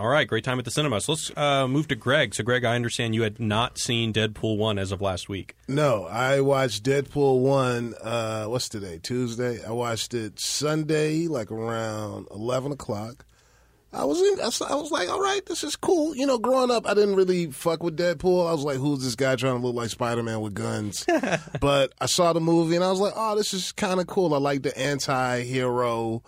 All 0.00 0.08
right, 0.08 0.26
great 0.26 0.44
time 0.44 0.58
at 0.58 0.64
the 0.64 0.70
cinema. 0.70 0.98
So 1.02 1.12
let's 1.12 1.30
uh, 1.36 1.68
move 1.68 1.86
to 1.88 1.94
Greg. 1.94 2.34
So, 2.34 2.42
Greg, 2.42 2.64
I 2.64 2.74
understand 2.74 3.14
you 3.14 3.20
had 3.20 3.38
not 3.38 3.76
seen 3.76 4.14
Deadpool 4.14 4.56
1 4.56 4.78
as 4.78 4.92
of 4.92 5.02
last 5.02 5.28
week. 5.28 5.54
No, 5.68 6.06
I 6.06 6.40
watched 6.40 6.84
Deadpool 6.84 7.42
1, 7.42 7.94
uh, 8.02 8.44
what's 8.46 8.70
today? 8.70 8.98
Tuesday? 9.02 9.62
I 9.62 9.72
watched 9.72 10.14
it 10.14 10.40
Sunday, 10.40 11.26
like 11.26 11.50
around 11.50 12.28
11 12.30 12.72
o'clock. 12.72 13.26
I 13.92 14.06
was 14.06 14.22
in, 14.22 14.40
I 14.40 14.74
was 14.74 14.90
like, 14.90 15.10
all 15.10 15.20
right, 15.20 15.44
this 15.44 15.62
is 15.62 15.76
cool. 15.76 16.16
You 16.16 16.24
know, 16.24 16.38
growing 16.38 16.70
up, 16.70 16.88
I 16.88 16.94
didn't 16.94 17.16
really 17.16 17.50
fuck 17.50 17.82
with 17.82 17.98
Deadpool. 17.98 18.48
I 18.48 18.52
was 18.52 18.64
like, 18.64 18.78
who's 18.78 19.04
this 19.04 19.16
guy 19.16 19.36
trying 19.36 19.60
to 19.60 19.66
look 19.66 19.76
like 19.76 19.90
Spider 19.90 20.22
Man 20.22 20.40
with 20.40 20.54
guns? 20.54 21.04
but 21.60 21.92
I 22.00 22.06
saw 22.06 22.32
the 22.32 22.40
movie 22.40 22.74
and 22.74 22.84
I 22.84 22.90
was 22.90 23.00
like, 23.00 23.12
oh, 23.16 23.36
this 23.36 23.52
is 23.52 23.70
kind 23.72 24.00
of 24.00 24.06
cool. 24.06 24.32
I 24.32 24.38
like 24.38 24.62
the 24.62 24.74
anti 24.78 25.42
hero 25.42 26.22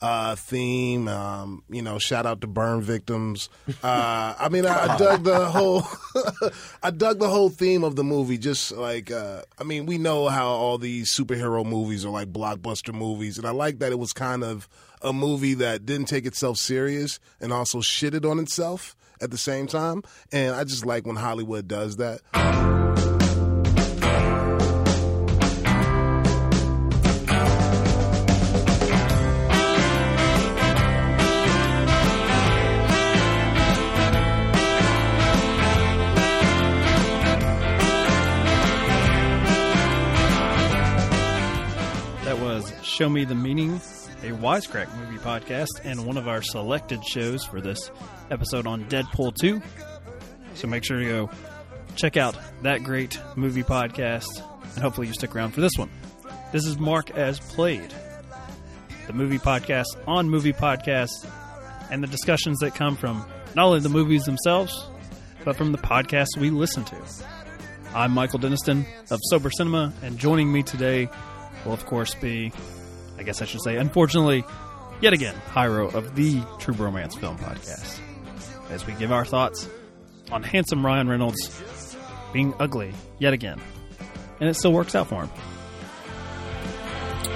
uh, 0.00 0.36
theme. 0.36 1.08
Um, 1.08 1.62
you 1.68 1.82
know, 1.82 1.98
shout 1.98 2.26
out 2.26 2.40
to 2.42 2.46
burn 2.46 2.82
victims. 2.82 3.48
Uh, 3.82 4.34
I 4.38 4.48
mean, 4.50 4.66
I, 4.66 4.94
I, 4.94 4.98
dug 4.98 5.24
the 5.24 5.46
whole, 5.50 5.82
I 6.82 6.90
dug 6.90 7.18
the 7.18 7.28
whole 7.28 7.50
theme 7.50 7.84
of 7.84 7.96
the 7.96 8.04
movie. 8.04 8.38
Just 8.38 8.72
like, 8.72 9.10
uh, 9.10 9.42
I 9.58 9.64
mean, 9.64 9.86
we 9.86 9.98
know 9.98 10.28
how 10.28 10.48
all 10.48 10.78
these 10.78 11.14
superhero 11.14 11.64
movies 11.64 12.04
are 12.04 12.10
like 12.10 12.32
blockbuster 12.32 12.94
movies, 12.94 13.38
and 13.38 13.46
I 13.46 13.50
like 13.50 13.78
that 13.80 13.92
it 13.92 13.98
was 13.98 14.12
kind 14.12 14.44
of 14.44 14.68
a 15.02 15.12
movie 15.12 15.54
that 15.54 15.86
didn't 15.86 16.06
take 16.06 16.26
itself 16.26 16.58
serious 16.58 17.20
and 17.40 17.52
also 17.52 17.78
shitted 17.78 18.28
on 18.28 18.38
itself 18.38 18.96
at 19.20 19.30
the 19.30 19.38
same 19.38 19.66
time. 19.66 20.02
And 20.32 20.54
I 20.54 20.64
just 20.64 20.84
like 20.84 21.06
when 21.06 21.16
Hollywood 21.16 21.68
does 21.68 21.96
that. 21.96 22.87
Show 42.98 43.08
Me 43.08 43.24
the 43.24 43.32
Meaning, 43.36 43.76
a 44.24 44.32
Wisecrack 44.32 44.92
movie 44.96 45.18
podcast, 45.18 45.68
and 45.84 46.04
one 46.04 46.16
of 46.16 46.26
our 46.26 46.42
selected 46.42 47.04
shows 47.04 47.44
for 47.44 47.60
this 47.60 47.92
episode 48.32 48.66
on 48.66 48.86
Deadpool 48.86 49.36
2. 49.36 49.62
So 50.54 50.66
make 50.66 50.84
sure 50.84 50.98
to 50.98 51.04
go 51.04 51.30
check 51.94 52.16
out 52.16 52.36
that 52.62 52.82
great 52.82 53.20
movie 53.36 53.62
podcast, 53.62 54.42
and 54.74 54.82
hopefully 54.82 55.06
you 55.06 55.12
stick 55.12 55.36
around 55.36 55.52
for 55.52 55.60
this 55.60 55.74
one. 55.76 55.88
This 56.50 56.66
is 56.66 56.76
Mark 56.76 57.12
as 57.12 57.38
Played, 57.38 57.94
the 59.06 59.12
movie 59.12 59.38
podcast 59.38 59.86
on 60.08 60.28
movie 60.28 60.52
podcasts, 60.52 61.24
and 61.92 62.02
the 62.02 62.08
discussions 62.08 62.58
that 62.58 62.74
come 62.74 62.96
from 62.96 63.24
not 63.54 63.66
only 63.66 63.78
the 63.78 63.88
movies 63.88 64.24
themselves, 64.24 64.90
but 65.44 65.54
from 65.54 65.70
the 65.70 65.78
podcasts 65.78 66.36
we 66.36 66.50
listen 66.50 66.84
to. 66.86 66.96
I'm 67.94 68.10
Michael 68.10 68.40
Denniston 68.40 68.84
of 69.12 69.20
Sober 69.30 69.52
Cinema, 69.52 69.92
and 70.02 70.18
joining 70.18 70.50
me 70.50 70.64
today 70.64 71.08
will, 71.64 71.74
of 71.74 71.86
course, 71.86 72.12
be 72.16 72.52
I 73.18 73.22
guess 73.22 73.42
I 73.42 73.44
should 73.44 73.62
say, 73.62 73.76
unfortunately, 73.76 74.44
yet 75.00 75.12
again, 75.12 75.34
Hyro 75.50 75.92
of 75.92 76.14
the 76.14 76.40
True 76.58 76.74
Romance 76.74 77.16
Film 77.16 77.36
Podcast, 77.38 77.98
as 78.70 78.86
we 78.86 78.92
give 78.94 79.10
our 79.10 79.24
thoughts 79.24 79.68
on 80.30 80.42
handsome 80.42 80.84
Ryan 80.84 81.08
Reynolds 81.08 81.96
being 82.32 82.54
ugly 82.58 82.92
yet 83.18 83.32
again. 83.32 83.60
And 84.40 84.48
it 84.48 84.54
still 84.54 84.72
works 84.72 84.94
out 84.94 85.08
for 85.08 85.24
him. 85.24 85.30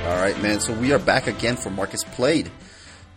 All 0.07 0.21
right, 0.21 0.41
man. 0.41 0.61
So 0.61 0.73
we 0.73 0.93
are 0.93 0.99
back 0.99 1.27
again 1.27 1.57
for 1.57 1.71
Mark 1.71 1.95
as 1.95 2.05
Played. 2.05 2.51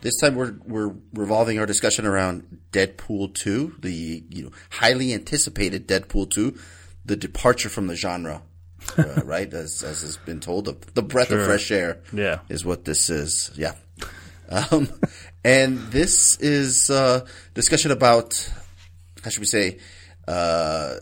This 0.02 0.20
time 0.20 0.36
we're 0.36 0.56
we're 0.66 0.94
revolving 1.14 1.60
our 1.60 1.66
discussion 1.66 2.06
around 2.06 2.60
Deadpool 2.72 3.34
2, 3.36 3.78
the 3.80 4.24
you 4.30 4.44
know 4.44 4.52
highly 4.70 5.14
anticipated 5.14 5.88
Deadpool 5.88 6.30
2, 6.30 6.56
the 7.06 7.16
departure 7.16 7.70
from 7.70 7.88
the 7.88 7.96
genre 7.96 8.44
uh, 8.98 9.22
right? 9.26 9.52
As, 9.54 9.84
as 9.84 10.02
has 10.02 10.18
been 10.18 10.40
told, 10.40 10.66
the, 10.66 10.78
the 10.94 11.02
breath 11.02 11.30
sure. 11.30 11.40
of 11.40 11.46
fresh 11.46 11.72
air 11.72 12.02
yeah. 12.14 12.40
is 12.50 12.66
what 12.66 12.86
this 12.86 13.10
is. 13.10 13.52
Yeah. 13.56 13.74
Um, 14.50 14.90
and 15.44 15.80
this 15.92 16.38
is 16.40 16.90
uh, 16.90 17.26
discussion 17.54 17.92
about, 17.92 18.52
how 19.24 19.30
should 19.30 19.40
we 19.40 19.48
say, 19.48 19.80
uh, 20.28 20.96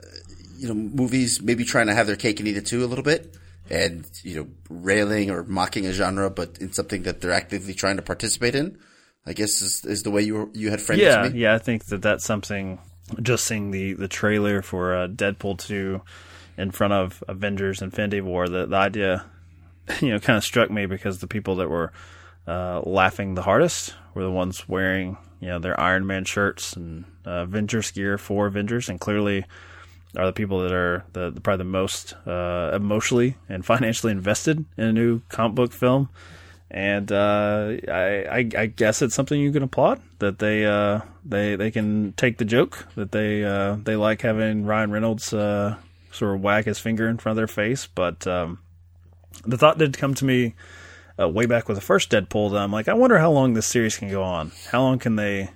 you 0.58 0.68
know, 0.68 0.74
movies 0.74 1.42
maybe 1.42 1.66
trying 1.66 1.88
to 1.88 1.94
have 1.94 2.08
their 2.08 2.16
cake 2.16 2.40
and 2.40 2.48
eat 2.48 2.58
it 2.58 2.66
too 2.66 2.84
a 2.84 2.88
little 2.88 3.04
bit. 3.04 3.36
And, 3.70 4.06
you 4.24 4.36
know, 4.36 4.48
railing 4.70 5.32
or 5.32 5.44
mocking 5.44 5.86
a 5.86 5.94
genre, 5.94 6.30
but 6.30 6.58
in 6.60 6.74
something 6.74 7.04
that 7.04 7.22
they're 7.22 7.32
actively 7.32 7.74
trying 7.74 7.96
to 7.96 8.02
participate 8.02 8.56
in. 8.56 8.78
I 9.26 9.34
guess 9.34 9.62
is, 9.62 9.86
is 9.86 10.04
the 10.04 10.12
way 10.12 10.22
you 10.22 10.36
were, 10.36 10.50
you 10.54 10.70
had 10.70 10.82
framed 10.82 11.02
yeah. 11.02 11.28
Yeah, 11.28 11.56
I 11.56 11.60
think 11.60 11.86
that 11.86 12.02
that's 12.02 12.26
something. 12.26 12.80
Just 13.22 13.46
seeing 13.46 13.72
the 13.72 13.94
the 13.94 14.08
trailer 14.08 14.62
for 14.62 14.96
uh, 14.96 15.08
Deadpool 15.08 15.60
two, 15.60 16.02
in 16.58 16.72
front 16.72 16.94
of 16.94 17.24
Avengers 17.28 17.82
Infinity 17.82 18.22
War, 18.22 18.48
the, 18.48 18.66
the 18.66 18.76
idea, 18.76 19.26
you 20.02 20.10
know, 20.10 20.20
kind 20.20 20.38
of 20.38 20.44
struck 20.44 20.70
me 20.70 20.86
because 20.86 21.20
the 21.20 21.28
people 21.28 21.56
that 21.58 21.70
were 21.70 21.92
uh, 22.48 22.82
laughing 22.82 23.36
the 23.36 23.42
hardest 23.42 23.94
were 24.14 24.24
the 24.24 24.32
ones 24.32 24.68
wearing, 24.68 25.18
you 25.40 25.48
know, 25.48 25.60
their 25.60 25.80
Iron 25.80 26.06
Man 26.06 26.26
shirts 26.26 26.74
and 26.74 27.06
uh, 27.26 27.44
Avengers 27.44 27.92
gear 27.92 28.18
for 28.18 28.48
Avengers, 28.48 28.90
and 28.90 29.00
clearly 29.00 29.46
are 30.16 30.26
the 30.26 30.34
people 30.34 30.60
that 30.60 30.72
are 30.72 31.04
the, 31.14 31.32
the 31.32 31.42
probably 31.42 31.64
the 31.64 31.70
most 31.70 32.16
uh, 32.28 32.72
emotionally 32.74 33.36
and 33.50 33.66
financially 33.66 34.12
invested 34.12 34.64
in 34.78 34.84
a 34.84 34.94
new 34.94 35.22
comic 35.30 35.56
book 35.56 35.74
film. 35.74 36.10
And 36.70 37.12
uh, 37.12 37.74
I, 37.88 38.26
I, 38.32 38.50
I, 38.58 38.66
guess 38.66 39.04
it's 39.04 39.14
something 39.14 39.40
you 39.40 39.52
can 39.52 39.62
applaud 39.62 40.02
that 40.18 40.40
they 40.40 40.66
uh, 40.66 41.02
they 41.24 41.56
they 41.56 41.70
can 41.70 42.14
take 42.14 42.40
the 42.40 42.46
joke 42.46 42.88
that 42.96 43.12
they 43.12 43.44
uh, 43.44 43.78
they 43.84 43.96
like 43.96 44.22
having 44.22 44.66
Ryan 44.66 44.90
Reynolds 44.90 45.34
sort 46.14 46.36
of 46.36 46.42
whack 46.42 46.66
his 46.66 46.80
finger 46.80 47.10
in 47.10 47.18
front 47.18 47.34
of 47.34 47.38
their 47.38 47.48
face. 47.48 47.88
But 47.88 48.26
um, 48.28 48.60
the 49.46 49.58
thought 49.58 49.78
did 49.78 49.98
come 49.98 50.14
to 50.16 50.26
me 50.26 50.56
uh, 51.20 51.28
way 51.28 51.46
back 51.46 51.68
with 51.68 51.78
the 51.78 51.82
first 51.82 52.10
Deadpool 52.10 52.52
that 52.52 52.60
I'm 52.60 52.72
like, 52.72 52.88
I 52.88 52.94
wonder 52.94 53.18
how 53.18 53.32
long 53.32 53.54
this 53.54 53.68
series 53.68 53.98
can 53.98 54.10
go 54.10 54.24
on. 54.24 54.52
How 54.72 54.82
long 54.82 55.00
can 55.00 55.16
they 55.16 55.50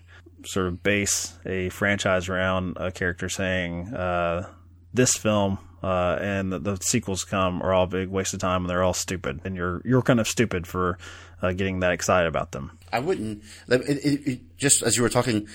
sort 0.46 0.68
of 0.68 0.84
base 0.84 1.38
a 1.46 1.70
franchise 1.70 2.30
around 2.30 2.78
a 2.78 2.92
character 2.92 3.30
saying 3.30 3.94
uh, 3.94 4.48
this 4.94 5.16
film 5.16 5.60
uh, 5.84 6.18
and 6.22 6.52
the, 6.52 6.60
the, 6.60 6.76
sequels 6.78 7.24
come 7.24 7.62
are 7.62 7.74
all 7.74 7.86
big 7.86 8.08
waste 8.10 8.34
of 8.34 8.40
time 8.40 8.64
and 8.64 8.70
they're 8.70 8.84
all 8.84 8.94
stupid 8.94 9.42
and 9.46 9.56
you're 9.56 9.82
you're 9.86 10.02
kind 10.02 10.20
of 10.20 10.28
stupid 10.28 10.66
for 10.66 10.98
uh, 11.42 11.52
getting 11.52 11.82
that 11.82 11.92
excited 11.92 12.28
about 12.28 12.52
them. 12.52 12.78
I 12.92 13.00
wouldn't. 13.00 13.44
It, 13.68 13.82
it, 13.82 14.28
it, 14.28 14.58
just 14.58 14.82
as 14.82 14.98
you 14.98 15.04
were 15.04 15.10
talking, 15.10 15.48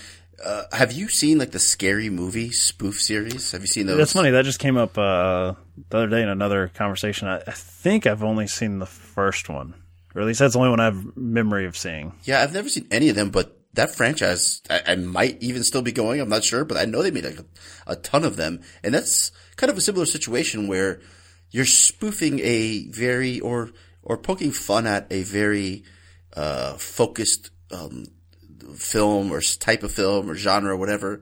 uh, 0.44 0.64
have 0.72 0.92
you 0.92 1.08
seen 1.08 1.38
like 1.38 1.50
the 1.52 1.58
scary 1.58 2.10
movie 2.10 2.50
spoof 2.50 3.00
series? 3.00 3.52
Have 3.52 3.60
you 3.60 3.66
seen 3.66 3.86
those? 3.86 3.96
That's 3.96 4.12
funny. 4.12 4.30
That 4.30 4.44
just 4.44 4.58
came 4.58 4.76
up 4.76 4.98
uh, 4.98 5.54
the 5.90 5.96
other 5.96 6.08
day 6.08 6.22
in 6.22 6.28
another 6.28 6.68
conversation. 6.68 7.28
I, 7.28 7.38
I, 7.46 7.52
think 7.52 8.06
I've 8.06 8.22
only 8.22 8.46
seen 8.46 8.78
the 8.78 8.86
first 8.86 9.48
one, 9.48 9.74
or 10.14 10.20
at 10.20 10.26
least 10.26 10.40
that's 10.40 10.54
the 10.54 10.58
only 10.58 10.70
one 10.70 10.80
I 10.80 10.86
have 10.86 11.16
memory 11.16 11.66
of 11.66 11.76
seeing. 11.76 12.14
Yeah, 12.24 12.42
I've 12.42 12.52
never 12.52 12.68
seen 12.68 12.86
any 12.90 13.08
of 13.08 13.16
them, 13.16 13.30
but 13.30 13.58
that 13.74 13.94
franchise 13.94 14.62
I, 14.68 14.82
I 14.88 14.94
might 14.96 15.42
even 15.42 15.64
still 15.64 15.82
be 15.82 15.92
going. 15.92 16.20
I'm 16.20 16.28
not 16.28 16.44
sure, 16.44 16.64
but 16.64 16.76
I 16.76 16.84
know 16.84 17.02
they 17.02 17.10
made 17.10 17.24
like 17.24 17.38
a, 17.38 17.46
a 17.86 17.96
ton 17.96 18.24
of 18.24 18.36
them, 18.36 18.62
and 18.82 18.92
that's 18.92 19.32
kind 19.56 19.70
of 19.70 19.78
a 19.78 19.82
similar 19.82 20.06
situation 20.06 20.66
where 20.66 21.00
you're 21.50 21.64
spoofing 21.64 22.40
a 22.40 22.88
very 22.88 23.40
or 23.40 23.70
or 24.02 24.18
poking 24.18 24.50
fun 24.50 24.86
at 24.86 25.06
a 25.12 25.22
very 25.22 25.84
uh, 26.34 26.74
focused 26.74 27.50
um, 27.70 28.06
film 28.76 29.32
or 29.32 29.40
type 29.40 29.82
of 29.82 29.92
film 29.92 30.30
or 30.30 30.34
genre 30.34 30.72
or 30.72 30.76
whatever. 30.76 31.20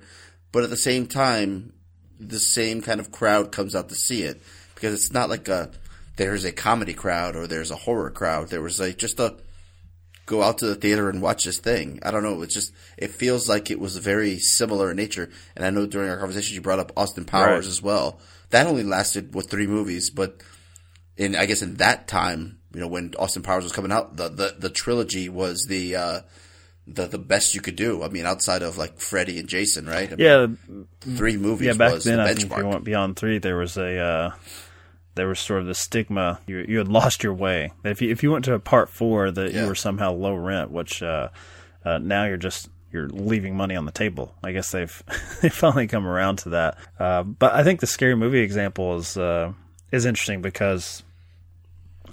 But 0.53 0.65
at 0.65 0.71
the 0.71 0.77
same 0.77 1.07
time, 1.07 1.73
the 2.19 2.39
same 2.39 2.83
kind 2.83 3.01
of 3.01 3.11
crowd 3.11 3.53
comes 3.53 3.75
out 3.75 3.89
to 3.89 3.95
see 3.95 4.23
it 4.23 4.43
because 4.75 4.95
it's 4.95 5.13
not 5.13 5.31
like 5.31 5.49
a 5.49 5.71
there's 6.17 6.45
a 6.45 6.53
comedy 6.53 6.93
crowd 6.93 7.35
or 7.35 7.47
there's 7.47 7.71
a 7.71 7.77
horror 7.77 8.11
crowd. 8.11 8.49
There 8.49 8.61
was 8.61 8.79
like 8.79 8.99
just 8.99 9.19
a 9.21 9.37
go 10.27 10.43
out 10.43 10.59
to 10.59 10.67
the 10.67 10.75
theater 10.75 11.09
and 11.09 11.23
watch 11.23 11.45
this 11.45 11.59
thing. 11.59 11.99
I 12.03 12.11
don't 12.11 12.23
know. 12.23 12.43
It's 12.43 12.55
just 12.55 12.73
it 12.97 13.11
feels 13.11 13.49
like 13.49 13.71
it 13.71 13.81
was 13.81 13.97
very 13.97 14.39
similar 14.39 14.91
in 14.91 14.97
nature. 14.97 15.31
And 15.57 15.65
I 15.65 15.71
know 15.71 15.87
during 15.87 16.11
our 16.11 16.19
conversation 16.19 16.55
you 16.55 16.61
brought 16.61 16.79
up 16.79 16.93
Austin 16.97 17.25
Powers 17.25 17.67
right. 17.67 17.71
as 17.71 17.83
well. 17.83 18.21
That 18.51 18.67
only 18.67 18.83
lasted 18.83 19.35
with 19.35 19.51
three 19.51 19.67
movies, 19.67 20.11
but 20.11 20.43
in 21.17 21.37
I 21.37 21.47
guess 21.47 21.63
in 21.63 21.77
that 21.77 22.07
time, 22.07 22.59
you 22.75 22.81
know, 22.81 22.89
when 22.89 23.15
Austin 23.19 23.43
Powers 23.43 23.65
was 23.65 23.73
coming 23.73 23.93
out, 23.93 24.17
the 24.17 24.29
the, 24.29 24.55
the 24.59 24.71
trilogy 24.71 25.29
was 25.29 25.67
the 25.67 25.97
uh, 25.97 26.21
the 26.95 27.07
the 27.07 27.19
best 27.19 27.55
you 27.55 27.61
could 27.61 27.77
do. 27.77 28.03
I 28.03 28.09
mean, 28.09 28.27
outside 28.27 28.63
of 28.63 28.79
like 28.79 28.99
Freddy 29.01 29.39
and 29.39 29.49
Jason, 29.49 29.87
right? 29.87 30.13
I 30.13 30.17
yeah, 30.19 30.47
mean, 30.47 30.89
three 31.01 31.37
movies. 31.37 31.67
Yeah, 31.69 31.73
back 31.75 32.01
then 32.03 32.17
the 32.17 32.25
I 32.25 32.35
think 32.35 32.51
if 32.51 32.59
you 32.59 32.67
went 32.67 32.85
beyond 32.85 33.17
three, 33.17 33.39
there 33.39 33.57
was 33.57 33.77
a 33.77 33.99
uh, 33.99 34.33
there 35.15 35.29
was 35.29 35.39
sort 35.39 35.61
of 35.61 35.67
the 35.67 35.75
stigma 35.75 36.41
you 36.47 36.65
you 36.69 36.79
had 36.79 36.89
lost 36.89 37.23
your 37.23 37.35
way. 37.35 37.73
If 37.85 38.03
you 38.03 38.11
if 38.11 38.23
you 38.23 38.31
went 38.31 38.45
to 38.47 38.55
a 38.55 38.59
part 38.59 38.89
four, 38.89 39.31
that 39.31 39.53
yeah. 39.53 39.63
you 39.63 39.69
were 39.69 39.75
somehow 39.75 40.13
low 40.13 40.35
rent, 40.35 40.71
which 40.71 41.03
uh, 41.03 41.29
uh, 41.85 41.99
now 41.99 42.25
you're 42.25 42.37
just 42.37 42.69
you're 42.93 43.09
leaving 43.09 43.57
money 43.57 43.77
on 43.77 43.85
the 43.85 43.93
table. 43.93 44.35
I 44.43 44.53
guess 44.53 44.71
they've 44.71 45.03
they 45.43 45.49
finally 45.49 45.87
come 45.87 46.07
around 46.07 46.37
to 46.41 46.51
that. 46.51 46.79
Uh, 46.99 47.23
but 47.23 47.55
I 47.55 47.63
think 47.63 47.81
the 47.81 47.87
scary 47.87 48.17
movie 48.17 48.41
example 48.41 48.97
is 48.97 49.17
uh, 49.17 49.53
is 49.93 50.07
interesting 50.07 50.43
because 50.43 51.03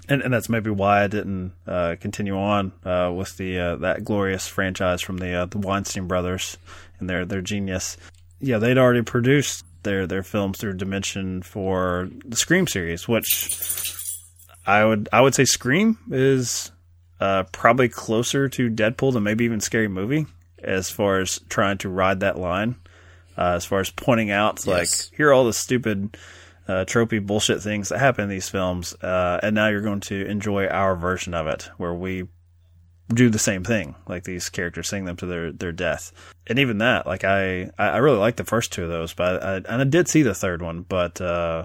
and, 0.08 0.22
and 0.22 0.32
that's 0.32 0.48
maybe 0.48 0.70
why 0.70 1.04
I 1.04 1.06
didn't 1.08 1.52
uh, 1.66 1.96
continue 2.00 2.36
on 2.36 2.72
uh, 2.84 3.12
with 3.14 3.36
the 3.36 3.58
uh, 3.58 3.76
that 3.76 4.04
glorious 4.04 4.46
franchise 4.48 5.00
from 5.02 5.18
the 5.18 5.32
uh, 5.34 5.46
the 5.46 5.58
Weinstein 5.58 6.06
brothers 6.06 6.56
and 6.98 7.08
their 7.08 7.24
their 7.24 7.40
genius. 7.42 7.96
Yeah, 8.40 8.58
they'd 8.58 8.78
already 8.78 9.02
produced 9.02 9.64
their 9.82 10.06
their 10.06 10.22
films 10.22 10.58
through 10.58 10.74
Dimension 10.74 11.42
for 11.42 12.08
the 12.24 12.36
Scream 12.36 12.66
series, 12.66 13.06
which 13.08 13.48
I 14.66 14.84
would 14.84 15.08
I 15.12 15.20
would 15.20 15.34
say 15.34 15.44
Scream 15.44 15.98
is 16.10 16.70
uh, 17.20 17.44
probably 17.52 17.88
closer 17.88 18.48
to 18.48 18.70
Deadpool 18.70 19.12
than 19.12 19.22
maybe 19.22 19.44
even 19.44 19.60
Scary 19.60 19.88
Movie 19.88 20.26
as 20.62 20.90
far 20.90 21.20
as 21.20 21.40
trying 21.48 21.78
to 21.78 21.88
ride 21.88 22.20
that 22.20 22.38
line. 22.38 22.76
Uh, 23.36 23.52
as 23.54 23.64
far 23.64 23.78
as 23.78 23.90
pointing 23.90 24.32
out, 24.32 24.58
Yes. 24.66 24.66
like 24.66 25.16
here 25.16 25.28
are 25.28 25.32
all 25.32 25.44
the 25.44 25.52
stupid, 25.52 26.16
uh, 26.68 26.84
tropey 26.84 27.24
bullshit 27.24 27.62
things 27.62 27.88
that 27.88 27.98
happen 27.98 28.24
in 28.24 28.30
these 28.30 28.48
films, 28.48 28.94
uh, 29.02 29.40
and 29.42 29.54
now 29.54 29.68
you're 29.68 29.80
going 29.80 30.00
to 30.00 30.26
enjoy 30.26 30.66
our 30.66 30.94
version 30.94 31.34
of 31.34 31.46
it, 31.46 31.70
where 31.78 31.94
we 31.94 32.28
do 33.12 33.30
the 33.30 33.38
same 33.38 33.64
thing, 33.64 33.94
like 34.06 34.24
these 34.24 34.50
characters 34.50 34.88
sing 34.88 35.06
them 35.06 35.16
to 35.16 35.26
their, 35.26 35.50
their 35.50 35.72
death. 35.72 36.12
And 36.46 36.58
even 36.58 36.78
that, 36.78 37.06
like 37.06 37.24
I, 37.24 37.70
I 37.78 37.96
really 37.96 38.18
like 38.18 38.36
the 38.36 38.44
first 38.44 38.70
two 38.70 38.84
of 38.84 38.90
those, 38.90 39.14
but 39.14 39.42
I, 39.42 39.54
and 39.56 39.80
I 39.80 39.84
did 39.84 40.08
see 40.08 40.22
the 40.22 40.34
third 40.34 40.60
one, 40.60 40.82
but, 40.82 41.20
uh, 41.20 41.64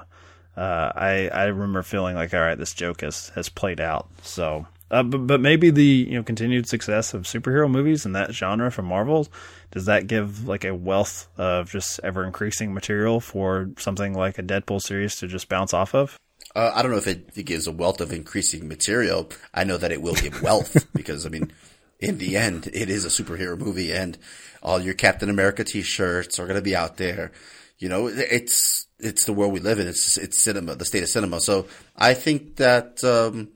uh, 0.55 0.91
I, 0.95 1.29
I 1.33 1.45
remember 1.45 1.83
feeling 1.83 2.15
like, 2.15 2.33
all 2.33 2.39
right, 2.39 2.57
this 2.57 2.73
joke 2.73 3.01
has, 3.01 3.29
has 3.35 3.49
played 3.49 3.81
out. 3.81 4.07
So, 4.21 4.67
uh, 4.93 5.01
but, 5.01 5.25
but 5.25 5.41
maybe 5.41 5.71
the, 5.71 5.83
you 5.83 6.13
know, 6.13 6.23
continued 6.23 6.67
success 6.67 7.15
of 7.15 7.23
superhero 7.23 7.69
movies 7.69 8.05
and 8.05 8.15
that 8.15 8.31
genre 8.31 8.71
from 8.71 8.85
Marvel, 8.85 9.27
does 9.71 9.85
that 9.85 10.05
give 10.05 10.47
like 10.47 10.63
a 10.63 10.75
wealth 10.75 11.27
of 11.35 11.71
just 11.71 11.99
ever 12.03 12.23
increasing 12.23 12.75
material 12.75 13.19
for 13.19 13.71
something 13.79 14.13
like 14.13 14.37
a 14.37 14.43
Deadpool 14.43 14.81
series 14.81 15.15
to 15.15 15.27
just 15.27 15.49
bounce 15.49 15.73
off 15.73 15.95
of? 15.95 16.19
Uh, 16.55 16.71
I 16.75 16.83
don't 16.83 16.91
know 16.91 16.97
if 16.97 17.07
it, 17.07 17.29
it 17.35 17.47
gives 17.47 17.65
a 17.65 17.71
wealth 17.71 18.01
of 18.01 18.13
increasing 18.13 18.67
material. 18.67 19.31
I 19.51 19.63
know 19.63 19.77
that 19.77 19.91
it 19.91 20.01
will 20.01 20.13
give 20.13 20.43
wealth 20.43 20.87
because 20.93 21.25
I 21.25 21.29
mean, 21.29 21.51
in 21.99 22.19
the 22.19 22.37
end, 22.37 22.67
it 22.71 22.89
is 22.91 23.03
a 23.03 23.23
superhero 23.23 23.57
movie, 23.57 23.91
and 23.91 24.17
all 24.61 24.79
your 24.79 24.93
Captain 24.93 25.29
America 25.29 25.63
T-shirts 25.63 26.37
are 26.37 26.45
going 26.45 26.57
to 26.57 26.61
be 26.61 26.75
out 26.75 26.97
there. 26.97 27.31
You 27.79 27.89
know, 27.89 28.07
it's 28.07 28.85
it's 28.99 29.25
the 29.25 29.33
world 29.33 29.53
we 29.53 29.59
live 29.59 29.79
in. 29.79 29.87
It's 29.87 30.17
it's 30.17 30.43
cinema, 30.43 30.75
the 30.75 30.85
state 30.85 31.01
of 31.01 31.09
cinema. 31.09 31.39
So 31.41 31.65
I 31.95 32.13
think 32.13 32.57
that 32.57 33.03
um, 33.03 33.49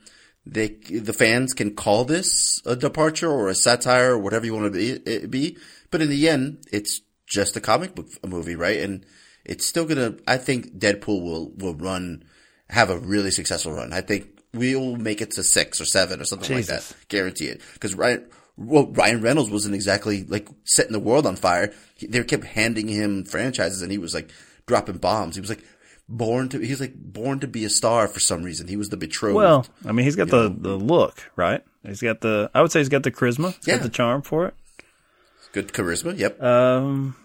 they 0.52 0.68
the 0.90 1.14
fans 1.14 1.54
can 1.54 1.76
call 1.76 2.06
this 2.06 2.62
a 2.66 2.76
departure 2.76 3.32
or 3.32 3.50
a 3.50 3.56
satire 3.56 4.14
or 4.14 4.20
whatever 4.20 4.46
you 4.46 4.54
want 4.54 4.74
to 4.74 4.78
be, 4.78 4.92
it 4.92 5.30
be. 5.32 5.58
But 5.92 6.02
in 6.02 6.10
the 6.10 6.30
end, 6.30 6.66
it's 6.72 7.02
just 7.26 7.56
a 7.56 7.62
comic 7.62 7.96
book 7.96 8.08
movie, 8.26 8.56
right? 8.56 8.80
And 8.80 9.06
it's 9.46 9.66
still 9.66 9.86
gonna. 9.86 10.16
I 10.28 10.38
think 10.38 10.78
Deadpool 10.78 11.22
will 11.22 11.52
will 11.52 11.76
run 11.76 12.24
have 12.70 12.90
a 12.90 12.98
really 12.98 13.32
successful 13.32 13.74
run. 13.74 13.94
I 13.94 14.02
think 14.02 14.42
we'll 14.54 14.96
make 14.96 15.22
it 15.22 15.32
to 15.32 15.44
six 15.44 15.80
or 15.80 15.86
seven 15.86 16.20
or 16.20 16.26
something 16.26 16.56
like 16.56 16.66
that. 16.66 16.92
Guarantee 17.08 17.46
it. 17.46 17.62
Because 17.74 17.96
Ryan, 17.96 18.28
well, 18.58 18.88
Ryan 18.88 19.22
Reynolds 19.22 19.50
wasn't 19.50 19.76
exactly 19.76 20.24
like 20.24 20.48
setting 20.66 20.94
the 20.94 21.00
world 21.00 21.26
on 21.26 21.36
fire. 21.36 21.74
They 22.02 22.24
kept 22.24 22.44
handing 22.44 22.88
him 22.88 23.24
franchises, 23.24 23.82
and 23.82 23.92
he 23.92 23.98
was 23.98 24.14
like 24.14 24.32
dropping 24.66 24.98
bombs. 24.98 25.36
He 25.36 25.42
was 25.42 25.50
like 25.50 25.64
born 26.10 26.50
to. 26.50 26.60
He 26.60 26.72
was 26.72 26.80
like 26.82 26.96
born 26.96 27.40
to 27.42 27.48
be 27.48 27.66
a 27.66 27.70
star 27.70 28.08
for 28.08 28.20
some 28.20 28.44
reason. 28.44 28.68
He 28.68 28.78
was 28.78 28.90
the 28.90 28.98
betrothed. 28.98 29.36
Well, 29.36 29.66
I 29.86 29.92
mean, 29.92 30.06
he's 30.06 30.16
got 30.16 30.30
the, 30.30 30.54
the 30.56 30.76
look, 30.76 31.30
right? 31.36 31.64
He's 31.86 32.02
got 32.02 32.22
the, 32.22 32.50
I 32.54 32.62
would 32.62 32.72
say 32.72 32.80
he's 32.80 32.90
got 32.90 33.04
the 33.04 33.12
charisma. 33.12 33.56
He's 33.58 33.68
Yeah. 33.68 33.76
got 33.78 33.84
the 33.84 33.90
charm 33.90 34.22
for 34.22 34.46
it. 34.48 34.54
good 35.54 35.70
charisma. 35.74 36.18
Yep. 36.18 36.42
Um, 36.44 37.16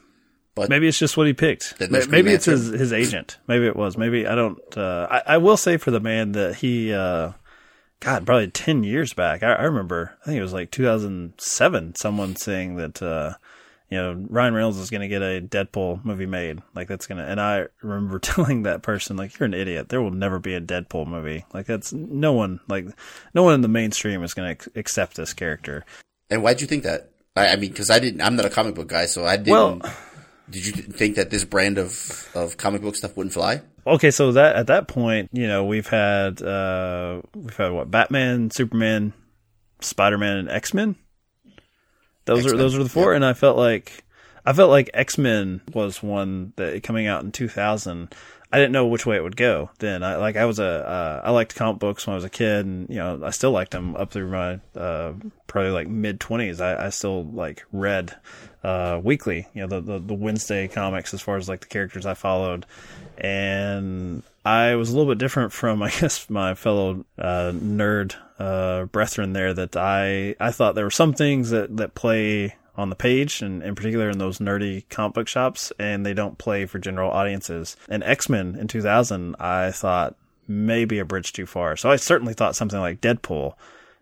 But- 0.55 0.69
maybe 0.69 0.87
it's 0.88 0.99
just 0.99 1.17
what 1.17 1.26
he 1.26 1.32
picked. 1.32 1.75
Maybe 1.81 2.32
it's 2.32 2.44
his, 2.46 2.67
his 2.69 2.93
agent. 2.93 3.38
Maybe 3.49 3.67
it 3.67 3.75
was. 3.76 3.96
Maybe 3.99 4.26
I 4.26 4.34
don't. 4.34 4.58
Uh, 4.76 5.06
I, 5.11 5.34
I 5.34 5.37
will 5.38 5.56
say 5.56 5.76
for 5.79 5.90
the 5.90 6.00
man 6.00 6.32
that 6.32 6.56
he, 6.56 6.93
uh, 6.94 7.32
God, 8.00 8.26
probably 8.26 8.49
ten 8.49 8.84
years 8.84 9.12
back. 9.14 9.43
I, 9.43 9.52
I 9.55 9.62
remember. 9.64 10.17
I 10.23 10.26
think 10.26 10.38
it 10.38 10.43
was 10.43 10.52
like 10.52 10.70
2007. 10.70 11.94
Someone 11.96 12.37
saying 12.37 12.76
that, 12.76 13.02
uh, 13.02 13.34
you 13.92 13.98
know, 13.98 14.26
Ryan 14.30 14.54
Reynolds 14.54 14.78
is 14.78 14.88
going 14.88 15.02
to 15.02 15.08
get 15.08 15.20
a 15.20 15.40
Deadpool 15.42 16.02
movie 16.02 16.24
made. 16.24 16.62
Like 16.74 16.88
that's 16.88 17.06
gonna. 17.06 17.24
And 17.24 17.38
I 17.38 17.66
remember 17.82 18.18
telling 18.20 18.62
that 18.62 18.82
person, 18.82 19.18
like, 19.18 19.38
you're 19.38 19.46
an 19.46 19.52
idiot. 19.52 19.90
There 19.90 20.00
will 20.00 20.10
never 20.10 20.38
be 20.38 20.54
a 20.54 20.60
Deadpool 20.62 21.06
movie. 21.06 21.44
Like 21.52 21.66
that's 21.66 21.92
no 21.92 22.32
one. 22.32 22.60
Like 22.68 22.86
no 23.34 23.42
one 23.42 23.54
in 23.54 23.60
the 23.60 23.68
mainstream 23.68 24.22
is 24.22 24.32
going 24.32 24.56
to 24.56 24.70
accept 24.76 25.16
this 25.16 25.34
character. 25.34 25.84
and 26.30 26.42
why'd 26.42 26.62
you 26.62 26.66
think 26.66 26.84
that? 26.84 27.10
I, 27.36 27.48
I 27.48 27.56
mean, 27.56 27.70
because 27.70 27.90
I 27.90 27.98
didn't. 27.98 28.22
I'm 28.22 28.36
not 28.36 28.46
a 28.46 28.50
comic 28.50 28.74
book 28.74 28.88
guy, 28.88 29.04
so 29.06 29.26
I 29.26 29.36
didn't. 29.36 29.52
Well- 29.52 29.94
did 30.50 30.66
you 30.66 30.72
think 30.72 31.16
that 31.16 31.30
this 31.30 31.44
brand 31.44 31.78
of 31.78 32.28
of 32.34 32.56
comic 32.56 32.82
book 32.82 32.96
stuff 32.96 33.16
wouldn't 33.16 33.32
fly? 33.32 33.62
Okay, 33.86 34.10
so 34.10 34.32
that 34.32 34.56
at 34.56 34.66
that 34.68 34.86
point, 34.86 35.30
you 35.32 35.46
know, 35.46 35.64
we've 35.64 35.86
had 35.86 36.42
uh 36.42 37.22
we've 37.34 37.56
had 37.56 37.72
what 37.72 37.90
Batman, 37.90 38.50
Superman, 38.50 39.12
Spider 39.80 40.18
Man, 40.18 40.36
and 40.36 40.50
X 40.50 40.74
Men. 40.74 40.96
Those 42.24 42.46
are 42.46 42.50
X-Men, 42.50 42.58
those 42.58 42.76
are 42.76 42.82
the 42.82 42.88
four, 42.88 43.12
yep. 43.12 43.16
and 43.16 43.24
I 43.24 43.32
felt 43.32 43.56
like 43.56 44.04
I 44.44 44.52
felt 44.52 44.70
like 44.70 44.90
X 44.94 45.19
Men 45.19 45.60
was 45.72 46.02
one 46.02 46.52
that 46.56 46.82
coming 46.82 47.06
out 47.06 47.22
in 47.22 47.32
two 47.32 47.48
thousand. 47.48 48.14
I 48.54 48.58
didn't 48.58 48.72
know 48.72 48.86
which 48.86 49.06
way 49.06 49.16
it 49.16 49.22
would 49.22 49.36
go 49.36 49.70
then. 49.78 50.02
I 50.02 50.16
like 50.16 50.36
I 50.36 50.44
was 50.44 50.58
a 50.58 50.64
uh, 50.64 51.22
I 51.24 51.30
liked 51.30 51.54
comic 51.54 51.78
books 51.78 52.06
when 52.06 52.12
I 52.12 52.16
was 52.16 52.24
a 52.24 52.30
kid, 52.30 52.66
and 52.66 52.88
you 52.90 52.96
know 52.96 53.20
I 53.24 53.30
still 53.30 53.50
liked 53.50 53.70
them 53.70 53.96
up 53.96 54.10
through 54.10 54.28
my 54.28 54.60
uh, 54.78 55.14
probably 55.46 55.70
like 55.70 55.88
mid 55.88 56.20
twenties. 56.20 56.60
I, 56.60 56.86
I 56.86 56.88
still 56.90 57.24
like 57.24 57.64
read 57.72 58.14
uh, 58.62 59.00
weekly, 59.02 59.48
you 59.54 59.62
know 59.62 59.69
the, 59.69 59.80
the 59.80 59.98
the 60.00 60.14
Wednesday 60.14 60.69
comics 60.69 61.14
as 61.14 61.22
far 61.22 61.36
as 61.36 61.48
like 61.48 61.60
the 61.60 61.66
characters 61.66 62.04
I 62.04 62.14
followed, 62.14 62.66
and 63.16 64.22
I 64.44 64.74
was 64.74 64.90
a 64.90 64.96
little 64.96 65.10
bit 65.10 65.19
different 65.19 65.52
from 65.52 65.82
I 65.82 65.90
guess 65.90 66.28
my 66.28 66.54
fellow 66.54 67.06
uh, 67.19 67.52
nerd 67.54 68.16
uh, 68.42 68.84
brethren 68.86 69.32
there. 69.32 69.54
That 69.54 69.76
I 69.76 70.34
I 70.40 70.50
thought 70.50 70.74
there 70.74 70.84
were 70.84 70.90
some 70.90 71.12
things 71.12 71.50
that 71.50 71.76
that 71.76 71.94
play 71.94 72.56
on 72.76 72.90
the 72.90 72.96
page, 72.96 73.42
and 73.42 73.62
in 73.62 73.74
particular 73.74 74.10
in 74.10 74.18
those 74.18 74.38
nerdy 74.38 74.88
comic 74.88 75.14
book 75.14 75.28
shops, 75.28 75.72
and 75.78 76.04
they 76.04 76.14
don't 76.14 76.38
play 76.38 76.66
for 76.66 76.78
general 76.78 77.10
audiences. 77.10 77.76
And 77.88 78.02
X 78.02 78.28
Men 78.28 78.56
in 78.56 78.66
2000, 78.68 79.36
I 79.38 79.70
thought 79.70 80.16
maybe 80.48 80.98
a 80.98 81.04
bridge 81.04 81.32
too 81.32 81.46
far. 81.46 81.76
So 81.76 81.90
I 81.90 81.96
certainly 81.96 82.34
thought 82.34 82.56
something 82.56 82.80
like 82.80 83.00
Deadpool, 83.00 83.54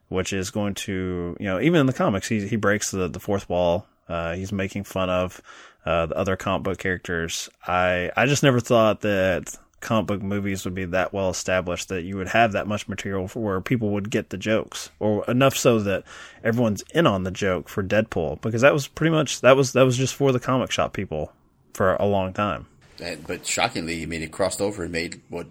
which 0.09 0.33
is 0.33 0.51
going 0.51 0.75
to, 0.75 1.37
you 1.39 1.47
know, 1.47 1.61
even 1.61 1.81
in 1.81 1.87
the 1.87 1.93
comics, 1.93 2.29
he 2.29 2.47
he 2.47 2.57
breaks 2.57 2.91
the 2.91 3.09
the 3.09 3.21
fourth 3.21 3.49
wall. 3.49 3.87
Uh, 4.09 4.35
he's 4.35 4.53
making 4.53 4.85
fun 4.85 5.09
of 5.11 5.41
uh, 5.85 6.07
the 6.07 6.17
other 6.17 6.37
comic 6.37 6.65
book 6.65 6.79
characters. 6.79 7.49
I 7.67 8.11
I 8.17 8.27
just 8.27 8.43
never 8.43 8.61
thought 8.61 9.03
that 9.03 9.57
comic 9.81 10.07
book 10.07 10.23
movies 10.23 10.65
would 10.65 10.75
be 10.75 10.85
that 10.85 11.13
well 11.13 11.31
established 11.31 11.89
that 11.89 12.03
you 12.03 12.17
would 12.17 12.29
have 12.29 12.53
that 12.53 12.67
much 12.67 12.87
material 12.89 13.27
for 13.29 13.41
where 13.43 13.61
people 13.61 13.91
would 13.91 14.11
get 14.11 14.29
the 14.31 14.37
jokes 14.37 14.91
or 14.99 15.25
enough 15.27 15.57
so 15.57 15.81
that 15.81 16.05
everyone's 16.45 16.85
in 16.93 17.07
on 17.07 17.25
the 17.25 17.31
joke 17.31 17.69
for 17.69 17.83
Deadpool 17.83 18.41
because 18.43 18.61
that 18.61 18.73
was 18.73 18.87
pretty 18.87 19.11
much 19.11 19.41
that 19.41 19.57
was 19.57 19.73
that 19.73 19.83
was 19.85 19.97
just 19.97 20.15
for 20.15 20.33
the 20.33 20.41
comic 20.41 20.71
shop 20.71 20.93
people 20.93 21.33
for 21.73 21.95
a 21.95 22.05
long 22.05 22.33
time. 22.33 22.67
And, 23.03 23.27
but 23.27 23.47
shockingly, 23.47 24.03
I 24.03 24.07
mean, 24.07 24.23
it 24.23 24.31
crossed 24.31 24.61
over 24.61 24.83
and 24.83 24.93
made 24.93 25.23
what 25.31 25.47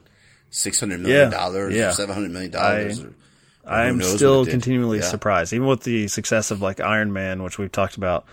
six 0.52 0.80
hundred 0.80 1.00
million 1.00 1.32
dollars, 1.32 1.74
Yeah. 1.76 1.90
or 1.90 1.94
seven 1.94 2.14
hundred 2.14 2.32
million 2.32 2.52
dollars. 2.52 3.04
I'm 3.66 4.02
still 4.02 4.46
continually 4.46 5.00
Yeah. 5.00 5.06
surprised, 5.06 5.54
even 5.54 5.68
with 5.68 5.84
the 5.84 6.08
success 6.08 6.52
of 6.52 6.62
like 6.62 6.80
Iron 6.80 7.12
Man, 7.14 7.44
which 7.44 7.58
we've 7.58 7.72
talked 7.72 7.98
about 7.98 8.26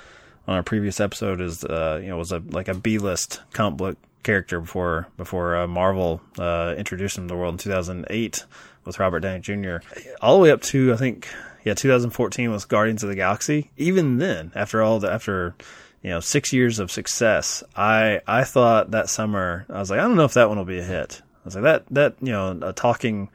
on 0.46 0.56
our 0.56 0.62
previous 0.62 1.00
episode, 1.00 1.40
is 1.40 1.64
uh, 1.64 2.00
you 2.02 2.08
know 2.08 2.16
was 2.18 2.32
a 2.32 2.42
like 2.50 2.68
a 2.68 2.74
B 2.74 2.98
list 2.98 3.40
comic 3.52 3.76
book 3.78 3.96
character 4.26 4.60
before 4.60 5.06
before 5.16 5.56
uh, 5.56 5.66
Marvel 5.68 6.20
uh, 6.38 6.74
introduced 6.76 7.16
him 7.16 7.28
to 7.28 7.32
the 7.32 7.38
world 7.38 7.54
in 7.54 7.58
2008 7.58 8.44
with 8.84 8.98
Robert 8.98 9.20
Downey 9.20 9.40
Jr. 9.40 9.76
All 10.20 10.36
the 10.36 10.42
way 10.42 10.50
up 10.50 10.60
to 10.62 10.92
I 10.92 10.96
think 10.96 11.28
yeah 11.64 11.74
2014 11.74 12.50
with 12.50 12.68
Guardians 12.68 13.04
of 13.04 13.08
the 13.08 13.14
Galaxy. 13.14 13.70
Even 13.76 14.18
then, 14.18 14.50
after 14.54 14.82
all 14.82 14.98
the 14.98 15.10
after 15.10 15.54
you 16.02 16.10
know 16.10 16.20
six 16.20 16.52
years 16.52 16.80
of 16.80 16.90
success, 16.90 17.62
I 17.76 18.20
I 18.26 18.42
thought 18.42 18.90
that 18.90 19.08
summer 19.08 19.64
I 19.70 19.78
was 19.78 19.90
like 19.90 20.00
I 20.00 20.02
don't 20.02 20.16
know 20.16 20.24
if 20.24 20.34
that 20.34 20.48
one 20.48 20.58
will 20.58 20.64
be 20.64 20.80
a 20.80 20.84
hit. 20.84 21.22
I 21.22 21.44
was 21.44 21.54
like 21.54 21.64
that 21.64 21.84
that 21.92 22.16
you 22.20 22.32
know 22.32 22.58
a 22.62 22.72
talking 22.72 23.30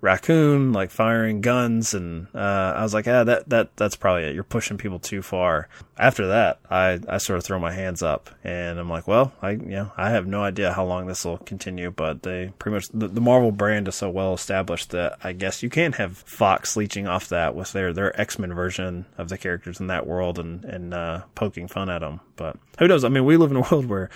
raccoon 0.00 0.72
like 0.72 0.92
firing 0.92 1.40
guns 1.40 1.92
and 1.92 2.28
uh, 2.32 2.74
I 2.76 2.82
was 2.82 2.94
like 2.94 3.08
ah 3.08 3.24
that 3.24 3.48
that 3.48 3.76
that's 3.76 3.96
probably 3.96 4.24
it 4.24 4.34
you're 4.36 4.44
pushing 4.44 4.78
people 4.78 5.00
too 5.00 5.22
far 5.22 5.68
after 5.98 6.28
that 6.28 6.60
I 6.70 7.00
I 7.08 7.18
sort 7.18 7.38
of 7.38 7.44
throw 7.44 7.58
my 7.58 7.72
hands 7.72 8.02
up 8.02 8.30
and 8.44 8.78
I'm 8.78 8.88
like 8.88 9.08
well 9.08 9.32
I 9.42 9.50
you 9.50 9.58
know 9.58 9.92
I 9.96 10.10
have 10.10 10.26
no 10.26 10.42
idea 10.42 10.72
how 10.72 10.84
long 10.84 11.06
this 11.06 11.24
will 11.24 11.38
continue 11.38 11.90
but 11.90 12.22
they 12.22 12.52
pretty 12.58 12.74
much 12.74 12.88
the, 12.88 13.08
the 13.08 13.20
Marvel 13.20 13.52
brand 13.52 13.88
is 13.88 13.96
so 13.96 14.08
well 14.10 14.34
established 14.34 14.90
that 14.90 15.18
I 15.22 15.32
guess 15.32 15.62
you 15.62 15.70
can 15.70 15.92
have 15.92 16.16
Fox 16.18 16.76
leeching 16.76 17.06
off 17.06 17.28
that 17.28 17.54
with 17.54 17.72
their 17.72 17.92
their 17.92 18.18
X-Men 18.20 18.54
version 18.54 19.06
of 19.16 19.28
the 19.28 19.38
characters 19.38 19.80
in 19.80 19.88
that 19.88 20.06
world 20.06 20.38
and 20.38 20.64
and 20.64 20.94
uh, 20.94 21.22
poking 21.34 21.68
fun 21.68 21.90
at 21.90 22.00
them 22.00 22.20
but 22.36 22.56
who 22.78 22.88
knows 22.88 23.04
I 23.04 23.08
mean 23.08 23.24
we 23.24 23.36
live 23.36 23.50
in 23.50 23.56
a 23.56 23.60
world 23.70 23.86
where 23.86 24.10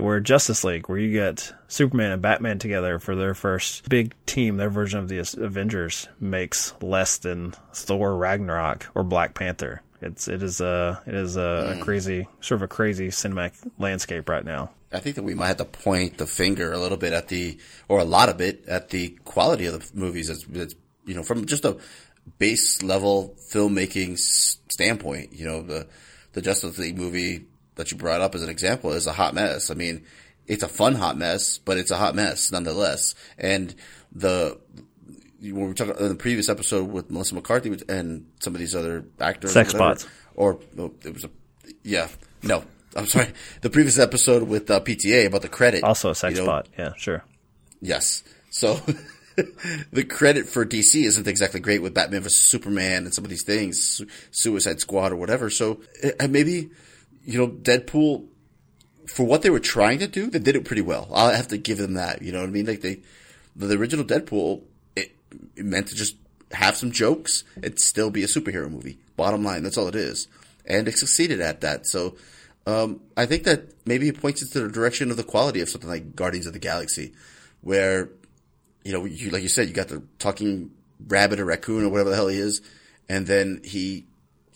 where 0.00 0.20
Justice 0.20 0.64
League, 0.64 0.88
where 0.88 0.98
you 0.98 1.12
get 1.12 1.52
Superman 1.68 2.12
and 2.12 2.22
Batman 2.22 2.58
together 2.58 2.98
for 2.98 3.14
their 3.14 3.34
first 3.34 3.88
big 3.88 4.14
team, 4.26 4.56
their 4.56 4.70
version 4.70 4.98
of 4.98 5.08
the 5.08 5.18
Avengers 5.18 6.08
makes 6.18 6.74
less 6.80 7.18
than 7.18 7.54
Thor 7.72 8.16
Ragnarok 8.16 8.88
or 8.94 9.04
Black 9.04 9.34
Panther. 9.34 9.82
It's 10.04 10.28
it 10.28 10.42
is 10.42 10.60
a 10.60 11.02
it 11.06 11.14
is 11.14 11.36
a, 11.36 11.40
a 11.40 11.74
hmm. 11.74 11.80
crazy 11.82 12.28
sort 12.40 12.58
of 12.58 12.62
a 12.62 12.68
crazy 12.68 13.08
cinematic 13.08 13.70
landscape 13.78 14.28
right 14.28 14.44
now. 14.44 14.70
I 14.92 15.00
think 15.00 15.16
that 15.16 15.24
we 15.24 15.34
might 15.34 15.48
have 15.48 15.56
to 15.56 15.64
point 15.64 16.18
the 16.18 16.26
finger 16.26 16.72
a 16.72 16.78
little 16.78 16.96
bit 16.96 17.12
at 17.12 17.26
the, 17.26 17.58
or 17.88 17.98
a 17.98 18.04
lot 18.04 18.28
of 18.28 18.40
it 18.40 18.64
at 18.68 18.90
the 18.90 19.08
quality 19.24 19.66
of 19.66 19.72
the 19.72 19.98
movies. 19.98 20.30
It's 20.30 20.74
you 21.04 21.14
know, 21.14 21.24
from 21.24 21.46
just 21.46 21.64
a 21.64 21.78
base 22.38 22.82
level 22.82 23.34
filmmaking 23.50 24.18
standpoint. 24.18 25.32
You 25.32 25.46
know, 25.46 25.62
the 25.62 25.88
the 26.32 26.42
Justice 26.42 26.78
League 26.78 26.96
movie 26.96 27.46
that 27.74 27.90
you 27.90 27.98
brought 27.98 28.20
up 28.20 28.34
as 28.34 28.42
an 28.42 28.50
example 28.50 28.92
is 28.92 29.06
a 29.06 29.12
hot 29.12 29.34
mess. 29.34 29.70
I 29.70 29.74
mean, 29.74 30.04
it's 30.46 30.62
a 30.62 30.68
fun 30.68 30.94
hot 30.94 31.16
mess, 31.16 31.58
but 31.58 31.76
it's 31.76 31.90
a 31.90 31.96
hot 31.96 32.14
mess 32.14 32.52
nonetheless. 32.52 33.14
And 33.36 33.74
the 34.12 34.60
when 35.52 35.62
we 35.62 35.68
were 35.68 35.74
talking 35.74 35.96
in 35.98 36.08
the 36.08 36.14
previous 36.14 36.48
episode 36.48 36.90
with 36.90 37.10
Melissa 37.10 37.34
McCarthy 37.34 37.76
and 37.88 38.26
some 38.40 38.54
of 38.54 38.60
these 38.60 38.74
other 38.74 39.04
actors, 39.20 39.52
Sex 39.52 39.74
or 39.74 39.78
spots. 39.78 40.06
or 40.34 40.58
oh, 40.78 40.92
it 41.04 41.12
was 41.12 41.24
a 41.24 41.30
yeah, 41.82 42.08
no, 42.42 42.64
I'm 42.96 43.06
sorry, 43.06 43.28
the 43.60 43.70
previous 43.70 43.98
episode 43.98 44.44
with 44.44 44.70
uh, 44.70 44.80
PTA 44.80 45.26
about 45.26 45.42
the 45.42 45.48
credit, 45.48 45.84
Also 45.84 46.10
a 46.10 46.14
sex 46.14 46.34
you 46.34 46.40
know, 46.40 46.46
spot. 46.46 46.68
Yeah, 46.78 46.92
sure. 46.96 47.24
Yes. 47.80 48.22
So 48.50 48.74
the 49.92 50.04
credit 50.04 50.48
for 50.48 50.64
DC 50.64 51.04
isn't 51.04 51.26
exactly 51.26 51.60
great 51.60 51.82
with 51.82 51.94
Batman 51.94 52.22
vs 52.22 52.44
Superman 52.44 53.04
and 53.04 53.14
some 53.14 53.24
of 53.24 53.30
these 53.30 53.42
things, 53.42 53.80
Su- 53.80 54.06
Suicide 54.30 54.80
Squad 54.80 55.12
or 55.12 55.16
whatever. 55.16 55.50
So 55.50 55.80
uh, 56.20 56.28
maybe 56.28 56.70
you 57.24 57.38
know 57.38 57.48
Deadpool 57.48 58.28
for 59.06 59.24
what 59.24 59.42
they 59.42 59.50
were 59.50 59.60
trying 59.60 59.98
to 59.98 60.06
do, 60.06 60.30
they 60.30 60.38
did 60.38 60.56
it 60.56 60.64
pretty 60.64 60.82
well. 60.82 61.08
I'll 61.12 61.34
have 61.34 61.48
to 61.48 61.58
give 61.58 61.78
them 61.78 61.94
that. 61.94 62.22
You 62.22 62.32
know 62.32 62.40
what 62.40 62.48
I 62.48 62.52
mean? 62.52 62.66
Like 62.66 62.80
they, 62.80 63.02
the, 63.54 63.76
original 63.76 64.04
Deadpool, 64.04 64.62
meant 65.56 65.88
to 65.88 65.94
just 65.94 66.16
have 66.52 66.76
some 66.76 66.92
jokes 66.92 67.44
and 67.62 67.78
still 67.78 68.10
be 68.10 68.22
a 68.22 68.26
superhero 68.26 68.70
movie. 68.70 68.98
Bottom 69.16 69.44
line, 69.44 69.62
that's 69.62 69.78
all 69.78 69.88
it 69.88 69.94
is, 69.94 70.28
and 70.66 70.88
it 70.88 70.96
succeeded 70.98 71.40
at 71.40 71.60
that. 71.62 71.86
So. 71.86 72.16
Um, 72.66 73.02
I 73.14 73.26
think 73.26 73.44
that 73.44 73.74
maybe 73.84 74.08
it 74.08 74.22
points 74.22 74.40
into 74.40 74.62
the 74.62 74.72
direction 74.72 75.10
of 75.10 75.18
the 75.18 75.22
quality 75.22 75.60
of 75.60 75.68
something 75.68 75.90
like 75.90 76.16
Guardians 76.16 76.46
of 76.46 76.54
the 76.54 76.58
Galaxy, 76.58 77.12
where 77.60 78.08
you 78.84 78.92
know, 78.92 79.04
you, 79.06 79.30
like 79.30 79.42
you 79.42 79.48
said, 79.48 79.66
you 79.66 79.74
got 79.74 79.88
the 79.88 80.02
talking 80.18 80.70
rabbit 81.08 81.40
or 81.40 81.46
raccoon 81.46 81.84
or 81.84 81.88
whatever 81.88 82.10
the 82.10 82.16
hell 82.16 82.28
he 82.28 82.38
is, 82.38 82.60
and 83.08 83.26
then 83.26 83.60
he, 83.64 84.06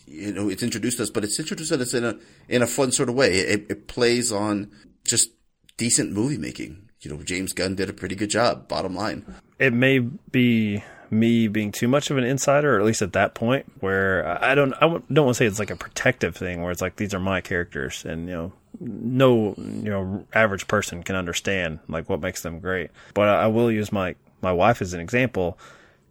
you 0.05 0.31
know, 0.31 0.49
it's 0.49 0.63
introduced 0.63 0.99
us, 0.99 1.09
but 1.09 1.23
it's 1.23 1.39
introduced 1.39 1.71
us 1.71 1.93
in 1.93 2.05
a 2.05 2.17
in 2.47 2.61
a 2.61 2.67
fun 2.67 2.91
sort 2.91 3.09
of 3.09 3.15
way. 3.15 3.39
It, 3.39 3.65
it 3.69 3.87
plays 3.87 4.31
on 4.31 4.71
just 5.03 5.31
decent 5.77 6.13
movie 6.13 6.37
making. 6.37 6.89
You 7.01 7.11
know, 7.11 7.23
James 7.23 7.53
Gunn 7.53 7.75
did 7.75 7.89
a 7.89 7.93
pretty 7.93 8.15
good 8.15 8.29
job. 8.29 8.67
Bottom 8.67 8.93
line, 8.93 9.25
it 9.59 9.73
may 9.73 9.99
be 9.99 10.83
me 11.11 11.47
being 11.47 11.71
too 11.71 11.87
much 11.87 12.09
of 12.09 12.17
an 12.17 12.23
insider, 12.23 12.75
or 12.75 12.79
at 12.79 12.85
least 12.85 13.01
at 13.01 13.13
that 13.13 13.33
point, 13.33 13.65
where 13.79 14.43
I 14.43 14.55
don't, 14.55 14.73
I 14.75 14.87
don't 14.87 15.25
want 15.25 15.29
to 15.29 15.33
say 15.33 15.45
it's 15.45 15.59
like 15.59 15.71
a 15.71 15.75
protective 15.75 16.35
thing, 16.35 16.61
where 16.61 16.71
it's 16.71 16.81
like 16.81 16.95
these 16.95 17.13
are 17.13 17.19
my 17.19 17.41
characters, 17.41 18.05
and 18.05 18.27
you 18.27 18.33
know, 18.33 18.53
no, 18.79 19.55
you 19.57 19.89
know, 19.89 20.25
average 20.33 20.67
person 20.67 21.03
can 21.03 21.15
understand 21.15 21.79
like 21.87 22.09
what 22.09 22.21
makes 22.21 22.41
them 22.41 22.59
great. 22.59 22.91
But 23.13 23.29
I 23.29 23.47
will 23.47 23.71
use 23.71 23.91
my 23.91 24.15
my 24.41 24.51
wife 24.51 24.81
as 24.81 24.93
an 24.93 25.01
example, 25.01 25.57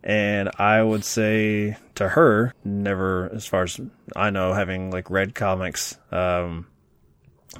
and 0.02 0.50
I 0.58 0.82
would 0.82 1.04
say 1.04 1.76
to 1.94 2.08
her, 2.08 2.54
never, 2.64 3.30
as 3.32 3.46
far 3.46 3.64
as 3.64 3.80
I 4.16 4.30
know, 4.30 4.52
having 4.52 4.90
like 4.90 5.10
read 5.10 5.34
comics, 5.34 5.96
um, 6.10 6.66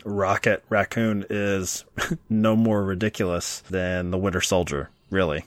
Rocket 0.04 0.64
Raccoon 0.68 1.25
is 1.30 1.85
no 2.28 2.57
more 2.57 2.85
ridiculous 2.85 3.61
than 3.71 4.11
the 4.11 4.18
Winter 4.18 4.40
Soldier, 4.40 4.90
really. 5.11 5.45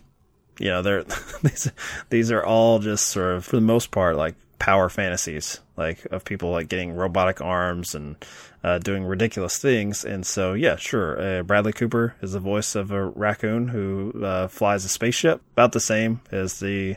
You 0.59 0.69
know, 0.69 0.81
they're 0.81 1.03
these 1.43 1.71
these 2.09 2.31
are 2.31 2.43
all 2.43 2.79
just 2.79 3.07
sort 3.07 3.35
of 3.35 3.45
for 3.45 3.55
the 3.55 3.61
most 3.61 3.91
part 3.91 4.15
like 4.15 4.35
power 4.59 4.89
fantasies, 4.89 5.59
like 5.75 6.05
of 6.11 6.23
people 6.23 6.51
like 6.51 6.69
getting 6.69 6.93
robotic 6.93 7.41
arms 7.41 7.95
and 7.95 8.15
uh, 8.63 8.77
doing 8.77 9.03
ridiculous 9.03 9.57
things. 9.57 10.05
And 10.05 10.23
so, 10.23 10.53
yeah, 10.53 10.75
sure, 10.75 11.19
uh, 11.39 11.41
Bradley 11.41 11.73
Cooper 11.73 12.15
is 12.21 12.33
the 12.33 12.39
voice 12.39 12.75
of 12.75 12.91
a 12.91 13.03
raccoon 13.03 13.69
who 13.69 14.13
uh, 14.23 14.47
flies 14.49 14.85
a 14.85 14.89
spaceship, 14.89 15.41
about 15.53 15.71
the 15.71 15.79
same 15.79 16.21
as 16.31 16.59
the 16.59 16.95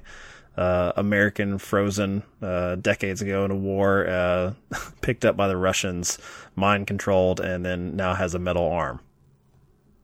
uh, 0.58 0.92
American 0.96 1.56
frozen 1.56 2.23
uh, 2.42 2.75
decades 2.75 3.23
ago 3.23 3.46
in 3.46 3.50
a 3.50 3.56
war, 3.56 4.06
uh, 4.06 4.52
picked 5.00 5.25
up 5.25 5.34
by 5.38 5.49
the 5.49 5.56
Russians, 5.56 6.18
mind 6.54 6.87
controlled, 6.87 7.40
and 7.40 7.64
then 7.64 7.96
now 7.96 8.12
has 8.12 8.34
a 8.34 8.38
metal 8.38 8.70
arm. 8.70 9.00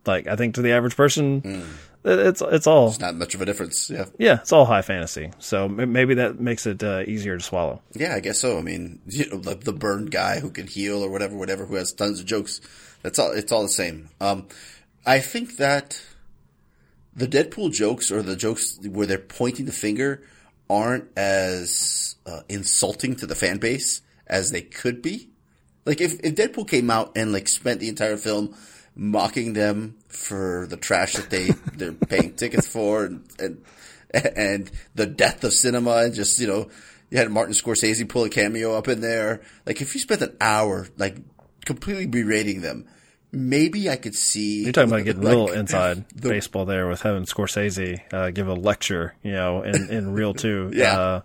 Like 0.07 0.26
I 0.26 0.37
think 0.37 0.54
to 0.54 0.62
the 0.62 0.73
average 0.73 0.97
person, 0.97 1.42
it- 1.45 1.64
it's 2.04 2.40
it's 2.40 2.66
all 2.66 2.88
it's 2.88 2.99
not 2.99 3.14
much 3.16 3.35
of 3.35 3.42
a 3.42 3.45
difference. 3.45 3.90
Yeah, 3.90 4.07
yeah, 4.19 4.40
it's 4.40 4.52
all 4.52 4.64
high 4.64 4.83
fantasy. 4.83 5.33
So 5.38 5.69
maybe 5.69 6.14
that 6.14 6.40
makes 6.40 6.66
it 6.66 6.83
uh, 6.83 7.04
easier 7.07 7.37
to 7.37 7.45
swallow. 7.45 7.83
yeah, 7.92 8.14
I 8.14 8.21
guess 8.21 8.40
so. 8.40 8.59
I 8.59 8.62
mean, 8.62 9.00
you 9.07 9.28
know, 9.28 9.38
the, 9.38 9.54
the 9.54 9.73
burned 9.73 10.11
guy 10.11 10.40
who 10.40 10.50
can 10.50 10.66
heal 10.66 11.02
or 11.02 11.11
whatever, 11.11 11.37
whatever, 11.37 11.66
who 11.66 11.75
has 11.76 11.92
tons 11.92 12.21
of 12.21 12.26
jokes. 12.26 12.61
That's 13.02 13.19
all. 13.19 13.33
It's 13.33 13.52
all 13.52 13.62
the 13.62 13.69
same. 13.69 14.09
Um, 14.21 14.49
I 15.04 15.21
think 15.21 15.57
that 15.57 16.00
the 17.14 17.26
Deadpool 17.26 17.73
jokes 17.73 18.11
or 18.11 18.23
the 18.23 18.37
jokes 18.37 18.78
where 18.87 19.07
they're 19.07 19.19
pointing 19.19 19.66
the 19.66 19.73
finger 19.73 20.23
aren't 20.69 21.09
as 21.16 22.16
uh, 22.26 22.40
insulting 22.49 23.16
to 23.16 23.26
the 23.26 23.35
fan 23.35 23.59
base 23.59 24.02
as 24.26 24.52
they 24.52 24.62
could 24.62 25.02
be. 25.02 25.30
Like 25.85 26.00
if, 26.00 26.21
if 26.21 26.35
Deadpool 26.35 26.69
came 26.69 26.90
out 26.90 27.12
and 27.16 27.33
like 27.33 27.49
spent 27.49 27.80
the 27.80 27.88
entire 27.88 28.16
film 28.16 28.54
mocking 28.95 29.54
them 29.54 29.97
for 30.11 30.67
the 30.69 30.76
trash 30.76 31.14
that 31.14 31.31
they 31.31 31.49
they're 31.75 31.93
paying 31.93 32.35
tickets 32.35 32.67
for 32.67 33.05
and, 33.05 33.25
and 33.38 33.62
and 34.12 34.71
the 34.95 35.07
death 35.07 35.45
of 35.45 35.52
cinema 35.52 35.97
and 35.99 36.14
just 36.14 36.38
you 36.40 36.47
know 36.47 36.69
you 37.11 37.19
had 37.19 37.31
Martin 37.31 37.55
Scorsese 37.55 38.09
pull 38.09 38.25
a 38.25 38.29
cameo 38.31 38.75
up 38.75 38.88
in 38.88 39.00
there. 39.00 39.40
Like 39.67 39.81
if 39.81 39.95
you 39.95 40.00
spent 40.00 40.23
an 40.23 40.37
hour 40.40 40.87
like 40.97 41.17
completely 41.64 42.07
berating 42.07 42.61
them, 42.61 42.87
maybe 43.33 43.90
I 43.90 43.97
could 43.97 44.14
see 44.14 44.64
You're 44.64 44.73
talking 44.73 44.90
about 44.93 45.05
getting 45.05 45.23
real 45.23 45.47
like, 45.47 45.57
inside 45.57 46.09
the- 46.14 46.29
baseball 46.29 46.64
there 46.67 46.88
with 46.88 47.02
having 47.02 47.25
Scorsese 47.25 48.00
uh, 48.12 48.31
give 48.31 48.49
a 48.49 48.55
lecture, 48.55 49.14
you 49.23 49.33
know, 49.33 49.62
in, 49.62 49.90
in 49.90 50.12
real 50.12 50.35
too. 50.35 50.71
Yeah. 50.75 50.99
Uh, 50.99 51.21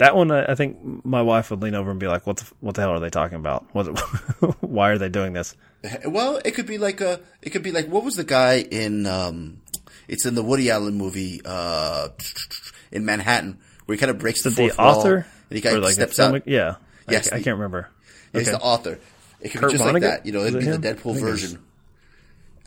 that 0.00 0.16
one, 0.16 0.30
I 0.30 0.54
think 0.54 1.04
my 1.04 1.20
wife 1.20 1.50
would 1.50 1.62
lean 1.62 1.74
over 1.74 1.90
and 1.90 2.00
be 2.00 2.08
like, 2.08 2.26
"What 2.26 2.38
the 2.38 2.50
what 2.60 2.74
the 2.74 2.80
hell 2.80 2.90
are 2.90 3.00
they 3.00 3.10
talking 3.10 3.36
about? 3.36 3.66
What? 3.72 3.86
why 4.60 4.90
are 4.90 4.98
they 4.98 5.10
doing 5.10 5.34
this?" 5.34 5.54
Well, 6.06 6.40
it 6.44 6.52
could 6.52 6.66
be 6.66 6.78
like 6.78 7.02
a. 7.02 7.20
It 7.42 7.50
could 7.50 7.62
be 7.62 7.70
like 7.70 7.86
what 7.86 8.02
was 8.02 8.16
the 8.16 8.24
guy 8.24 8.60
in? 8.60 9.06
um 9.06 9.60
It's 10.08 10.24
in 10.24 10.34
the 10.34 10.42
Woody 10.42 10.70
Allen 10.70 10.94
movie 10.94 11.42
uh 11.44 12.08
in 12.90 13.04
Manhattan 13.04 13.58
where 13.84 13.94
he 13.94 14.00
kind 14.00 14.10
of 14.10 14.18
breaks 14.18 14.42
the, 14.42 14.50
The 14.50 14.56
fourth 14.56 14.78
wall 14.78 14.98
author, 14.98 15.16
and 15.16 15.56
he 15.56 15.60
kind 15.60 15.76
of 15.76 15.82
like 15.82 15.94
steps 15.94 16.18
out. 16.18 16.46
Yeah. 16.46 16.76
Yes, 17.08 17.30
I, 17.32 17.36
I 17.36 17.42
can't 17.42 17.56
remember. 17.56 17.88
He's 18.32 18.48
Okay. 18.48 18.56
the 18.56 18.62
author. 18.62 18.98
It 19.40 19.50
could 19.50 19.60
Kurt 19.60 19.72
be 19.72 19.78
just 19.78 19.92
like 19.92 20.02
that. 20.02 20.24
You 20.24 20.32
know, 20.32 20.40
it'd 20.40 20.54
it 20.56 20.60
be 20.60 20.76
the 20.76 20.94
Deadpool 20.94 21.20
version. 21.20 21.58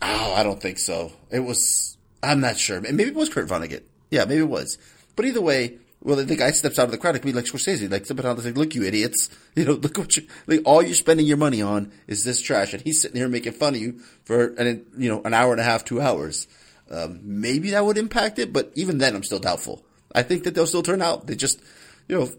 Oh, 0.01 0.33
I 0.35 0.43
don't 0.43 0.61
think 0.61 0.77
so. 0.77 1.11
It 1.31 1.39
was. 1.39 1.97
I'm 2.21 2.41
not 2.41 2.57
sure. 2.57 2.79
Maybe 2.81 3.03
it 3.03 3.15
was 3.15 3.29
Kurt 3.29 3.47
Vonnegut. 3.47 3.83
Yeah, 4.11 4.25
maybe 4.25 4.41
it 4.41 4.49
was. 4.49 4.77
But 5.15 5.25
either 5.25 5.41
way, 5.41 5.77
well, 6.03 6.17
the 6.17 6.35
guy 6.35 6.51
steps 6.51 6.77
out 6.77 6.85
of 6.85 6.91
the 6.91 6.97
crowd. 6.97 7.15
It 7.15 7.19
could 7.19 7.27
be 7.27 7.33
like 7.33 7.45
Scorsese, 7.45 7.89
like 7.89 8.05
stepping 8.05 8.25
out 8.25 8.35
and 8.37 8.45
like, 8.45 8.57
"Look, 8.57 8.75
you 8.75 8.83
idiots! 8.83 9.29
You 9.55 9.65
know, 9.65 9.73
look 9.73 9.99
what 9.99 10.15
you 10.15 10.27
like. 10.47 10.61
All 10.65 10.81
you're 10.81 10.95
spending 10.95 11.27
your 11.27 11.37
money 11.37 11.61
on 11.61 11.91
is 12.07 12.23
this 12.23 12.41
trash." 12.41 12.73
And 12.73 12.81
he's 12.81 13.01
sitting 13.01 13.17
here 13.17 13.27
making 13.27 13.53
fun 13.53 13.75
of 13.75 13.81
you 13.81 13.99
for 14.23 14.47
an 14.55 14.85
you 14.97 15.09
know 15.09 15.21
an 15.23 15.33
hour 15.33 15.51
and 15.51 15.61
a 15.61 15.63
half, 15.63 15.85
two 15.85 16.01
hours. 16.01 16.47
Um, 16.89 17.19
maybe 17.23 17.71
that 17.71 17.85
would 17.85 17.97
impact 17.97 18.39
it, 18.39 18.51
but 18.51 18.71
even 18.75 18.97
then, 18.97 19.15
I'm 19.15 19.23
still 19.23 19.39
doubtful. 19.39 19.83
I 20.13 20.23
think 20.23 20.43
that 20.43 20.55
they'll 20.55 20.67
still 20.67 20.83
turn 20.83 21.01
out. 21.01 21.27
They 21.27 21.35
just, 21.35 21.59
you 22.07 22.19
know, 22.19 22.29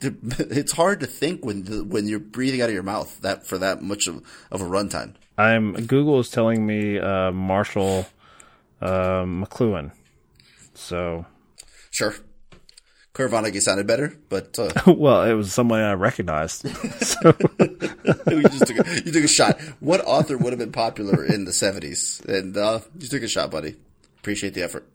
it's 0.38 0.72
hard 0.72 1.00
to 1.00 1.06
think 1.06 1.44
when 1.44 1.64
the, 1.64 1.84
when 1.84 2.06
you're 2.06 2.18
breathing 2.18 2.60
out 2.60 2.68
of 2.68 2.74
your 2.74 2.82
mouth 2.82 3.20
that 3.20 3.46
for 3.46 3.58
that 3.58 3.82
much 3.82 4.06
of, 4.06 4.22
of 4.50 4.60
a 4.60 4.64
runtime. 4.64 5.14
I'm 5.38 5.72
Google 5.86 6.20
is 6.20 6.30
telling 6.30 6.66
me 6.66 6.98
uh, 6.98 7.30
Marshall 7.32 8.06
uh, 8.80 9.22
McLuhan. 9.24 9.92
So, 10.74 11.26
Sure. 11.90 12.14
Vonnegut 13.14 13.60
sounded 13.62 13.86
better, 13.86 14.16
but 14.28 14.58
uh, 14.58 14.70
well, 14.92 15.22
it 15.22 15.34
was 15.34 15.52
someone 15.52 15.80
I 15.80 15.92
recognized. 15.94 16.62
so, 17.00 17.32
you 18.30 18.42
just 18.42 18.66
took 18.66 18.86
a, 18.86 18.94
you 19.04 19.12
took 19.12 19.24
a 19.24 19.28
shot. 19.28 19.60
What 19.80 20.00
author 20.04 20.36
would 20.36 20.52
have 20.52 20.58
been 20.58 20.72
popular 20.72 21.24
in 21.24 21.44
the 21.44 21.52
seventies? 21.52 22.20
And 22.28 22.56
uh, 22.56 22.80
you 22.98 23.08
took 23.08 23.22
a 23.22 23.28
shot, 23.28 23.50
buddy. 23.50 23.76
Appreciate 24.18 24.54
the 24.54 24.62
effort. 24.62 24.86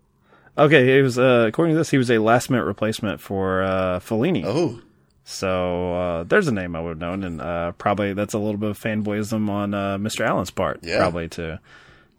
okay, 0.58 0.96
he 0.96 1.02
was 1.02 1.18
uh, 1.18 1.46
according 1.48 1.76
to 1.76 1.78
this, 1.78 1.90
he 1.92 1.98
was 1.98 2.12
a 2.12 2.18
last 2.18 2.50
minute 2.50 2.66
replacement 2.66 3.22
for 3.22 3.64
uh, 3.64 4.00
Fellini. 4.00 4.44
Oh, 4.46 4.82
So 5.24 5.94
uh, 5.94 6.24
there's 6.24 6.48
a 6.48 6.52
name 6.52 6.76
I 6.76 6.82
would 6.82 6.90
have 6.90 6.98
known, 7.00 7.24
and 7.24 7.40
uh, 7.42 7.72
probably 7.74 8.14
that's 8.14 8.34
a 8.34 8.40
little 8.40 8.58
bit 8.58 8.72
of 8.72 8.80
fanboyism 8.80 9.50
on 9.50 9.74
uh, 9.74 9.98
Mr. 9.98 10.26
Allen's 10.26 10.52
part, 10.52 10.80
Yeah. 10.84 10.98
probably 10.98 11.30
to, 11.30 11.60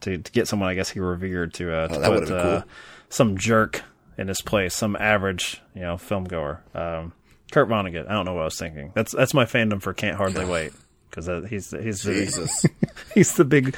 to 0.03 0.19
to 0.19 0.33
get 0.33 0.49
someone 0.49 0.69
I 0.71 0.75
guess 0.75 0.89
he 0.89 1.01
revered 1.01 1.53
to, 1.55 1.75
uh, 1.75 1.89
to 1.89 1.97
Oh, 1.97 2.01
that 2.01 2.11
put 2.29 2.31
uh, 2.33 2.43
cool. 2.61 2.71
some 3.11 3.37
jerk 3.37 3.83
in 4.21 4.29
his 4.29 4.43
place, 4.43 4.75
some 4.75 4.97
average 5.01 5.61
you 5.75 5.81
know 5.81 5.97
film 5.97 6.25
goer. 6.25 6.63
Um, 6.75 7.13
Kurt 7.51 7.69
Vonnegut. 7.69 8.09
I 8.09 8.13
don't 8.13 8.27
know 8.27 8.35
what 8.35 8.43
I 8.43 8.45
was 8.45 8.59
thinking. 8.59 8.93
That's 8.95 9.13
that's 9.13 9.35
my 9.35 9.47
fandom 9.47 9.83
for 9.83 9.93
Can't 9.95 10.17
Hardly 10.17 10.45
Wait 10.45 10.73
because 11.09 11.27
he's 11.49 11.71
he's 11.71 12.03
the, 12.03 12.13
Jesus. 12.13 12.67
he's 13.15 13.35
the 13.35 13.45
big, 13.45 13.75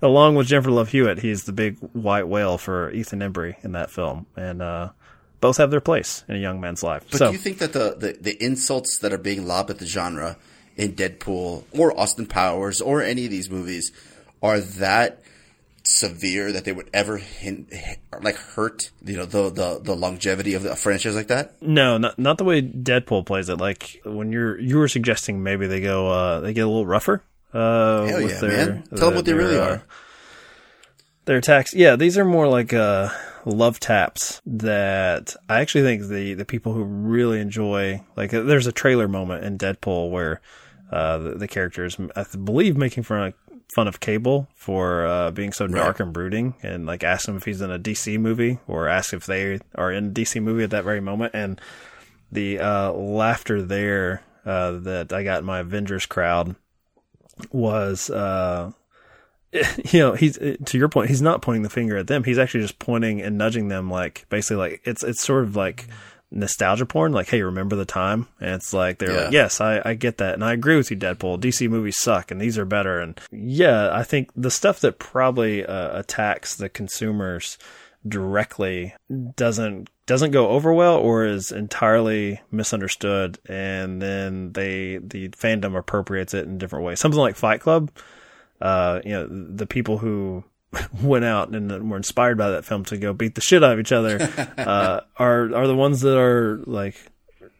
along 0.00 0.34
with 0.34 0.48
Jennifer 0.48 0.70
Love 0.70 0.88
Hewitt, 0.88 1.20
he's 1.20 1.44
the 1.44 1.52
big 1.52 1.78
white 1.92 2.26
whale 2.26 2.58
for 2.58 2.90
Ethan 2.90 3.20
Embry 3.20 3.62
in 3.62 3.72
that 3.72 3.90
film, 3.90 4.26
and 4.34 4.62
uh, 4.62 4.90
both 5.40 5.58
have 5.58 5.70
their 5.70 5.80
place 5.80 6.24
in 6.26 6.36
a 6.36 6.38
young 6.38 6.60
man's 6.60 6.82
life. 6.82 7.04
But 7.10 7.18
so 7.18 7.26
do 7.26 7.32
you 7.32 7.38
think 7.38 7.58
that 7.58 7.74
the, 7.74 7.94
the, 7.98 8.18
the 8.20 8.42
insults 8.44 8.98
that 8.98 9.12
are 9.12 9.18
being 9.18 9.46
lobbed 9.46 9.70
at 9.70 9.78
the 9.78 9.86
genre 9.86 10.38
in 10.76 10.94
Deadpool 10.94 11.64
or 11.72 11.98
Austin 11.98 12.26
Powers 12.26 12.80
or 12.80 13.02
any 13.02 13.26
of 13.26 13.30
these 13.30 13.50
movies 13.50 13.92
are 14.42 14.60
that 14.60 15.20
severe 15.84 16.52
that 16.52 16.64
they 16.64 16.72
would 16.72 16.88
ever 16.92 17.16
hint, 17.16 17.72
like 18.22 18.36
hurt 18.36 18.90
you 19.04 19.16
know 19.16 19.26
the, 19.26 19.50
the 19.50 19.80
the 19.82 19.96
longevity 19.96 20.54
of 20.54 20.62
the 20.62 20.76
franchise 20.76 21.14
like 21.14 21.28
that? 21.28 21.60
No, 21.62 21.98
not 21.98 22.18
not 22.18 22.38
the 22.38 22.44
way 22.44 22.62
Deadpool 22.62 23.26
plays 23.26 23.48
it. 23.48 23.56
Like 23.58 24.00
when 24.04 24.32
you're 24.32 24.58
you 24.58 24.78
were 24.78 24.88
suggesting 24.88 25.42
maybe 25.42 25.66
they 25.66 25.80
go 25.80 26.08
uh 26.08 26.40
they 26.40 26.52
get 26.52 26.62
a 26.62 26.68
little 26.68 26.86
rougher. 26.86 27.22
Uh, 27.52 28.06
Hell 28.06 28.22
with 28.22 28.32
yeah, 28.32 28.40
their, 28.40 28.66
man. 28.66 28.84
Tell 28.96 29.08
'em 29.08 29.14
what 29.14 29.24
they 29.24 29.32
their, 29.32 29.40
really 29.40 29.58
uh, 29.58 29.64
are. 29.64 29.82
Their 31.26 31.36
attacks, 31.36 31.74
yeah, 31.74 31.96
these 31.96 32.16
are 32.16 32.24
more 32.24 32.48
like 32.48 32.72
uh, 32.72 33.10
love 33.44 33.78
taps 33.78 34.40
that 34.46 35.36
I 35.48 35.60
actually 35.60 35.84
think 35.84 36.08
the 36.08 36.34
the 36.34 36.44
people 36.44 36.72
who 36.72 36.82
really 36.82 37.40
enjoy 37.40 38.02
like 38.16 38.32
uh, 38.32 38.42
there's 38.42 38.66
a 38.66 38.72
trailer 38.72 39.06
moment 39.06 39.44
in 39.44 39.58
Deadpool 39.58 40.10
where 40.10 40.40
uh, 40.90 41.18
the, 41.18 41.34
the 41.34 41.48
character 41.48 41.84
is 41.84 41.96
I 42.16 42.24
believe 42.42 42.76
making 42.76 43.02
fun 43.02 43.18
of 43.18 43.34
fun 43.74 43.88
of 43.88 44.00
Cable 44.00 44.48
for 44.54 45.06
uh, 45.06 45.30
being 45.30 45.52
so 45.52 45.66
dark 45.66 45.98
and 45.98 46.12
brooding 46.12 46.54
and 46.62 46.84
like 46.86 47.02
ask 47.02 47.26
him 47.26 47.36
if 47.36 47.44
he's 47.44 47.60
in 47.60 47.70
a 47.70 47.78
DC 47.78 48.18
movie 48.18 48.58
or 48.66 48.88
ask 48.88 49.14
if 49.14 49.26
they 49.26 49.60
are 49.74 49.90
in 49.90 50.08
a 50.08 50.10
DC 50.10 50.42
movie 50.42 50.64
at 50.64 50.70
that 50.70 50.84
very 50.84 51.00
moment. 51.00 51.34
And 51.34 51.60
the 52.30 52.58
uh, 52.58 52.92
laughter 52.92 53.62
there 53.62 54.22
uh, 54.44 54.72
that 54.72 55.12
I 55.12 55.22
got 55.22 55.40
in 55.40 55.44
my 55.44 55.60
Avengers 55.60 56.06
crowd 56.06 56.54
was 57.50 58.10
uh, 58.10 58.72
you 59.52 60.00
know 60.00 60.14
he's 60.14 60.36
to 60.36 60.78
your 60.78 60.88
point 60.88 61.08
he's 61.08 61.22
not 61.22 61.42
pointing 61.42 61.62
the 61.62 61.70
finger 61.70 61.96
at 61.96 62.06
them. 62.06 62.24
He's 62.24 62.38
actually 62.38 62.62
just 62.62 62.78
pointing 62.78 63.20
and 63.20 63.38
nudging 63.38 63.68
them 63.68 63.90
like 63.90 64.26
basically 64.28 64.56
like 64.56 64.82
it's 64.84 65.02
it's 65.02 65.22
sort 65.22 65.44
of 65.44 65.56
like 65.56 65.86
nostalgia 66.34 66.86
porn 66.86 67.12
like 67.12 67.28
hey 67.28 67.42
remember 67.42 67.76
the 67.76 67.84
time? 67.84 68.26
And 68.40 68.54
it's 68.54 68.72
like 68.72 68.98
they're 68.98 69.12
Yeah. 69.12 69.24
like 69.24 69.32
yes 69.32 69.60
I, 69.60 69.82
I 69.84 69.94
get 69.94 70.16
that. 70.18 70.34
And 70.34 70.44
I 70.44 70.52
agree 70.52 70.76
with 70.76 70.90
you 70.90 70.96
Deadpool. 70.96 71.38
DC 71.40 71.68
movies 71.68 71.98
suck 71.98 72.30
and 72.30 72.40
these 72.40 72.58
are 72.58 72.64
better. 72.64 73.00
And 73.00 73.20
yeah 73.30 73.90
I 73.92 74.02
think 74.02 74.30
the 74.34 74.50
stuff 74.50 74.80
that 74.80 74.98
probably 74.98 75.64
uh, 75.64 75.98
attacks 75.98 76.54
the 76.54 76.68
consumers 76.68 77.58
directly 78.08 78.94
doesn't 79.36 79.88
doesn't 80.06 80.32
go 80.32 80.48
over 80.48 80.72
well 80.72 80.96
or 80.96 81.24
is 81.24 81.52
entirely 81.52 82.40
misunderstood. 82.50 83.38
And 83.48 84.02
then 84.02 84.52
they 84.52 84.98
the 84.98 85.28
fandom 85.28 85.76
appropriates 85.78 86.34
it 86.34 86.46
in 86.46 86.58
different 86.58 86.84
ways. 86.84 86.98
Something 87.00 87.20
like 87.20 87.36
Fight 87.36 87.60
Club 87.60 87.90
uh, 88.60 89.00
you 89.04 89.10
know, 89.12 89.26
the 89.28 89.66
people 89.66 89.98
who 89.98 90.44
went 91.02 91.24
out 91.24 91.50
and 91.50 91.90
were 91.90 91.96
inspired 91.96 92.38
by 92.38 92.50
that 92.50 92.64
film 92.64 92.84
to 92.86 92.96
go 92.96 93.12
beat 93.12 93.34
the 93.34 93.40
shit 93.40 93.62
out 93.62 93.72
of 93.72 93.80
each 93.80 93.92
other, 93.92 94.18
uh, 94.58 95.00
are, 95.16 95.54
are 95.54 95.66
the 95.66 95.76
ones 95.76 96.00
that 96.00 96.18
are 96.18 96.58
like 96.66 96.96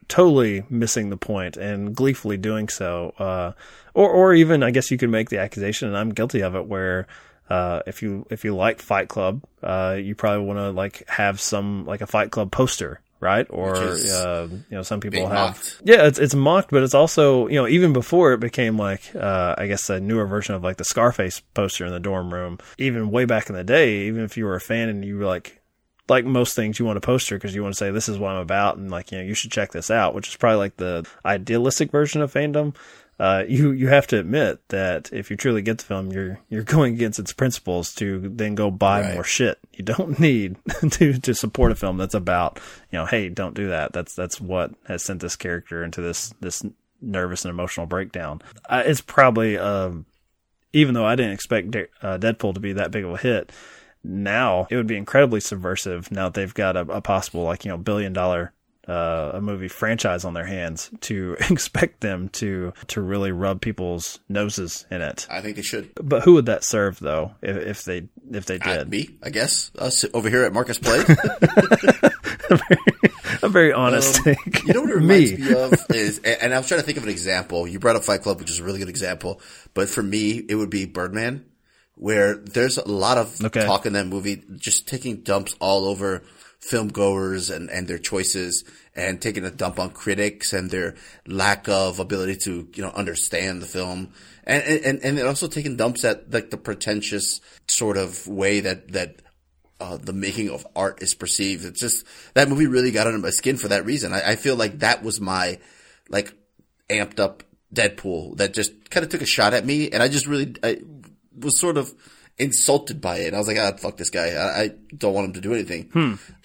totally 0.09 0.65
missing 0.69 1.11
the 1.11 1.17
point 1.17 1.57
and 1.57 1.95
gleefully 1.95 2.37
doing 2.37 2.69
so. 2.69 3.15
Uh, 3.19 3.53
or, 3.95 4.11
or 4.11 4.35
even, 4.35 4.63
I 4.63 4.71
guess 4.71 4.91
you 4.91 4.99
could 4.99 5.11
make 5.11 5.31
the 5.31 5.39
accusation, 5.39 5.89
and 5.89 5.97
I'm 5.97 6.11
guilty 6.11 6.43
of 6.43 6.55
it, 6.55 6.67
where, 6.67 7.07
uh, 7.51 7.81
if 7.87 8.03
you, 8.03 8.27
if 8.31 8.45
you 8.45 8.55
like 8.55 8.81
Fight 8.81 9.09
Club, 9.09 9.43
uh, 9.63 9.97
you 9.99 10.15
probably 10.15 10.47
want 10.47 10.59
to 10.59 10.71
like 10.71 11.07
have 11.09 11.41
some, 11.41 11.85
like 11.85 12.01
a 12.01 12.07
Fight 12.07 12.31
Club 12.31 12.51
poster. 12.51 13.01
Right, 13.23 13.47
or 13.51 13.77
uh, 13.77 14.49
you 14.51 14.65
know, 14.69 14.83
some 14.83 14.99
people 14.99 15.29
have 15.29 15.51
mocked. 15.51 15.81
yeah, 15.85 16.09
it's 16.09 16.19
it's 16.19 16.35
mocked, 16.35 16.73
but 16.73 16.83
it's 16.83 16.93
also 16.93 17.47
you 17.47 17.55
know 17.55 17.69
even 17.69 17.93
before 17.93 18.33
it 18.33 18.41
became 18.41 18.77
like 18.77 19.15
uh, 19.15 19.55
I 19.57 19.69
guess 19.69 19.89
a 19.91 20.01
newer 20.01 20.27
version 20.27 20.57
of 20.57 20.65
like 20.65 20.77
the 20.77 20.85
Scarface 20.85 21.39
poster 21.55 21.87
in 21.87 21.93
the 21.93 22.01
dorm 22.01 22.35
room. 22.35 22.59
Even 22.79 23.13
way 23.13 23.25
back 23.25 23.49
in 23.49 23.55
the 23.55 23.63
day, 23.63 24.07
even 24.09 24.25
if 24.25 24.37
you 24.37 24.45
were 24.45 24.57
a 24.57 24.61
fan 24.61 24.89
and 24.89 25.05
you 25.05 25.19
were 25.19 25.25
like 25.25 25.63
like 26.09 26.25
most 26.25 26.57
things, 26.57 26.81
you 26.81 26.85
want 26.85 26.99
a 26.99 27.01
poster 27.01 27.37
because 27.37 27.55
you 27.55 27.63
want 27.63 27.75
to 27.75 27.79
say 27.79 27.93
this 27.93 28.09
is 28.09 28.19
what 28.19 28.33
I'm 28.33 28.43
about 28.43 28.77
and 28.77 28.91
like 28.91 29.13
you 29.13 29.19
know 29.19 29.25
you 29.25 29.35
should 29.35 29.53
check 29.53 29.71
this 29.71 29.89
out, 29.89 30.15
which 30.15 30.27
is 30.27 30.37
probably 30.37 30.59
like 30.59 30.77
the 30.77 31.07
idealistic 31.25 31.93
version 31.93 32.23
of 32.23 32.33
fandom. 32.35 32.75
Uh, 33.21 33.45
you 33.47 33.71
you 33.71 33.89
have 33.89 34.07
to 34.09 34.19
admit 34.19 34.59
that 34.69 35.13
if 35.13 35.31
you 35.31 35.37
truly 35.37 35.63
get 35.63 35.79
the 35.79 35.85
film, 35.85 36.11
you're 36.11 36.41
you're 36.49 36.63
going 36.65 36.95
against 36.95 37.19
its 37.21 37.33
principles 37.33 37.95
to 37.95 38.19
then 38.35 38.55
go 38.55 38.71
buy 38.71 39.01
Right. 39.03 39.15
more 39.15 39.23
shit. 39.25 39.59
You 39.75 39.85
don't 39.85 40.19
need 40.21 40.57
to 40.93 41.19
to 41.19 41.35
support 41.35 41.71
a 41.73 41.77
film 41.77 41.99
that's 41.99 42.15
about 42.15 42.59
you 42.91 42.99
know, 42.99 43.07
hey, 43.07 43.29
don't 43.29 43.55
do 43.55 43.69
that. 43.69 43.93
That's 43.93 44.15
that's 44.15 44.41
what 44.41 44.73
has 44.89 45.05
sent 45.05 45.21
this 45.21 45.37
character 45.37 45.85
into 45.85 46.01
this 46.01 46.35
this 46.41 46.65
nervous 47.01 47.45
and 47.45 47.51
emotional 47.51 47.87
breakdown. 47.87 48.41
Uh, 48.69 48.83
it's 48.87 49.01
probably 49.01 49.57
um, 49.59 50.07
even 50.73 50.95
though 50.95 51.07
I 51.07 51.15
didn't 51.15 51.33
expect 51.33 51.71
De- 51.71 51.89
uh, 52.01 52.19
Deadpool 52.19 52.55
to 52.55 52.61
be 52.61 52.73
that 52.73 52.91
big 52.91 53.05
of 53.05 53.11
a 53.13 53.19
hit, 53.19 53.53
now 54.03 54.67
it 54.71 54.77
would 54.77 54.87
be 54.87 54.97
incredibly 54.97 55.41
subversive. 55.41 56.11
Now 56.11 56.25
that 56.25 56.35
they've 56.35 56.55
got 56.55 56.77
a, 56.77 56.81
a 56.81 57.01
possible 57.01 57.45
like 57.45 57.65
you 57.65 57.71
know 57.71 57.77
billion 57.79 58.13
dollar 58.13 58.53
uh, 58.89 59.31
a 59.35 59.41
movie 59.41 59.69
franchise 59.69 60.25
on 60.25 60.35
their 60.35 60.45
hands 60.47 60.91
to 61.03 61.37
expect 61.51 62.01
them 62.01 62.29
to 62.31 62.73
to 62.89 63.01
really 63.01 63.31
rub 63.33 63.61
people's 63.61 64.19
noses 64.29 64.87
in 64.91 65.01
it. 65.03 65.27
I 65.31 65.41
think 65.41 65.57
they 65.57 65.63
should. 65.63 65.91
But 65.95 66.23
who 66.23 66.35
would 66.35 66.47
that 66.47 66.65
serve 66.65 66.99
though 66.99 67.33
if, 67.43 67.57
if 67.57 67.85
they 67.85 68.09
if 68.31 68.47
they 68.47 68.59
Uh, 68.59 68.79
did? 68.79 68.91
me, 68.91 69.09
I 69.23 69.31
guess. 69.31 69.71
Us 69.79 70.05
over 70.13 70.29
here 70.29 70.43
at 70.45 70.53
Marcus 70.53 70.79
Play. 70.79 71.05
a 73.43 73.49
very 73.49 73.73
honest 73.73 74.23
take. 74.25 74.65
You 74.65 74.75
know 74.75 74.81
what 74.83 74.91
it 74.91 74.95
reminds 74.97 75.33
Me. 75.33 75.37
me, 75.49 75.55
of 75.55 75.75
is, 75.91 76.19
and 76.19 76.37
and 76.43 76.55
I 76.55 76.59
was 76.59 76.69
trying 76.69 76.81
to 76.81 76.87
think 76.87 76.99
of 76.99 77.05
an 77.05 77.11
example. 77.11 77.67
You 77.67 77.79
brought 77.79 77.97
up 77.97 78.05
Fight 78.05 78.23
Club, 78.23 78.39
which 78.41 78.51
is 78.51 78.59
a 78.59 78.65
really 78.65 78.79
good 78.79 78.89
example, 78.89 79.41
but 79.75 79.89
for 79.89 80.03
me, 80.03 80.39
it 80.49 80.55
would 80.55 80.71
be 80.71 80.87
Birdman, 80.87 81.45
where 81.95 82.35
there's 82.37 82.79
a 82.79 82.89
lot 82.89 83.19
of 83.19 83.43
Okay. 83.45 83.65
talk 83.65 83.87
in 83.87 83.93
that 83.95 84.07
movie, 84.07 84.43
just 84.57 84.89
taking 84.89 85.19
dumps 85.23 85.55
all 85.61 85.85
over 85.87 86.23
film 86.63 86.89
goers 86.89 87.51
and, 87.51 87.69
and 87.71 87.89
their 87.89 87.99
choices 87.99 88.65
and 88.95 89.21
taking 89.21 89.45
a 89.45 89.51
dump 89.51 89.79
on 89.79 89.91
critics 89.91 90.53
and 90.53 90.71
their 90.71 90.95
lack 91.27 91.69
of 91.69 91.99
ability 91.99 92.37
to, 92.37 92.69
you 92.75 92.83
know, 92.83 92.91
understand 92.91 93.61
the 93.61 93.67
film. 93.67 94.13
And, 94.45 94.63
and, 94.85 95.19
and 95.19 95.21
also 95.27 95.49
taking 95.49 95.77
dumps 95.77 96.05
at 96.05 96.33
like 96.33 96.51
the 96.51 96.57
pretentious 96.57 97.41
sort 97.69 97.97
of 97.97 98.27
way 98.29 98.61
that, 98.61 98.93
that 98.93 99.17
uh, 99.81 99.97
the 99.97 100.13
making 100.13 100.51
of 100.51 100.67
art 100.77 101.03
is 101.03 101.15
perceived. 101.15 101.65
It's 101.65 101.81
just 101.81 102.07
that 102.35 102.49
movie 102.49 102.69
really 102.69 102.93
got 102.93 103.09
under 103.09 103.19
my 103.19 103.31
skin 103.31 103.57
for 103.57 103.69
that 103.69 103.85
reason. 103.85 104.13
I, 104.13 104.31
I 104.31 104.37
feel 104.37 104.55
like 104.55 104.79
that 104.79 105.03
was 105.03 105.21
my 105.21 105.59
like 106.09 106.33
amped 106.89 107.19
up 107.19 107.43
Deadpool 107.75 108.37
that 108.37 108.55
just 108.55 108.91
kind 108.91 109.03
of 109.03 109.11
took 109.11 109.23
a 109.23 109.27
shot 109.27 109.55
at 109.55 109.65
me, 109.65 109.91
and 109.91 110.03
I 110.03 110.09
just 110.09 110.27
really 110.27 110.55
I 110.63 110.79
was 111.37 111.59
sort 111.59 111.77
of 111.77 111.93
insulted 112.39 113.01
by 113.01 113.19
it. 113.19 113.35
I 113.35 113.39
was 113.39 113.47
like, 113.47 113.59
ah, 113.59 113.73
fuck 113.77 113.97
this 113.97 114.11
guy. 114.11 114.31
I, 114.31 114.63
I 114.63 114.71
don't 114.97 115.15
want 115.15 115.29
him 115.29 115.33
to 115.35 115.41
do 115.41 115.53
anything. 115.55 115.91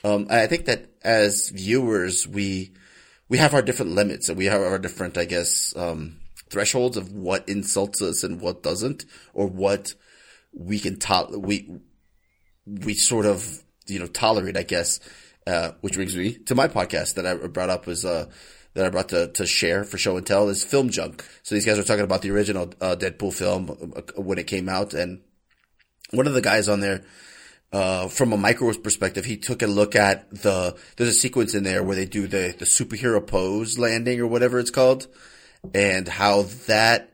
Um, 0.04 0.28
I 0.30 0.48
think 0.48 0.66
that 0.66 0.90
as 1.02 1.50
viewers, 1.50 2.28
we 2.28 2.72
we 3.30 3.38
have 3.38 3.54
our 3.54 3.62
different 3.62 3.92
limits 3.92 4.30
and 4.30 4.38
we 4.38 4.46
have 4.46 4.62
our 4.62 4.80
different, 4.80 5.18
I 5.18 5.26
guess, 5.26 5.74
um, 5.76 6.20
thresholds 6.50 6.98
of 6.98 7.12
what 7.12 7.48
insults 7.50 8.02
us 8.02 8.24
and 8.24 8.40
what 8.40 8.64
doesn't, 8.64 9.06
or 9.34 9.48
what 9.48 9.94
we 10.54 10.80
can 10.80 10.98
to- 11.00 11.38
we 11.38 11.70
we 12.66 12.94
sort 12.94 13.26
of 13.26 13.64
you 13.88 14.00
know 14.00 14.08
tolerate, 14.08 14.58
I 14.58 14.64
guess. 14.64 15.00
Uh, 15.46 15.72
which 15.80 15.94
brings 15.94 16.14
me 16.14 16.34
to 16.34 16.54
my 16.56 16.68
podcast 16.68 17.14
that 17.16 17.26
I 17.26 17.36
brought 17.36 17.70
up 17.70 17.88
was 17.88 18.04
uh, 18.04 18.26
that 18.74 18.86
I 18.86 18.90
brought 18.90 19.08
to, 19.10 19.28
to 19.30 19.46
share 19.46 19.86
for 19.86 19.98
show 19.98 20.18
and 20.18 20.28
tell 20.28 20.50
is 20.50 20.62
film 20.62 20.90
junk. 20.90 21.24
So 21.42 21.56
these 21.56 21.66
guys 21.66 21.80
are 21.80 21.84
talking 21.86 22.04
about 22.04 22.22
the 22.22 22.32
original 22.32 22.74
uh, 22.82 22.98
Deadpool 23.00 23.34
film 23.34 23.94
uh, 23.96 24.22
when 24.22 24.40
it 24.40 24.48
came 24.48 24.68
out, 24.68 24.94
and 24.94 25.22
one 26.12 26.28
of 26.28 26.34
the 26.34 26.42
guys 26.42 26.68
on 26.70 26.80
there, 26.80 27.04
uh, 27.72 28.08
from 28.08 28.32
a 28.34 28.38
microwave 28.38 28.82
perspective, 28.84 29.26
he 29.26 29.38
took 29.38 29.62
a 29.62 29.68
look 29.68 29.96
at 29.96 30.30
the, 30.32 30.76
there's 30.96 31.10
a 31.10 31.14
sequence 31.14 31.54
in 31.54 31.64
there 31.64 31.84
where 31.84 31.96
they 31.96 32.06
do 32.06 32.28
the, 32.28 32.56
the 32.58 32.66
superhero 32.66 33.26
pose 33.26 33.78
landing 33.78 34.20
or 34.22 34.28
whatever 34.28 34.58
it's 34.60 34.70
called, 34.72 35.08
and 35.74 36.08
how 36.08 36.44
that 36.68 37.12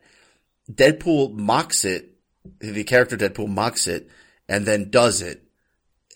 Deadpool 0.71 1.33
mocks 1.33 1.85
it, 1.85 2.09
the 2.59 2.83
character 2.83 3.17
Deadpool 3.17 3.47
mocks 3.47 3.87
it, 3.87 4.07
and 4.47 4.65
then 4.65 4.89
does 4.89 5.21
it. 5.21 5.43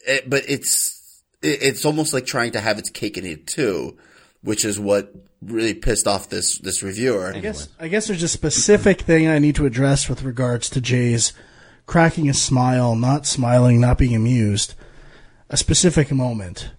It- 0.07 0.29
but 0.29 0.43
it's, 0.47 1.21
it, 1.41 1.59
it's 1.63 1.85
almost 1.85 2.13
like 2.13 2.25
trying 2.25 2.51
to 2.51 2.59
have 2.61 2.77
its 2.77 2.89
cake 2.89 3.17
and 3.17 3.25
eat 3.25 3.31
it 3.39 3.47
too, 3.47 3.97
which 4.41 4.63
is 4.65 4.79
what 4.79 5.13
really 5.41 5.73
pissed 5.73 6.07
off 6.07 6.29
this, 6.29 6.57
this 6.59 6.81
reviewer. 6.83 7.33
I 7.33 7.39
guess 7.39 7.69
I 7.79 7.87
guess 7.89 8.07
there's 8.07 8.23
a 8.23 8.27
specific 8.27 9.01
thing 9.01 9.27
I 9.27 9.39
need 9.39 9.55
to 9.55 9.65
address 9.65 10.07
with 10.09 10.23
regards 10.23 10.69
to 10.71 10.81
Jay's 10.81 11.33
cracking 11.87 12.29
a 12.29 12.33
smile, 12.33 12.95
not 12.95 13.25
smiling, 13.25 13.81
not 13.81 13.97
being 13.97 14.15
amused. 14.15 14.75
A 15.49 15.57
specific 15.57 16.11
moment 16.11 16.71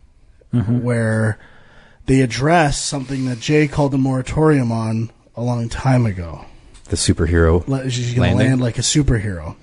where 0.53 1.38
they 2.07 2.21
address 2.23 2.81
something 2.81 3.25
that 3.27 3.40
Jay 3.40 3.66
called 3.68 3.92
a 3.94 3.99
moratorium 3.99 4.71
on 4.73 5.11
a 5.37 5.42
long 5.42 5.68
time 5.68 6.07
ago. 6.07 6.44
The 6.85 6.97
superhero. 6.97 7.66
Let- 7.68 7.90
She's 7.92 8.14
going 8.14 8.31
to 8.31 8.37
land 8.49 8.61
like 8.62 8.79
a 8.79 8.83
superhero, 8.83 9.57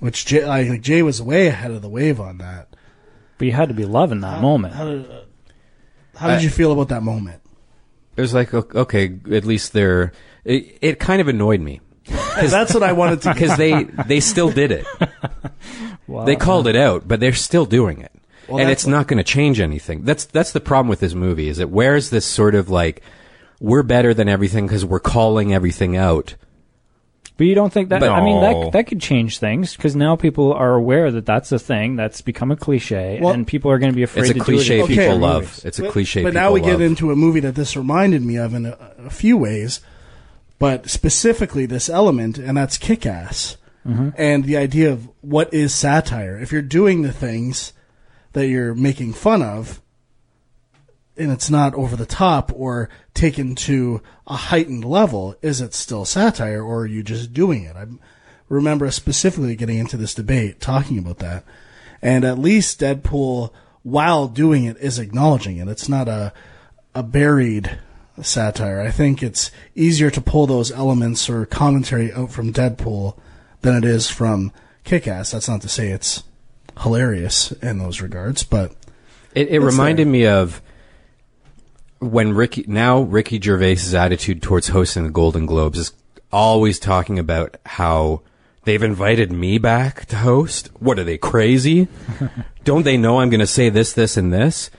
which 0.00 0.26
Jay, 0.26 0.44
like, 0.44 0.80
Jay 0.82 1.02
was 1.02 1.22
way 1.22 1.46
ahead 1.46 1.70
of 1.70 1.80
the 1.82 1.88
wave 1.88 2.20
on 2.20 2.38
that. 2.38 2.68
But 3.38 3.46
you 3.46 3.52
had 3.52 3.68
to 3.68 3.74
be 3.74 3.84
loving 3.86 4.20
that 4.20 4.40
moment. 4.42 4.74
How 4.74 4.84
did, 4.84 5.10
uh, 5.10 5.20
how 6.16 6.28
did 6.28 6.42
you 6.42 6.50
feel 6.50 6.72
about 6.72 6.88
that 6.88 7.02
moment? 7.02 7.40
It 8.16 8.20
was 8.20 8.34
like, 8.34 8.52
okay, 8.52 9.18
at 9.30 9.44
least 9.44 9.72
they're. 9.72 10.12
It, 10.44 10.78
it 10.82 10.98
kind 10.98 11.20
of 11.20 11.28
annoyed 11.28 11.60
me 11.60 11.80
That's 12.46 12.74
what 12.74 12.82
I 12.82 12.92
wanted 12.92 13.22
to. 13.22 13.32
because 13.34 13.56
they 13.56 13.84
they 13.84 14.20
still 14.20 14.50
did 14.50 14.70
it. 14.72 14.86
Wow. 16.06 16.24
They 16.24 16.36
called 16.36 16.66
it 16.66 16.76
out, 16.76 17.06
but 17.06 17.20
they're 17.20 17.34
still 17.34 17.66
doing 17.66 18.00
it, 18.00 18.12
Well, 18.48 18.58
and 18.60 18.68
that's 18.70 18.82
it's 18.82 18.86
not 18.86 19.08
going 19.08 19.18
to 19.18 19.24
change 19.24 19.60
anything. 19.60 20.04
That's 20.04 20.24
that's 20.24 20.52
the 20.52 20.60
problem 20.60 20.88
with 20.88 21.00
this 21.00 21.14
movie. 21.14 21.48
Is 21.48 21.58
it 21.58 21.68
where's 21.70 22.10
this 22.10 22.24
sort 22.24 22.54
of 22.54 22.70
like 22.70 23.02
we're 23.60 23.82
better 23.82 24.14
than 24.14 24.28
everything 24.28 24.66
because 24.66 24.84
we're 24.84 25.00
calling 25.00 25.52
everything 25.52 25.96
out. 25.96 26.34
But 27.36 27.46
you 27.46 27.54
don't 27.54 27.72
think 27.72 27.90
that? 27.90 28.00
But- 28.00 28.08
I 28.10 28.24
mean, 28.24 28.40
No. 28.40 28.64
that 28.64 28.72
that 28.72 28.86
could 28.86 29.00
change 29.00 29.38
things 29.38 29.76
because 29.76 29.94
now 29.94 30.16
people 30.16 30.52
are 30.54 30.74
aware 30.74 31.10
that 31.12 31.26
that's 31.26 31.52
a 31.52 31.58
thing 31.58 31.94
that's 31.94 32.20
become 32.20 32.50
a 32.50 32.56
cliche, 32.56 33.18
Well, 33.22 33.32
and 33.34 33.46
people 33.46 33.70
are 33.70 33.78
going 33.78 33.92
to 33.92 33.96
be 33.96 34.02
afraid 34.02 34.22
It's 34.22 34.30
a 34.30 34.34
to 34.34 34.40
cliche 34.40 34.78
do 34.78 34.84
it. 34.84 34.90
in 34.90 34.92
Okay. 34.92 34.94
people 35.08 35.18
love. 35.18 35.60
It's 35.64 35.78
a 35.78 35.82
But- 35.82 35.92
cliche. 35.92 36.22
But 36.22 36.30
people 36.30 36.40
now 36.42 36.52
we 36.52 36.60
get 36.62 36.80
into 36.80 37.12
a 37.12 37.16
movie 37.16 37.40
that 37.40 37.54
this 37.54 37.76
reminded 37.76 38.24
me 38.24 38.36
of 38.38 38.54
in 38.54 38.66
a, 38.66 38.76
a 39.06 39.10
few 39.10 39.36
ways. 39.36 39.80
But 40.58 40.90
specifically 40.90 41.66
this 41.66 41.88
element, 41.88 42.38
and 42.38 42.56
that's 42.56 42.78
Kick-Ass. 42.78 43.56
Mm-hmm. 43.86 44.10
And 44.16 44.44
the 44.44 44.56
idea 44.56 44.92
of 44.92 45.08
what 45.20 45.52
is 45.54 45.74
satire. 45.74 46.38
If 46.38 46.52
you're 46.52 46.62
doing 46.62 47.02
the 47.02 47.12
things 47.12 47.72
that 48.32 48.48
you're 48.48 48.74
making 48.74 49.14
fun 49.14 49.42
of, 49.42 49.80
and 51.16 51.32
it's 51.32 51.50
not 51.50 51.74
over 51.74 51.96
the 51.96 52.06
top 52.06 52.52
or 52.54 52.88
taken 53.14 53.54
to 53.54 54.02
a 54.26 54.36
heightened 54.36 54.84
level, 54.84 55.34
is 55.42 55.60
it 55.60 55.74
still 55.74 56.04
satire 56.04 56.62
or 56.62 56.80
are 56.80 56.86
you 56.86 57.02
just 57.02 57.32
doing 57.32 57.64
it? 57.64 57.76
I 57.76 57.86
remember 58.48 58.90
specifically 58.90 59.56
getting 59.56 59.78
into 59.78 59.96
this 59.96 60.14
debate 60.14 60.60
talking 60.60 60.98
about 60.98 61.18
that. 61.18 61.44
And 62.00 62.24
at 62.24 62.38
least 62.38 62.80
Deadpool, 62.80 63.52
while 63.82 64.28
doing 64.28 64.64
it, 64.64 64.76
is 64.78 64.98
acknowledging 64.98 65.56
it. 65.56 65.66
It's 65.66 65.88
not 65.88 66.08
a, 66.08 66.32
a 66.94 67.02
buried 67.02 67.78
satire. 68.22 68.80
I 68.80 68.90
think 68.90 69.22
it's 69.22 69.50
easier 69.74 70.10
to 70.10 70.20
pull 70.20 70.46
those 70.46 70.70
elements 70.72 71.28
or 71.28 71.46
commentary 71.46 72.12
out 72.12 72.30
from 72.30 72.52
Deadpool 72.52 73.18
than 73.62 73.76
it 73.76 73.84
is 73.84 74.10
from 74.10 74.52
Kick-Ass. 74.84 75.32
That's 75.32 75.48
not 75.48 75.62
to 75.62 75.68
say 75.68 75.88
it's 75.88 76.22
hilarious 76.80 77.52
in 77.52 77.78
those 77.78 78.00
regards, 78.00 78.42
but 78.44 78.74
It, 79.34 79.48
it 79.48 79.60
reminded 79.60 80.06
me 80.06 80.26
of 80.26 80.62
when 81.98 82.32
Ricky 82.32 82.64
now 82.66 83.00
Ricky 83.00 83.40
Gervais's 83.40 83.94
attitude 83.94 84.42
towards 84.42 84.68
hosting 84.68 85.04
the 85.04 85.10
Golden 85.10 85.46
Globes 85.46 85.78
is 85.78 85.92
always 86.32 86.78
talking 86.78 87.18
about 87.18 87.56
how 87.66 88.22
they've 88.64 88.82
invited 88.82 89.32
me 89.32 89.58
back 89.58 90.06
to 90.06 90.16
host. 90.16 90.70
What 90.78 90.98
are 90.98 91.04
they 91.04 91.18
crazy? 91.18 91.88
Don't 92.64 92.84
they 92.84 92.96
know 92.96 93.20
I'm 93.20 93.30
going 93.30 93.40
to 93.40 93.46
say 93.46 93.68
this, 93.70 93.92
this, 93.92 94.16
and 94.16 94.32
this? 94.32 94.70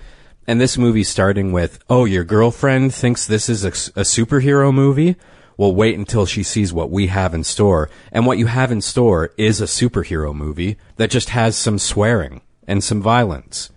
And 0.49 0.59
this 0.59 0.79
movie 0.79 1.03
starting 1.03 1.51
with, 1.51 1.77
"Oh, 1.91 2.05
your 2.05 2.23
girlfriend 2.23 2.91
thinks 2.91 3.23
this 3.23 3.49
is 3.49 3.63
a 3.63 3.69
superhero 3.69 4.73
movie." 4.73 5.15
Well, 5.57 5.75
wait 5.75 5.95
until 5.95 6.25
she 6.25 6.41
sees 6.41 6.73
what 6.73 6.89
we 6.89 7.05
have 7.05 7.35
in 7.35 7.43
store. 7.43 7.87
And 8.11 8.25
what 8.25 8.39
you 8.39 8.47
have 8.47 8.71
in 8.71 8.81
store 8.81 9.29
is 9.37 9.61
a 9.61 9.65
superhero 9.65 10.33
movie 10.33 10.77
that 10.95 11.11
just 11.11 11.29
has 11.29 11.55
some 11.55 11.77
swearing 11.77 12.41
and 12.67 12.83
some 12.83 12.99
violence. 12.99 13.69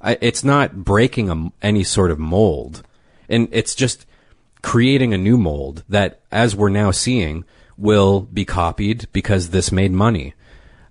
I, 0.00 0.16
it's 0.22 0.42
not 0.42 0.84
breaking 0.86 1.28
a, 1.28 1.52
any 1.60 1.84
sort 1.84 2.10
of 2.10 2.18
mold, 2.18 2.82
and 3.28 3.46
it's 3.52 3.74
just 3.74 4.06
creating 4.62 5.12
a 5.12 5.18
new 5.18 5.36
mold 5.36 5.84
that, 5.86 6.20
as 6.32 6.56
we're 6.56 6.70
now 6.70 6.92
seeing, 6.92 7.44
will 7.76 8.22
be 8.22 8.46
copied 8.46 9.06
because 9.12 9.50
this 9.50 9.70
made 9.70 9.92
money. 9.92 10.32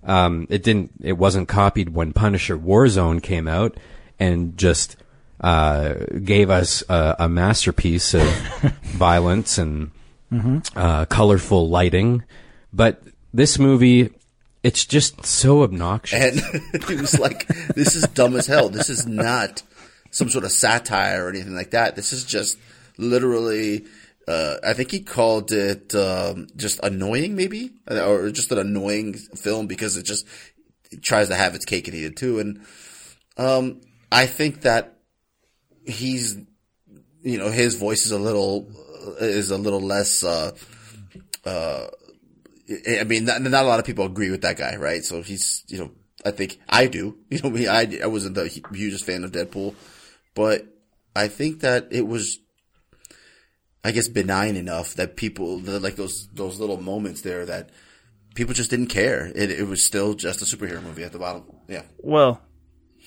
Um, 0.04 0.46
it 0.50 0.62
didn't. 0.62 0.92
It 1.02 1.18
wasn't 1.18 1.48
copied 1.48 1.94
when 1.94 2.12
Punisher 2.12 2.56
Warzone 2.56 3.20
came 3.20 3.48
out 3.48 3.76
and 4.20 4.56
just 4.56 4.94
uh, 5.40 5.94
gave 6.24 6.50
us 6.50 6.82
a, 6.88 7.16
a 7.20 7.28
masterpiece 7.28 8.14
of 8.14 8.22
violence 8.82 9.58
and 9.58 9.90
uh, 10.74 11.04
colorful 11.06 11.68
lighting. 11.68 12.24
But 12.72 13.02
this 13.32 13.58
movie, 13.58 14.10
it's 14.62 14.84
just 14.84 15.24
so 15.24 15.62
obnoxious. 15.62 16.20
And 16.20 16.84
he 16.88 16.96
was 16.96 17.18
like, 17.18 17.46
"This 17.74 17.94
is 17.94 18.04
dumb 18.08 18.36
as 18.36 18.46
hell. 18.46 18.68
This 18.68 18.90
is 18.90 19.06
not 19.06 19.62
some 20.10 20.28
sort 20.28 20.44
of 20.44 20.52
satire 20.52 21.24
or 21.24 21.28
anything 21.28 21.54
like 21.54 21.70
that. 21.72 21.96
This 21.96 22.12
is 22.12 22.24
just 22.24 22.58
literally." 22.98 23.84
Uh, 24.28 24.56
I 24.66 24.72
think 24.72 24.90
he 24.90 25.02
called 25.02 25.52
it 25.52 25.94
um, 25.94 26.48
just 26.56 26.80
annoying, 26.82 27.36
maybe, 27.36 27.70
or 27.88 28.28
just 28.30 28.50
an 28.50 28.58
annoying 28.58 29.14
film 29.14 29.68
because 29.68 29.96
it 29.96 30.04
just 30.04 30.26
it 30.90 31.00
tries 31.00 31.28
to 31.28 31.36
have 31.36 31.54
its 31.54 31.64
cake 31.64 31.86
and 31.86 31.96
eat 31.96 32.06
it 32.06 32.16
too. 32.16 32.40
And 32.40 32.60
um, 33.36 33.82
I 34.10 34.26
think 34.26 34.62
that 34.62 34.95
he's, 35.86 36.38
you 37.22 37.38
know, 37.38 37.50
his 37.50 37.76
voice 37.76 38.04
is 38.04 38.12
a 38.12 38.18
little 38.18 38.68
is 39.20 39.50
a 39.50 39.58
little 39.58 39.80
less. 39.80 40.24
Uh, 40.24 40.52
uh 41.44 41.86
I 42.98 43.04
mean, 43.04 43.26
not, 43.26 43.40
not 43.42 43.64
a 43.64 43.68
lot 43.68 43.78
of 43.78 43.86
people 43.86 44.06
agree 44.06 44.30
with 44.30 44.42
that 44.42 44.56
guy, 44.56 44.74
right? 44.76 45.04
So 45.04 45.22
he's, 45.22 45.62
you 45.68 45.78
know, 45.78 45.92
I 46.24 46.32
think 46.32 46.58
I 46.68 46.86
do. 46.86 47.16
You 47.30 47.40
know, 47.42 47.50
me, 47.50 47.68
I, 47.68 47.88
I 48.02 48.06
wasn't 48.06 48.34
the 48.34 48.48
hugest 48.48 49.04
fan 49.04 49.22
of 49.22 49.30
Deadpool, 49.30 49.76
but 50.34 50.66
I 51.14 51.28
think 51.28 51.60
that 51.60 51.88
it 51.92 52.06
was, 52.06 52.40
I 53.84 53.92
guess, 53.92 54.08
benign 54.08 54.56
enough 54.56 54.94
that 54.94 55.16
people, 55.16 55.60
like 55.60 55.94
those, 55.94 56.26
those 56.32 56.58
little 56.58 56.80
moments 56.80 57.20
there 57.20 57.46
that 57.46 57.70
people 58.34 58.54
just 58.54 58.70
didn't 58.70 58.88
care. 58.88 59.30
It, 59.34 59.52
it 59.52 59.68
was 59.68 59.84
still 59.84 60.14
just 60.14 60.42
a 60.42 60.44
superhero 60.44 60.82
movie 60.82 61.04
at 61.04 61.12
the 61.12 61.20
bottom. 61.20 61.44
Yeah. 61.68 61.82
Well, 61.98 62.42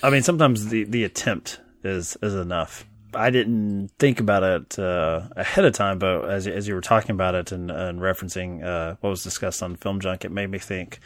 I 0.01 0.09
mean, 0.09 0.23
sometimes 0.23 0.69
the, 0.69 0.85
the 0.85 1.03
attempt 1.03 1.59
is 1.83 2.17
is 2.21 2.35
enough. 2.35 2.85
I 3.13 3.31
didn't 3.31 3.89
think 3.97 4.19
about 4.19 4.43
it 4.43 4.77
uh, 4.77 5.21
ahead 5.35 5.65
of 5.65 5.73
time, 5.73 5.99
but 5.99 6.29
as 6.29 6.47
as 6.47 6.67
you 6.67 6.75
were 6.75 6.81
talking 6.81 7.11
about 7.11 7.35
it 7.35 7.51
and, 7.51 7.71
and 7.71 7.99
referencing 7.99 8.63
uh, 8.63 8.95
what 9.01 9.09
was 9.09 9.23
discussed 9.23 9.63
on 9.63 9.75
Film 9.75 9.99
Junk, 9.99 10.25
it 10.25 10.31
made 10.31 10.49
me 10.49 10.59
think, 10.59 10.99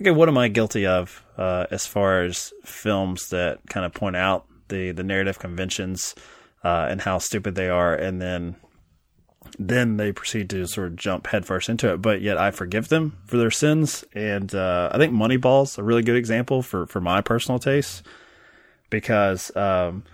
okay, 0.00 0.10
what 0.10 0.28
am 0.28 0.38
I 0.38 0.48
guilty 0.48 0.86
of 0.86 1.24
uh, 1.36 1.66
as 1.70 1.86
far 1.86 2.22
as 2.22 2.52
films 2.64 3.30
that 3.30 3.60
kind 3.68 3.84
of 3.84 3.92
point 3.92 4.16
out 4.16 4.46
the 4.68 4.92
the 4.92 5.02
narrative 5.02 5.38
conventions 5.38 6.14
uh, 6.62 6.86
and 6.88 7.00
how 7.00 7.18
stupid 7.18 7.54
they 7.56 7.68
are, 7.68 7.94
and 7.94 8.22
then 8.22 8.56
then 9.58 9.96
they 9.96 10.12
proceed 10.12 10.50
to 10.50 10.66
sort 10.66 10.88
of 10.88 10.96
jump 10.96 11.26
headfirst 11.26 11.68
into 11.68 11.92
it. 11.92 12.02
But 12.02 12.20
yet 12.20 12.38
I 12.38 12.52
forgive 12.52 12.88
them 12.88 13.18
for 13.24 13.36
their 13.36 13.50
sins, 13.50 14.04
and 14.14 14.54
uh, 14.54 14.90
I 14.92 14.98
think 14.98 15.12
Moneyball's 15.12 15.76
a 15.78 15.82
really 15.82 16.02
good 16.02 16.16
example 16.16 16.62
for 16.62 16.86
for 16.86 17.00
my 17.00 17.20
personal 17.20 17.58
taste 17.58 18.06
because. 18.90 19.54
Um, 19.56 20.04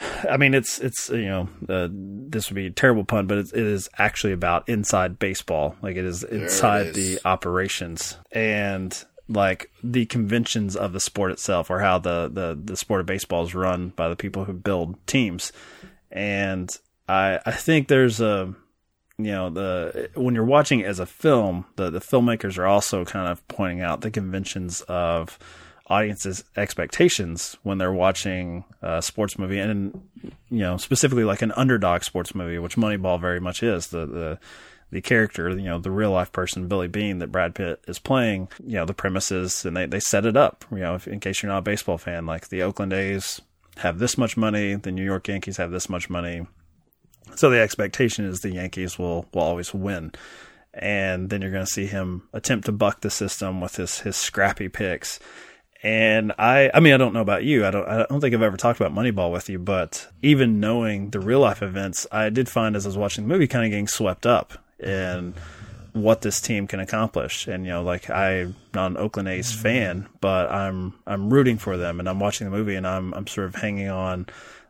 I 0.00 0.36
mean, 0.36 0.54
it's 0.54 0.78
it's 0.78 1.08
you 1.10 1.26
know 1.26 1.48
uh, 1.68 1.88
this 1.90 2.48
would 2.48 2.54
be 2.56 2.66
a 2.66 2.70
terrible 2.70 3.04
pun, 3.04 3.26
but 3.26 3.38
it 3.38 3.52
is 3.54 3.88
actually 3.98 4.32
about 4.32 4.68
inside 4.68 5.18
baseball. 5.18 5.76
Like 5.82 5.96
it 5.96 6.04
is 6.04 6.22
inside 6.22 6.88
is. 6.88 6.94
the 6.94 7.20
operations 7.24 8.16
and 8.32 9.04
like 9.28 9.70
the 9.82 10.06
conventions 10.06 10.76
of 10.76 10.92
the 10.92 11.00
sport 11.00 11.32
itself, 11.32 11.70
or 11.70 11.80
how 11.80 11.98
the 11.98 12.30
the 12.32 12.58
the 12.62 12.76
sport 12.76 13.00
of 13.00 13.06
baseball 13.06 13.44
is 13.44 13.54
run 13.54 13.90
by 13.90 14.08
the 14.08 14.16
people 14.16 14.44
who 14.44 14.52
build 14.52 15.04
teams. 15.06 15.52
And 16.10 16.70
I 17.08 17.40
I 17.44 17.52
think 17.52 17.88
there's 17.88 18.20
a 18.20 18.54
you 19.18 19.32
know 19.32 19.50
the 19.50 20.10
when 20.14 20.34
you're 20.34 20.44
watching 20.44 20.80
it 20.80 20.86
as 20.86 21.00
a 21.00 21.06
film, 21.06 21.66
the 21.76 21.90
the 21.90 22.00
filmmakers 22.00 22.56
are 22.56 22.66
also 22.66 23.04
kind 23.04 23.28
of 23.28 23.46
pointing 23.48 23.80
out 23.80 24.00
the 24.00 24.10
conventions 24.10 24.80
of 24.82 25.38
audiences' 25.88 26.44
expectations 26.56 27.56
when 27.62 27.78
they're 27.78 27.92
watching 27.92 28.64
a 28.82 29.02
sports 29.02 29.38
movie, 29.38 29.58
and 29.58 30.00
you 30.50 30.60
know 30.60 30.76
specifically 30.76 31.24
like 31.24 31.42
an 31.42 31.52
underdog 31.52 32.02
sports 32.02 32.34
movie, 32.34 32.58
which 32.58 32.76
Moneyball 32.76 33.20
very 33.20 33.40
much 33.40 33.62
is. 33.62 33.88
The 33.88 34.06
the 34.06 34.38
the 34.90 35.00
character, 35.02 35.50
you 35.50 35.64
know, 35.64 35.78
the 35.78 35.90
real 35.90 36.12
life 36.12 36.32
person, 36.32 36.66
Billy 36.66 36.88
Beane, 36.88 37.18
that 37.18 37.32
Brad 37.32 37.54
Pitt 37.54 37.82
is 37.86 37.98
playing, 37.98 38.48
you 38.64 38.76
know, 38.76 38.86
the 38.86 38.94
premises, 38.94 39.64
and 39.64 39.76
they, 39.76 39.86
they 39.86 40.00
set 40.00 40.24
it 40.24 40.36
up, 40.36 40.64
you 40.70 40.78
know, 40.78 40.94
if, 40.94 41.06
in 41.06 41.20
case 41.20 41.42
you're 41.42 41.52
not 41.52 41.58
a 41.58 41.62
baseball 41.62 41.98
fan, 41.98 42.24
like 42.24 42.48
the 42.48 42.62
Oakland 42.62 42.92
A's 42.92 43.40
have 43.78 43.98
this 43.98 44.16
much 44.16 44.36
money, 44.36 44.74
the 44.74 44.90
New 44.90 45.04
York 45.04 45.28
Yankees 45.28 45.58
have 45.58 45.70
this 45.70 45.88
much 45.88 46.08
money. 46.08 46.46
So 47.36 47.50
the 47.50 47.60
expectation 47.60 48.24
is 48.24 48.40
the 48.40 48.50
Yankees 48.50 48.98
will, 48.98 49.26
will 49.32 49.42
always 49.42 49.74
win. 49.74 50.12
And 50.72 51.28
then 51.28 51.42
you're 51.42 51.50
going 51.50 51.66
to 51.66 51.72
see 51.72 51.86
him 51.86 52.28
attempt 52.32 52.66
to 52.66 52.72
buck 52.72 53.02
the 53.02 53.10
system 53.10 53.60
with 53.60 53.76
his, 53.76 54.00
his 54.00 54.16
scrappy 54.16 54.68
picks. 54.68 55.20
And 55.82 56.32
I, 56.38 56.70
I 56.74 56.80
mean, 56.80 56.92
I 56.92 56.96
don't 56.96 57.12
know 57.12 57.20
about 57.20 57.44
you. 57.44 57.64
I 57.64 57.70
don't, 57.70 57.88
I 57.88 58.04
don't 58.08 58.20
think 58.20 58.34
I've 58.34 58.42
ever 58.42 58.56
talked 58.56 58.80
about 58.80 58.94
Moneyball 58.94 59.30
with 59.30 59.48
you, 59.48 59.58
but 59.58 60.08
even 60.22 60.58
knowing 60.58 61.10
the 61.10 61.20
real 61.20 61.40
life 61.40 61.62
events, 61.62 62.06
I 62.10 62.30
did 62.30 62.48
find 62.48 62.74
as 62.74 62.84
I 62.84 62.88
was 62.88 62.98
watching 62.98 63.24
the 63.24 63.32
movie 63.32 63.46
kind 63.46 63.64
of 63.64 63.70
getting 63.70 63.86
swept 63.86 64.26
up 64.26 64.54
in 64.80 65.34
what 65.92 66.22
this 66.22 66.40
team 66.40 66.66
can 66.66 66.80
accomplish. 66.80 67.46
And, 67.46 67.64
you 67.64 67.70
know, 67.70 67.82
like 67.82 68.10
I'm 68.10 68.56
not 68.74 68.90
an 68.90 68.96
Oakland 68.96 69.28
A's 69.28 69.52
fan, 69.52 70.08
but 70.20 70.50
I'm, 70.50 70.94
I'm 71.06 71.32
rooting 71.32 71.58
for 71.58 71.76
them 71.76 72.00
and 72.00 72.08
I'm 72.08 72.18
watching 72.18 72.50
the 72.50 72.56
movie 72.56 72.74
and 72.74 72.86
I'm, 72.86 73.14
I'm 73.14 73.26
sort 73.28 73.46
of 73.46 73.54
hanging 73.54 73.88
on 73.88 74.26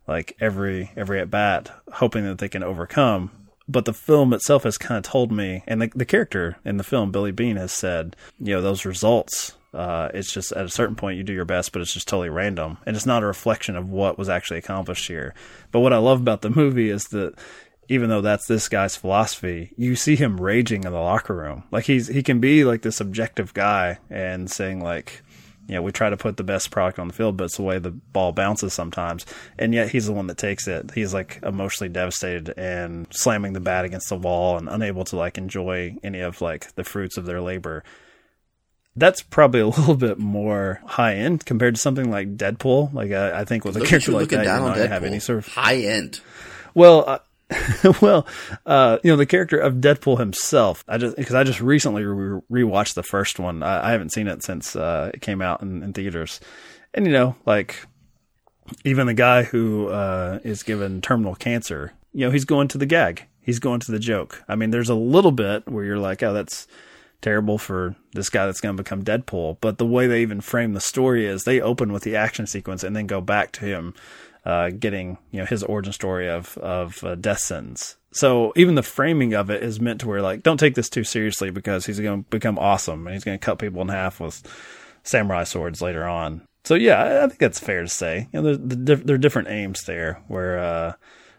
like 0.06 0.36
every, 0.40 0.90
every 0.94 1.20
at 1.20 1.30
bat, 1.30 1.70
hoping 1.94 2.24
that 2.24 2.38
they 2.38 2.48
can 2.48 2.62
overcome. 2.62 3.30
But 3.66 3.84
the 3.84 3.92
film 3.92 4.32
itself 4.32 4.62
has 4.62 4.78
kind 4.78 4.96
of 4.96 5.10
told 5.10 5.30
me, 5.30 5.62
and 5.66 5.82
the, 5.82 5.90
the 5.94 6.06
character 6.06 6.56
in 6.64 6.78
the 6.78 6.84
film, 6.84 7.12
Billy 7.12 7.32
Beane, 7.32 7.56
has 7.56 7.70
said, 7.70 8.16
you 8.40 8.54
know, 8.54 8.62
those 8.62 8.86
results 8.86 9.57
uh, 9.74 10.08
it's 10.14 10.32
just 10.32 10.52
at 10.52 10.64
a 10.64 10.70
certain 10.70 10.96
point 10.96 11.18
you 11.18 11.24
do 11.24 11.32
your 11.32 11.44
best, 11.44 11.72
but 11.72 11.82
it's 11.82 11.92
just 11.92 12.08
totally 12.08 12.30
random, 12.30 12.78
and 12.86 12.96
it's 12.96 13.06
not 13.06 13.22
a 13.22 13.26
reflection 13.26 13.76
of 13.76 13.90
what 13.90 14.18
was 14.18 14.28
actually 14.28 14.58
accomplished 14.58 15.08
here. 15.08 15.34
But 15.70 15.80
what 15.80 15.92
I 15.92 15.98
love 15.98 16.20
about 16.20 16.42
the 16.42 16.50
movie 16.50 16.90
is 16.90 17.04
that 17.06 17.34
even 17.88 18.10
though 18.10 18.20
that's 18.20 18.46
this 18.46 18.68
guy's 18.68 18.96
philosophy, 18.96 19.72
you 19.76 19.96
see 19.96 20.16
him 20.16 20.40
raging 20.40 20.84
in 20.84 20.92
the 20.92 21.00
locker 21.00 21.34
room. 21.34 21.64
Like 21.70 21.84
he's 21.84 22.08
he 22.08 22.22
can 22.22 22.40
be 22.40 22.64
like 22.64 22.82
this 22.82 23.00
objective 23.00 23.54
guy 23.54 23.98
and 24.10 24.50
saying 24.50 24.82
like, 24.82 25.22
you 25.66 25.74
know, 25.74 25.82
we 25.82 25.92
try 25.92 26.10
to 26.10 26.16
put 26.16 26.36
the 26.36 26.44
best 26.44 26.70
product 26.70 26.98
on 26.98 27.08
the 27.08 27.14
field, 27.14 27.36
but 27.36 27.44
it's 27.44 27.56
the 27.56 27.62
way 27.62 27.78
the 27.78 27.90
ball 27.90 28.32
bounces 28.32 28.74
sometimes. 28.74 29.24
And 29.58 29.74
yet 29.74 29.90
he's 29.90 30.06
the 30.06 30.12
one 30.12 30.26
that 30.26 30.38
takes 30.38 30.68
it. 30.68 30.92
He's 30.94 31.14
like 31.14 31.40
emotionally 31.42 31.90
devastated 31.90 32.54
and 32.58 33.06
slamming 33.10 33.54
the 33.54 33.60
bat 33.60 33.84
against 33.86 34.10
the 34.10 34.16
wall 34.16 34.58
and 34.58 34.68
unable 34.68 35.04
to 35.04 35.16
like 35.16 35.38
enjoy 35.38 35.96
any 36.02 36.20
of 36.20 36.40
like 36.40 36.74
the 36.74 36.84
fruits 36.84 37.16
of 37.16 37.24
their 37.24 37.40
labor 37.40 37.84
that's 38.98 39.22
probably 39.22 39.60
a 39.60 39.66
little 39.68 39.96
bit 39.96 40.18
more 40.18 40.80
high 40.84 41.14
end 41.14 41.44
compared 41.44 41.74
to 41.74 41.80
something 41.80 42.10
like 42.10 42.36
Deadpool. 42.36 42.92
Like 42.92 43.12
I, 43.12 43.40
I 43.40 43.44
think 43.44 43.64
with 43.64 43.76
a 43.76 43.84
character 43.84 44.12
like 44.12 44.28
that, 44.28 44.44
you're 44.44 44.58
not 44.60 44.76
have 44.76 45.04
any 45.04 45.20
sort 45.20 45.38
of 45.38 45.46
high 45.46 45.76
end. 45.76 46.20
well. 46.74 47.04
Uh, 47.06 47.18
well, 48.02 48.26
uh, 48.66 48.98
you 49.02 49.10
know, 49.10 49.16
the 49.16 49.24
character 49.24 49.58
of 49.58 49.76
Deadpool 49.76 50.18
himself, 50.18 50.84
I 50.86 50.98
just, 50.98 51.16
cause 51.16 51.34
I 51.34 51.44
just 51.44 51.62
recently 51.62 52.04
re- 52.04 52.42
rewatched 52.52 52.92
the 52.92 53.02
first 53.02 53.38
one. 53.38 53.62
I, 53.62 53.88
I 53.88 53.92
haven't 53.92 54.12
seen 54.12 54.28
it 54.28 54.42
since, 54.42 54.76
uh, 54.76 55.12
it 55.14 55.22
came 55.22 55.40
out 55.40 55.62
in, 55.62 55.82
in, 55.82 55.94
theaters. 55.94 56.40
And, 56.92 57.06
you 57.06 57.12
know, 57.12 57.36
like, 57.46 57.86
even 58.84 59.06
the 59.06 59.14
guy 59.14 59.44
who, 59.44 59.88
uh, 59.88 60.40
is 60.44 60.62
given 60.62 61.00
terminal 61.00 61.34
cancer, 61.34 61.94
you 62.12 62.26
know, 62.26 62.30
he's 62.30 62.44
going 62.44 62.68
to 62.68 62.76
the 62.76 62.84
gag. 62.84 63.24
He's 63.40 63.60
going 63.60 63.80
to 63.80 63.92
the 63.92 63.98
joke. 63.98 64.44
I 64.46 64.54
mean, 64.54 64.70
there's 64.70 64.90
a 64.90 64.94
little 64.94 65.32
bit 65.32 65.66
where 65.66 65.84
you're 65.84 65.98
like, 65.98 66.22
oh, 66.22 66.34
that's 66.34 66.66
terrible 67.20 67.58
for 67.58 67.96
this 68.12 68.30
guy 68.30 68.46
that's 68.46 68.60
going 68.60 68.76
to 68.76 68.82
become 68.82 69.04
Deadpool. 69.04 69.58
But 69.60 69.78
the 69.78 69.86
way 69.86 70.06
they 70.06 70.22
even 70.22 70.40
frame 70.40 70.72
the 70.72 70.80
story 70.80 71.26
is 71.26 71.44
they 71.44 71.60
open 71.60 71.92
with 71.92 72.02
the 72.02 72.16
action 72.16 72.46
sequence 72.46 72.84
and 72.84 72.94
then 72.94 73.06
go 73.06 73.20
back 73.20 73.52
to 73.52 73.64
him 73.64 73.94
uh, 74.44 74.70
getting 74.70 75.18
you 75.30 75.40
know 75.40 75.46
his 75.46 75.62
origin 75.62 75.92
story 75.92 76.28
of 76.28 76.56
of 76.58 77.02
uh, 77.04 77.14
death 77.14 77.40
sentence. 77.40 77.96
So 78.12 78.52
even 78.56 78.76
the 78.76 78.82
framing 78.82 79.34
of 79.34 79.50
it 79.50 79.62
is 79.62 79.80
meant 79.80 80.00
to 80.00 80.08
where 80.08 80.22
like 80.22 80.42
don't 80.42 80.58
take 80.58 80.74
this 80.74 80.88
too 80.88 81.04
seriously 81.04 81.50
because 81.50 81.86
he's 81.86 82.00
going 82.00 82.24
to 82.24 82.30
become 82.30 82.58
awesome 82.58 83.06
and 83.06 83.14
he's 83.14 83.24
going 83.24 83.38
to 83.38 83.44
cut 83.44 83.58
people 83.58 83.82
in 83.82 83.88
half 83.88 84.20
with 84.20 84.42
samurai 85.02 85.44
swords 85.44 85.82
later 85.82 86.04
on. 86.06 86.42
So 86.64 86.74
yeah, 86.74 87.24
I 87.24 87.26
think 87.26 87.40
that's 87.40 87.58
fair 87.58 87.82
to 87.82 87.88
say. 87.88 88.28
You 88.32 88.40
know, 88.40 88.56
there's, 88.56 89.02
there 89.02 89.14
are 89.14 89.18
different 89.18 89.48
aims 89.48 89.82
there 89.82 90.22
where 90.28 90.58
uh, 90.58 90.92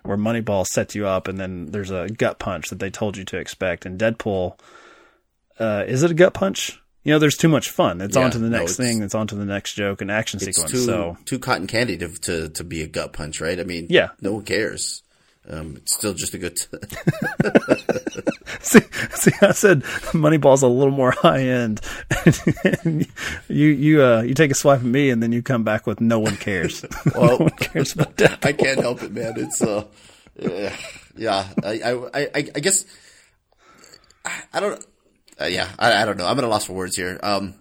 where 0.04 0.18
Moneyball 0.18 0.66
sets 0.66 0.96
you 0.96 1.08
up 1.08 1.28
and 1.28 1.40
then 1.40 1.68
there's 1.68 1.92
a 1.92 2.10
gut 2.10 2.40
punch 2.40 2.70
that 2.70 2.80
they 2.80 2.90
told 2.90 3.18
you 3.18 3.26
to 3.26 3.38
expect. 3.38 3.86
And 3.86 4.00
Deadpool, 4.00 4.60
uh, 5.60 5.84
is 5.88 6.04
it 6.04 6.12
a 6.12 6.14
gut 6.14 6.34
punch? 6.34 6.80
you 7.04 7.14
know, 7.14 7.20
there's 7.20 7.38
too 7.38 7.48
much 7.48 7.70
fun. 7.70 8.02
It's 8.02 8.16
yeah, 8.16 8.26
on 8.26 8.32
to 8.32 8.38
the 8.38 8.50
next 8.50 8.78
no, 8.78 8.86
thing. 8.86 9.02
It's 9.02 9.16
on 9.16 9.28
to 9.28 9.36
the 9.36 9.46
next 9.46 9.74
joke 9.74 10.02
and 10.02 10.12
action 10.12 10.40
sequence. 10.40 10.72
Too, 10.72 10.80
so 10.80 11.18
too 11.26 11.40
cotton 11.40 11.68
candy 11.68 11.98
to, 11.98 12.10
to, 12.10 12.50
to 12.50 12.64
be 12.64 12.82
a 12.82 12.88
gut 12.88 13.14
punch, 13.14 13.40
right? 13.40 13.60
I 13.60 13.64
mean, 13.64 13.88
yeah, 13.90 14.10
no 14.22 14.34
one 14.34 14.44
cares. 14.44 15.02
Um, 15.50 15.78
it's 15.78 15.96
still 15.96 16.14
just 16.14 16.34
a 16.34 16.38
good. 16.38 16.58
T- 16.58 16.68
see, 18.60 18.82
see, 19.12 19.32
I 19.42 19.54
said 19.54 19.82
Moneyball's 20.12 20.62
a 20.62 20.68
little 20.68 20.94
more 20.94 21.12
high 21.12 21.40
end. 21.40 21.82
you 23.48 23.68
you 23.68 24.04
uh 24.04 24.22
you 24.22 24.34
take 24.36 24.52
a 24.52 24.56
swipe 24.56 24.82
at 24.82 24.86
me 24.86 25.10
and 25.10 25.24
then 25.24 25.32
you 25.32 25.42
come 25.42 25.64
back 25.64 25.88
with 25.88 26.02
no 26.02 26.20
one 26.20 26.36
cares. 26.36 26.86
Well, 27.16 27.30
no 27.30 27.38
one 27.38 27.50
cares 27.52 27.94
about 27.94 28.18
that. 28.18 28.46
I 28.46 28.54
can't 28.54 28.80
help 28.80 29.02
it, 29.02 29.12
man. 29.12 29.34
It's 29.38 29.62
uh, 29.62 29.86
yeah. 31.16 31.48
I 31.64 31.80
I 31.80 31.92
I, 32.14 32.30
I 32.36 32.60
guess 32.60 32.86
I 34.54 34.60
don't 34.60 34.86
uh, 35.40 35.46
yeah, 35.46 35.70
I, 35.78 36.02
I, 36.02 36.06
don't 36.06 36.18
know. 36.18 36.26
I'm 36.26 36.38
at 36.38 36.44
a 36.44 36.48
loss 36.48 36.66
for 36.66 36.74
words 36.74 36.96
here. 36.96 37.20
Um, 37.24 37.56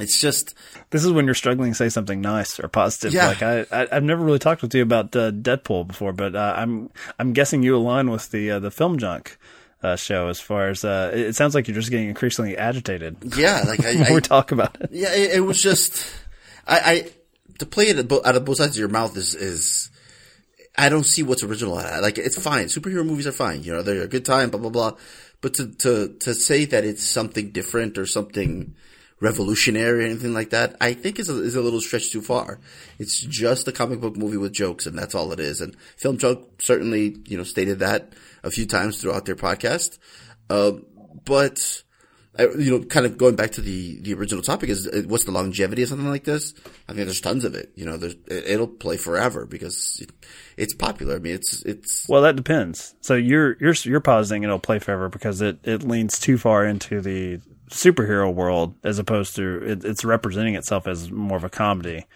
it's 0.00 0.20
just 0.20 0.54
this 0.90 1.04
is 1.04 1.12
when 1.12 1.24
you're 1.24 1.34
struggling 1.34 1.70
to 1.70 1.76
say 1.76 1.88
something 1.88 2.20
nice 2.20 2.58
or 2.58 2.68
positive. 2.68 3.12
Yeah. 3.12 3.28
Like 3.28 3.42
I, 3.42 3.66
I 3.70 3.94
have 3.94 4.02
never 4.02 4.24
really 4.24 4.40
talked 4.40 4.62
with 4.62 4.74
you 4.74 4.82
about 4.82 5.14
uh, 5.14 5.30
Deadpool 5.30 5.86
before, 5.86 6.12
but 6.12 6.34
uh, 6.34 6.54
I'm 6.56 6.90
I'm 7.18 7.32
guessing 7.32 7.62
you 7.62 7.76
align 7.76 8.10
with 8.10 8.30
the 8.30 8.52
uh, 8.52 8.58
the 8.58 8.70
film 8.70 8.98
junk. 8.98 9.38
Uh, 9.82 9.96
show 9.96 10.28
as 10.28 10.40
far 10.40 10.70
as 10.70 10.82
uh, 10.82 11.10
it 11.12 11.36
sounds 11.36 11.54
like 11.54 11.68
you're 11.68 11.74
just 11.74 11.90
getting 11.90 12.08
increasingly 12.08 12.56
agitated. 12.56 13.18
Yeah, 13.36 13.64
like 13.66 13.84
I, 13.84 14.14
we 14.14 14.22
talk 14.22 14.50
about 14.50 14.80
it. 14.80 14.88
Yeah, 14.92 15.12
it, 15.12 15.32
it 15.32 15.40
was 15.40 15.60
just 15.60 16.10
I, 16.66 16.80
I 16.80 17.10
to 17.58 17.66
play 17.66 17.88
it 17.88 17.98
out 17.98 18.34
of 18.34 18.44
both 18.46 18.56
sides 18.56 18.76
of 18.76 18.80
your 18.80 18.88
mouth 18.88 19.14
is 19.14 19.34
is 19.34 19.90
I 20.76 20.88
don't 20.88 21.04
see 21.04 21.22
what's 21.22 21.42
original. 21.42 21.74
Like 21.74 22.16
it's 22.16 22.40
fine. 22.40 22.66
Superhero 22.66 23.04
movies 23.06 23.26
are 23.26 23.32
fine. 23.32 23.62
You 23.62 23.74
know, 23.74 23.82
they're 23.82 24.02
a 24.02 24.08
good 24.08 24.24
time. 24.24 24.48
Blah 24.48 24.60
blah 24.60 24.70
blah. 24.70 24.92
But 25.44 25.52
to, 25.56 25.66
to, 25.66 26.16
to 26.20 26.32
say 26.32 26.64
that 26.64 26.86
it's 26.86 27.04
something 27.04 27.50
different 27.50 27.98
or 27.98 28.06
something 28.06 28.74
revolutionary 29.20 30.02
or 30.02 30.06
anything 30.06 30.32
like 30.32 30.48
that, 30.50 30.74
I 30.80 30.94
think 30.94 31.18
is 31.18 31.28
a, 31.28 31.38
is 31.42 31.54
a 31.54 31.60
little 31.60 31.82
stretch 31.82 32.10
too 32.10 32.22
far. 32.22 32.60
It's 32.98 33.20
just 33.20 33.68
a 33.68 33.72
comic 33.72 34.00
book 34.00 34.16
movie 34.16 34.38
with 34.38 34.54
jokes 34.54 34.86
and 34.86 34.98
that's 34.98 35.14
all 35.14 35.32
it 35.32 35.40
is. 35.40 35.60
And 35.60 35.76
Film 35.98 36.16
Junk 36.16 36.62
certainly, 36.62 37.18
you 37.26 37.36
know, 37.36 37.44
stated 37.44 37.80
that 37.80 38.14
a 38.42 38.50
few 38.50 38.64
times 38.64 39.02
throughout 39.02 39.26
their 39.26 39.36
podcast. 39.36 39.98
Uh, 40.48 40.72
but 41.26 41.82
you 42.38 42.70
know, 42.70 42.84
kind 42.84 43.06
of 43.06 43.16
going 43.16 43.36
back 43.36 43.52
to 43.52 43.60
the, 43.60 44.00
the 44.00 44.14
original 44.14 44.42
topic 44.42 44.68
is 44.68 44.88
uh, 44.88 45.02
what's 45.06 45.24
the 45.24 45.30
longevity 45.30 45.82
of 45.82 45.88
something 45.88 46.08
like 46.08 46.24
this? 46.24 46.54
I 46.88 46.92
think 46.92 47.06
there's 47.06 47.20
tons 47.20 47.44
of 47.44 47.54
it. 47.54 47.72
You 47.76 47.84
know, 47.84 47.96
there's, 47.96 48.16
it'll 48.28 48.66
play 48.66 48.96
forever 48.96 49.46
because 49.46 50.00
it, 50.02 50.10
it's 50.56 50.74
popular. 50.74 51.16
I 51.16 51.18
mean, 51.20 51.34
it's, 51.34 51.62
it's. 51.62 52.06
Well, 52.08 52.22
that 52.22 52.36
depends. 52.36 52.94
So 53.00 53.14
you're, 53.14 53.56
you're, 53.60 53.74
you're 53.84 54.00
positing 54.00 54.42
it'll 54.42 54.58
play 54.58 54.80
forever 54.80 55.08
because 55.08 55.40
it, 55.40 55.58
it 55.62 55.84
leans 55.84 56.18
too 56.18 56.36
far 56.36 56.66
into 56.66 57.00
the 57.00 57.40
superhero 57.70 58.32
world 58.32 58.74
as 58.84 58.98
opposed 58.98 59.36
to 59.36 59.62
it, 59.62 59.84
it's 59.84 60.04
representing 60.04 60.54
itself 60.54 60.86
as 60.86 61.10
more 61.10 61.36
of 61.36 61.44
a 61.44 61.50
comedy. 61.50 62.06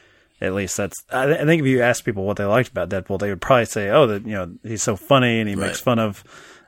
At 0.40 0.54
least 0.54 0.76
that's, 0.76 1.04
I, 1.10 1.26
th- 1.26 1.40
I, 1.40 1.44
think 1.44 1.60
if 1.62 1.66
you 1.66 1.82
ask 1.82 2.04
people 2.04 2.24
what 2.24 2.36
they 2.36 2.44
liked 2.44 2.70
about 2.70 2.90
Deadpool, 2.90 3.18
they 3.18 3.28
would 3.28 3.40
probably 3.40 3.64
say, 3.64 3.90
oh, 3.90 4.06
that, 4.06 4.24
you 4.24 4.34
know, 4.34 4.54
he's 4.62 4.82
so 4.82 4.94
funny 4.94 5.40
and 5.40 5.48
he 5.48 5.56
right. 5.56 5.68
makes 5.68 5.80
fun 5.80 5.98
of, 5.98 6.22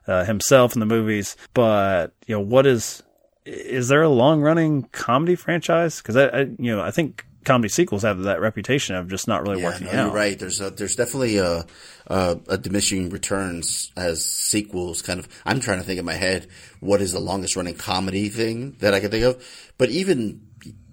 uh, 0.08 0.24
himself 0.24 0.74
in 0.74 0.80
the 0.80 0.86
movies. 0.86 1.36
But, 1.54 2.12
you 2.26 2.34
know, 2.34 2.40
what 2.40 2.66
is, 2.66 3.02
is 3.44 3.88
there 3.88 4.02
a 4.02 4.08
long 4.08 4.40
running 4.40 4.84
comedy 4.92 5.34
franchise? 5.34 5.98
Because 5.98 6.16
I, 6.16 6.26
I, 6.26 6.40
you 6.58 6.74
know, 6.74 6.80
I 6.80 6.90
think 6.90 7.26
comedy 7.44 7.68
sequels 7.68 8.02
have 8.02 8.20
that 8.20 8.40
reputation 8.40 8.96
of 8.96 9.08
just 9.08 9.26
not 9.26 9.42
really 9.42 9.60
yeah, 9.60 9.68
working 9.68 9.86
no, 9.86 9.92
out. 9.92 10.06
You're 10.06 10.14
right. 10.14 10.38
There's 10.38 10.60
a, 10.60 10.70
there's 10.70 10.96
definitely 10.96 11.38
a, 11.38 11.64
a, 12.06 12.38
a, 12.48 12.58
diminishing 12.58 13.10
returns 13.10 13.92
as 13.96 14.24
sequels. 14.24 15.02
Kind 15.02 15.20
of. 15.20 15.28
I'm 15.44 15.60
trying 15.60 15.78
to 15.78 15.84
think 15.84 15.98
in 15.98 16.04
my 16.04 16.14
head 16.14 16.48
what 16.80 17.00
is 17.00 17.12
the 17.12 17.20
longest 17.20 17.56
running 17.56 17.76
comedy 17.76 18.28
thing 18.28 18.76
that 18.80 18.94
I 18.94 19.00
can 19.00 19.10
think 19.10 19.24
of. 19.24 19.72
But 19.78 19.90
even 19.90 20.42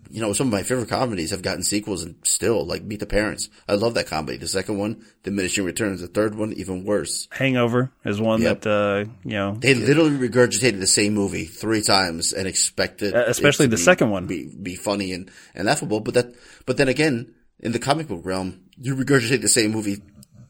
you 0.09 0.21
know, 0.21 0.33
some 0.33 0.47
of 0.47 0.53
my 0.53 0.63
favorite 0.63 0.89
comedies 0.89 1.31
have 1.31 1.41
gotten 1.41 1.63
sequels 1.63 2.03
and 2.03 2.15
still, 2.23 2.65
like 2.65 2.83
Meet 2.83 2.99
the 2.99 3.05
Parents. 3.05 3.49
I 3.67 3.75
love 3.75 3.93
that 3.95 4.07
comedy. 4.07 4.37
The 4.37 4.47
second 4.47 4.77
one, 4.77 5.05
Diminishing 5.23 5.65
Returns. 5.65 6.01
The 6.01 6.07
third 6.07 6.35
one, 6.35 6.53
even 6.53 6.83
worse. 6.85 7.27
Hangover 7.31 7.91
is 8.05 8.19
one 8.19 8.41
yep. 8.41 8.61
that, 8.61 8.69
uh, 8.69 9.09
you 9.23 9.37
know. 9.37 9.55
They 9.55 9.73
literally 9.73 10.11
regurgitated 10.11 10.79
the 10.79 10.87
same 10.87 11.13
movie 11.13 11.45
three 11.45 11.81
times 11.81 12.33
and 12.33 12.47
expected. 12.47 13.15
Uh, 13.15 13.25
especially 13.27 13.67
the 13.67 13.75
be, 13.75 13.81
second 13.81 14.09
one. 14.09 14.27
Be, 14.27 14.47
be 14.47 14.75
funny 14.75 15.13
and, 15.13 15.31
and 15.55 15.67
laughable. 15.67 15.99
But 15.99 16.13
that, 16.15 16.35
but 16.65 16.77
then 16.77 16.87
again, 16.87 17.33
in 17.59 17.71
the 17.71 17.79
comic 17.79 18.07
book 18.07 18.21
realm, 18.23 18.61
you 18.77 18.95
regurgitate 18.95 19.41
the 19.41 19.47
same 19.47 19.71
movie 19.71 20.01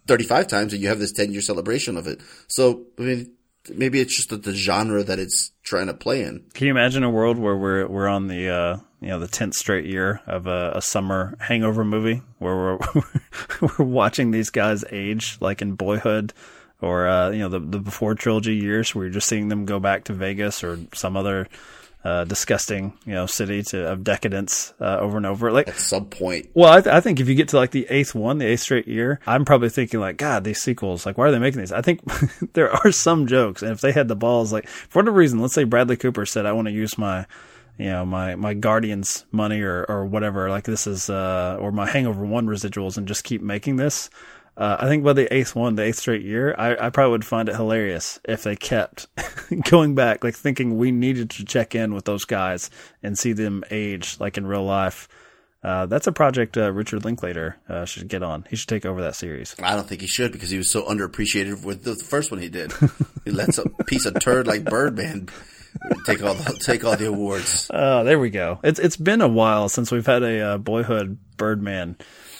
35 0.08 0.48
times 0.48 0.74
and 0.74 0.82
you 0.82 0.90
have 0.90 1.00
this 1.00 1.12
10 1.12 1.32
year 1.32 1.42
celebration 1.42 1.98
of 1.98 2.08
it. 2.08 2.22
So, 2.48 2.86
I 2.98 3.02
mean, 3.02 3.34
maybe 3.74 4.00
it's 4.00 4.16
just 4.16 4.30
the, 4.30 4.38
the 4.38 4.54
genre 4.54 5.04
that 5.04 5.20
it's 5.20 5.52
trying 5.64 5.88
to 5.88 5.94
play 5.94 6.24
in. 6.24 6.46
Can 6.54 6.68
you 6.68 6.72
imagine 6.72 7.04
a 7.04 7.10
world 7.10 7.38
where 7.38 7.56
we're, 7.56 7.88
we're 7.88 8.08
on 8.08 8.28
the, 8.28 8.50
uh, 8.50 8.78
you 9.02 9.08
know 9.08 9.20
the 9.20 9.28
tenth 9.28 9.54
straight 9.54 9.86
year 9.86 10.22
of 10.26 10.48
a, 10.48 10.74
a, 10.76 10.82
summer 10.82 11.36
hangover 11.40 11.84
movie 11.84 12.22
where 12.40 12.56
we're 12.56 12.80
we're 13.62 13.86
watching 13.86 14.32
these 14.32 14.50
guys 14.50 14.84
age 14.92 15.38
like 15.40 15.62
in 15.62 15.74
Boyhood 15.74 16.34
or 16.82 17.08
uh, 17.08 17.30
you 17.30 17.40
know 17.40 17.50
the 17.50 17.60
the 17.60 17.80
before 17.80 18.16
trilogy 18.16 18.56
years 18.56 18.94
where 18.94 19.06
you're 19.06 19.14
just 19.14 19.28
seeing 19.28 19.50
them 19.50 19.66
go 19.66 19.80
back 19.80 20.06
to 20.06 20.14
Vegas 20.14 20.64
or 20.64 20.80
some 20.94 21.16
other 21.16 21.48
uh, 22.04 22.24
disgusting 22.24 22.94
you 23.06 23.14
know 23.14 23.26
city 23.26 23.62
to 23.62 23.92
of 23.92 24.04
decadence 24.04 24.74
uh, 24.80 24.98
over 25.00 25.18
and 25.18 25.26
over 25.26 25.52
like 25.52 25.68
at 25.68 25.78
some 25.78 26.06
point. 26.06 26.50
Well, 26.54 26.72
I, 26.72 26.82
th- 26.82 26.96
I 26.96 27.02
think 27.02 27.20
if 27.20 27.28
you 27.28 27.36
get 27.36 27.50
to 27.50 27.58
like 27.58 27.72
the 27.72 27.88
eighth 27.90 28.16
one, 28.16 28.38
the 28.38 28.46
eighth 28.46 28.62
straight 28.62 28.88
year, 28.88 29.20
I'm 29.28 29.46
probably 29.46 29.70
thinking 29.70 30.00
like, 30.00 30.18
God, 30.18 30.44
these 30.44 30.62
sequels, 30.62 31.06
like, 31.06 31.18
why 31.18 31.28
are 31.28 31.32
they 31.32 31.40
making 31.40 31.60
these? 31.60 31.72
I 31.72 31.82
think 31.82 32.02
there 32.54 32.72
are 32.72 32.92
some 32.92 33.28
jokes, 33.28 33.62
and 33.62 33.72
if 33.72 33.82
they 33.82 33.92
had 33.92 34.08
the 34.08 34.16
balls, 34.16 34.54
like 34.54 34.68
for 34.68 35.00
whatever 35.00 35.18
reason, 35.18 35.42
let's 35.42 35.54
say 35.54 35.66
Bradley 35.66 35.98
Cooper 35.98 36.26
said, 36.26 36.46
I 36.46 36.54
want 36.54 36.68
to 36.68 36.74
use 36.74 36.98
my 36.98 37.26
you 37.78 37.86
know 37.86 38.06
my 38.06 38.36
my 38.36 38.54
guardians 38.54 39.26
money 39.32 39.62
or 39.62 39.86
or 39.88 40.06
whatever 40.06 40.50
like 40.50 40.64
this 40.64 40.88
is 40.88 41.10
uh 41.10 41.58
or 41.60 41.72
my 41.72 41.88
hangover 41.88 42.26
one 42.26 42.48
residuals 42.48 42.98
and 42.98 43.08
just 43.08 43.24
keep 43.24 43.42
making 43.42 43.76
this 43.76 44.10
uh, 44.58 44.76
I 44.80 44.88
think 44.88 45.04
by 45.04 45.14
the 45.14 45.32
eighth 45.32 45.56
one, 45.56 45.76
the 45.76 45.84
eighth 45.84 46.00
straight 46.00 46.24
year, 46.24 46.56
I, 46.58 46.88
I 46.88 46.90
probably 46.90 47.12
would 47.12 47.26
find 47.26 47.48
it 47.48 47.56
hilarious 47.56 48.20
if 48.24 48.42
they 48.42 48.56
kept 48.56 49.06
going 49.70 49.94
back, 49.94 50.24
like 50.24 50.34
thinking 50.34 50.80
we 50.80 50.92
needed 50.92 51.30
to 51.32 51.46
check 51.46 51.76
in 51.76 51.94
with 51.94 52.06
those 52.06 52.26
guys 52.26 52.72
and 53.04 53.18
see 53.18 53.34
them 53.34 53.64
age 53.70 54.18
like 54.20 54.36
in 54.36 54.48
real 54.48 54.66
life. 54.66 55.08
Uh, 55.64 55.86
that's 55.86 56.08
a 56.08 56.12
project 56.12 56.58
uh, 56.58 56.72
Richard 56.72 57.06
Linklater 57.06 57.58
uh, 57.70 57.86
should 57.86 58.08
get 58.08 58.24
on. 58.24 58.46
He 58.50 58.56
should 58.56 58.70
take 58.70 58.86
over 58.86 59.02
that 59.02 59.16
series. 59.16 59.56
I 59.62 59.76
don't 59.76 59.88
think 59.88 60.02
he 60.02 60.08
should 60.08 60.32
because 60.32 60.50
he 60.50 60.58
was 60.58 60.72
so 60.72 60.84
underappreciated 60.86 61.64
with 61.64 61.84
the 61.84 61.96
first 61.96 62.32
one 62.32 62.40
he 62.40 62.50
did. 62.50 62.74
he 63.26 63.32
lets 63.32 63.60
a 63.60 63.70
piece 63.86 64.08
of 64.08 64.20
turd 64.20 64.48
like 64.48 64.64
Birdman 64.64 65.30
take 66.06 66.24
all 66.24 66.34
the, 66.34 66.60
take 66.64 66.84
all 66.84 66.96
the 66.96 67.08
awards. 67.08 67.70
Oh, 67.74 68.04
there 68.04 68.20
we 68.20 68.30
go. 68.30 68.60
It's 68.64 68.80
it's 68.80 68.98
been 68.98 69.22
a 69.22 69.28
while 69.28 69.70
since 69.70 69.92
we've 69.92 70.06
had 70.06 70.24
a 70.24 70.42
uh, 70.42 70.58
Boyhood 70.58 71.18
Birdman 71.38 71.98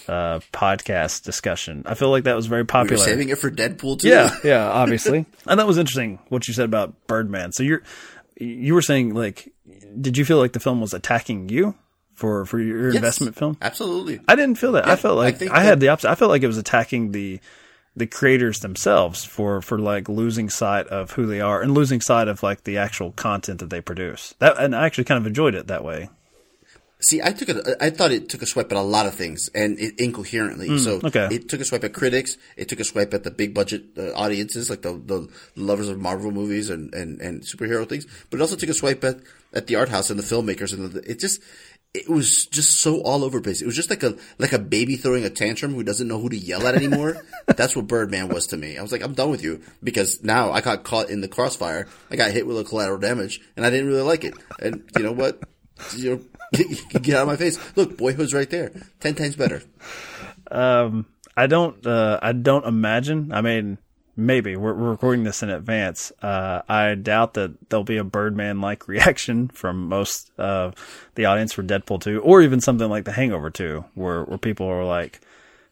uh, 0.08 0.40
podcast 0.52 1.24
discussion. 1.24 1.84
I 1.86 1.94
feel 1.94 2.10
like 2.10 2.26
that 2.26 2.36
was 2.36 2.48
very 2.48 2.66
popular. 2.66 2.98
We 2.98 3.10
saving 3.10 3.30
it 3.30 3.38
for 3.38 3.52
Deadpool 3.52 4.00
too. 4.00 4.10
Yeah, 4.10 4.36
yeah, 4.44 4.70
obviously. 4.70 5.26
and 5.46 5.60
that 5.60 5.68
was 5.68 5.78
interesting 5.78 6.20
what 6.30 6.48
you 6.48 6.54
said 6.54 6.66
about 6.66 7.08
Birdman. 7.08 7.52
So 7.52 7.64
you're 7.64 7.84
you 8.38 8.74
were 8.74 8.82
saying 8.82 9.14
like, 9.14 9.52
did 10.00 10.18
you 10.18 10.26
feel 10.26 10.38
like 10.38 10.54
the 10.54 10.60
film 10.60 10.82
was 10.82 10.94
attacking 10.94 11.50
you? 11.50 11.76
For, 12.14 12.46
for 12.48 12.60
your 12.60 12.88
yes, 12.88 12.96
investment 12.96 13.36
film, 13.36 13.58
absolutely. 13.62 14.20
I 14.28 14.36
didn't 14.36 14.56
feel 14.56 14.72
that. 14.72 14.88
Yeah, 14.88 14.94
I 14.94 14.96
felt 14.96 15.18
like 15.18 15.40
I, 15.40 15.60
I 15.60 15.62
had 15.62 15.80
the 15.80 15.90
opposite. 15.90 16.10
I 16.10 16.16
felt 16.16 16.32
like 16.32 16.42
it 16.42 16.48
was 16.48 16.58
attacking 16.58 17.12
the 17.12 17.40
the 17.98 18.08
creators 18.08 18.60
themselves 18.60 19.26
for 19.26 19.62
for 19.62 19.80
like 19.80 20.08
losing 20.08 20.50
sight 20.50 20.88
of 20.88 21.12
who 21.12 21.26
they 21.26 21.42
are 21.42 21.62
and 21.62 21.74
losing 21.74 22.02
sight 22.02 22.28
of 22.28 22.44
like 22.44 22.64
the 22.64 22.78
actual 22.78 23.12
content 23.12 23.60
that 23.60 23.70
they 23.70 23.82
produce. 23.82 24.36
That 24.40 24.58
and 24.60 24.76
I 24.76 24.86
actually 24.86 25.06
kind 25.06 25.20
of 25.20 25.28
enjoyed 25.28 25.56
it 25.56 25.68
that 25.68 25.84
way. 25.84 26.10
See, 27.00 27.22
I 27.22 27.32
took 27.32 27.50
a, 27.50 27.84
I 27.84 27.92
thought 27.92 28.12
it 28.12 28.28
took 28.28 28.42
a 28.42 28.48
swipe 28.48 28.72
at 28.72 28.78
a 28.78 28.82
lot 28.82 29.06
of 29.06 29.14
things 29.14 29.50
and 29.54 29.78
it, 29.78 30.00
incoherently. 30.00 30.80
so 30.80 31.00
okay. 31.04 31.28
it 31.32 31.48
took 31.48 31.62
a 31.62 31.66
swipe 31.66 31.84
at 31.84 31.94
critics. 31.94 32.38
It 32.56 32.70
took 32.70 32.80
a 32.80 32.84
swipe 32.84 33.14
at 33.14 33.24
the 33.24 33.30
big 33.30 33.54
budget 33.54 33.84
uh, 34.00 34.14
audiences, 34.14 34.68
like 34.72 34.82
the, 34.82 34.94
the 34.94 35.30
lovers 35.56 35.90
of 35.90 36.00
Marvel 36.00 36.32
movies 36.32 36.72
and, 36.72 36.92
and, 36.96 37.22
and 37.22 37.44
superhero 37.44 37.88
things. 37.88 38.08
But 38.32 38.40
it 38.40 38.42
also 38.42 38.56
took 38.56 38.70
a 38.70 38.74
swipe 38.74 39.04
at, 39.04 39.18
at 39.54 39.68
the 39.68 39.76
art 39.76 39.90
house 39.90 40.10
and 40.10 40.18
the 40.18 40.24
filmmakers 40.24 40.74
and 40.74 40.92
the, 40.92 41.12
it 41.12 41.20
just, 41.20 41.40
it 41.98 42.10
was 42.10 42.46
just 42.46 42.82
so 42.82 43.02
all 43.02 43.24
over 43.24 43.40
the 43.40 43.44
place. 43.44 43.62
It 43.62 43.66
was 43.66 43.76
just 43.76 43.90
like 43.90 44.04
a, 44.04 44.16
like 44.38 44.54
a 44.54 44.60
baby 44.60 44.96
throwing 44.96 45.26
a 45.26 45.30
tantrum 45.30 45.74
who 45.74 45.84
doesn't 45.84 46.08
know 46.08 46.20
who 46.20 46.30
to 46.30 46.38
yell 46.38 46.66
at 46.68 46.76
anymore. 46.76 47.18
That's 47.48 47.76
what 47.76 47.88
Birdman 47.88 48.30
was 48.30 48.48
to 48.48 48.58
me. 48.58 48.78
I 48.78 48.82
was 48.82 48.92
like, 48.92 49.02
I'm 49.02 49.14
done 49.14 49.32
with 49.32 49.44
you 49.44 49.62
because 49.84 50.24
now 50.24 50.52
I 50.52 50.62
got 50.62 50.84
caught 50.84 51.10
in 51.10 51.22
the 51.22 51.28
crossfire. 51.28 51.88
I 52.12 52.16
got 52.16 52.32
hit 52.32 52.46
with 52.46 52.60
a 52.60 52.64
collateral 52.64 53.00
damage 53.00 53.42
and 53.56 53.66
I 53.66 53.70
didn't 53.70 53.88
really 53.88 54.02
like 54.02 54.24
it. 54.24 54.36
And 54.60 54.90
you 54.96 55.04
know 55.04 55.14
what? 55.14 55.42
You 55.96 56.16
know, 56.16 56.64
get 57.02 57.10
out 57.16 57.22
of 57.22 57.28
my 57.28 57.36
face. 57.36 57.60
Look, 57.76 58.00
Boyhood's 58.00 58.34
right 58.34 58.50
there. 58.50 58.72
Ten 59.00 59.14
times 59.14 59.36
better. 59.36 59.62
Um, 60.50 61.06
I 61.36 61.46
don't. 61.46 61.86
Uh, 61.86 62.18
I 62.20 62.32
don't 62.32 62.66
imagine. 62.66 63.32
I 63.32 63.42
mean, 63.42 63.78
maybe 64.18 64.56
we're, 64.56 64.74
we're 64.74 64.90
recording 64.90 65.24
this 65.24 65.44
in 65.44 65.50
advance. 65.50 66.12
Uh, 66.22 66.64
I 66.68 66.96
doubt 66.96 67.36
that 67.36 67.70
there'll 67.70 67.84
be 67.84 67.98
a 67.98 68.04
Birdman-like 68.04 68.88
reaction 68.88 69.48
from 69.50 69.88
most 69.88 70.32
of 70.38 70.74
the 71.16 71.26
audience 71.26 71.54
for 71.54 71.64
Deadpool 71.64 72.02
two, 72.02 72.20
or 72.22 72.42
even 72.42 72.60
something 72.60 72.90
like 72.90 73.06
The 73.06 73.14
Hangover 73.14 73.50
two, 73.50 73.86
where 73.94 74.24
where 74.24 74.38
people 74.38 74.68
are 74.68 74.84
like, 74.84 75.22